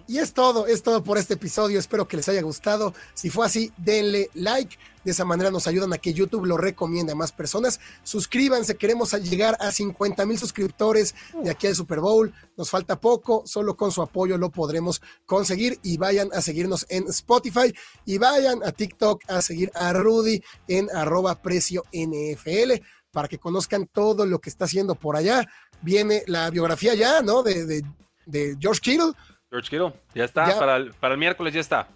y 0.08 0.18
es 0.18 0.32
todo, 0.32 0.66
es 0.66 0.82
todo 0.82 1.04
por 1.04 1.18
este 1.18 1.34
episodio. 1.34 1.78
Espero 1.78 2.08
que 2.08 2.16
les 2.16 2.28
haya 2.30 2.40
gustado. 2.40 2.94
Si 3.12 3.28
fue 3.28 3.44
así, 3.44 3.70
denle 3.76 4.30
like. 4.32 4.78
De 5.04 5.10
esa 5.10 5.26
manera 5.26 5.50
nos 5.50 5.66
ayudan 5.66 5.92
a 5.92 5.98
que 5.98 6.14
YouTube 6.14 6.46
lo 6.46 6.56
recomiende 6.56 7.12
a 7.12 7.14
más 7.14 7.30
personas. 7.30 7.78
Suscríbanse, 8.04 8.76
queremos 8.76 9.12
llegar 9.12 9.58
a 9.60 9.70
50 9.70 10.24
mil 10.24 10.38
suscriptores 10.38 11.14
de 11.44 11.50
aquí 11.50 11.66
al 11.66 11.74
Super 11.74 12.00
Bowl. 12.00 12.32
Nos 12.56 12.70
falta 12.70 12.98
poco, 12.98 13.42
solo 13.44 13.76
con 13.76 13.92
su 13.92 14.00
apoyo 14.00 14.38
lo 14.38 14.50
podremos 14.50 15.02
conseguir. 15.26 15.78
Y 15.82 15.98
vayan 15.98 16.30
a 16.32 16.40
seguirnos 16.40 16.86
en 16.88 17.06
Spotify 17.08 17.74
y 18.06 18.16
vayan 18.16 18.64
a 18.64 18.72
TikTok 18.72 19.24
a 19.28 19.42
seguir 19.42 19.70
a 19.74 19.92
Rudy 19.92 20.42
en 20.68 20.88
arroba 20.96 21.42
precio 21.42 21.84
NFL 21.92 22.82
para 23.12 23.28
que 23.28 23.38
conozcan 23.38 23.86
todo 23.86 24.24
lo 24.24 24.40
que 24.40 24.48
está 24.48 24.64
haciendo 24.64 24.94
por 24.94 25.16
allá. 25.16 25.46
Viene 25.82 26.22
la 26.26 26.48
biografía 26.48 26.94
ya, 26.94 27.20
¿no? 27.20 27.42
De, 27.42 27.66
de, 27.66 27.84
de 28.24 28.56
George 28.58 28.80
Kittle 28.80 29.12
George 29.50 29.70
Kittle, 29.70 29.94
ya 30.14 30.24
está, 30.24 30.58
para, 30.58 30.76
el, 30.76 30.92
para 30.92 31.14
el 31.14 31.20
miércoles 31.20 31.54
ya 31.54 31.60
está. 31.60 31.88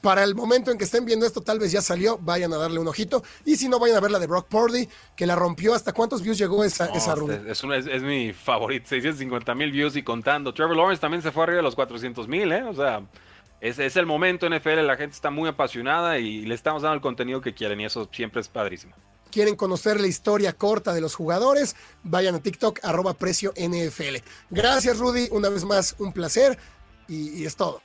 Para 0.00 0.22
el 0.22 0.34
momento 0.34 0.70
en 0.70 0.78
que 0.78 0.84
estén 0.84 1.04
viendo 1.04 1.26
esto, 1.26 1.42
tal 1.42 1.58
vez 1.58 1.72
ya 1.72 1.82
salió, 1.82 2.16
vayan 2.18 2.52
a 2.52 2.56
darle 2.56 2.78
un 2.78 2.88
ojito. 2.88 3.22
Y 3.44 3.56
si 3.56 3.68
no, 3.68 3.78
vayan 3.78 3.96
a 3.96 4.00
ver 4.00 4.10
la 4.12 4.18
de 4.18 4.26
Brock 4.26 4.46
Purdy, 4.48 4.88
que 5.14 5.26
la 5.26 5.34
rompió. 5.34 5.74
¿Hasta 5.74 5.92
cuántos 5.92 6.22
views 6.22 6.38
llegó 6.38 6.64
esa, 6.64 6.86
esa 6.86 7.14
Es, 7.48 7.62
es, 7.64 8.02
mi 8.02 8.32
favorito, 8.32 8.88
650 8.88 9.54
mil 9.54 9.72
views 9.72 9.96
y 9.96 10.02
contando. 10.02 10.54
Trevor 10.54 10.76
Lawrence 10.76 11.00
también 11.00 11.20
se 11.20 11.32
fue 11.32 11.42
arriba 11.42 11.58
de 11.58 11.64
los 11.64 11.74
400 11.74 12.28
mil, 12.28 12.50
¿eh? 12.50 12.62
O 12.62 12.72
sea, 12.72 13.02
es, 13.60 13.78
es 13.78 13.96
el 13.96 14.06
momento 14.06 14.48
NFL, 14.48 14.86
la 14.86 14.96
gente 14.96 15.14
está 15.14 15.30
muy 15.30 15.48
apasionada 15.50 16.18
y 16.18 16.46
le 16.46 16.54
estamos 16.54 16.80
dando 16.80 16.94
el 16.94 17.02
contenido 17.02 17.42
que 17.42 17.52
quieren 17.52 17.80
y 17.80 17.84
eso 17.84 18.08
siempre 18.10 18.40
es 18.40 18.48
padrísimo 18.48 18.94
quieren 19.30 19.54
conocer 19.54 20.00
la 20.00 20.08
historia 20.08 20.52
corta 20.52 20.92
de 20.92 21.00
los 21.00 21.14
jugadores, 21.14 21.76
vayan 22.02 22.34
a 22.34 22.42
TikTok, 22.42 22.80
arroba 22.82 23.14
precio 23.14 23.52
NFL. 23.56 24.16
Gracias, 24.50 24.98
Rudy. 24.98 25.28
Una 25.30 25.48
vez 25.48 25.64
más, 25.64 25.94
un 25.98 26.12
placer 26.12 26.58
y, 27.10 27.44
es 27.44 27.56
todo. 27.56 27.82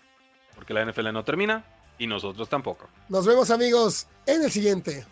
Porque 0.54 0.74
la 0.74 0.86
NFL 0.86 1.12
no 1.12 1.24
termina 1.24 1.66
y 1.98 2.08
nosotros 2.08 2.48
tampoco. 2.48 2.88
Nos 3.10 3.26
vemos 3.26 3.50
amigos 3.50 4.08
en 4.26 4.44
el 4.44 4.52
siguiente. 4.52 5.06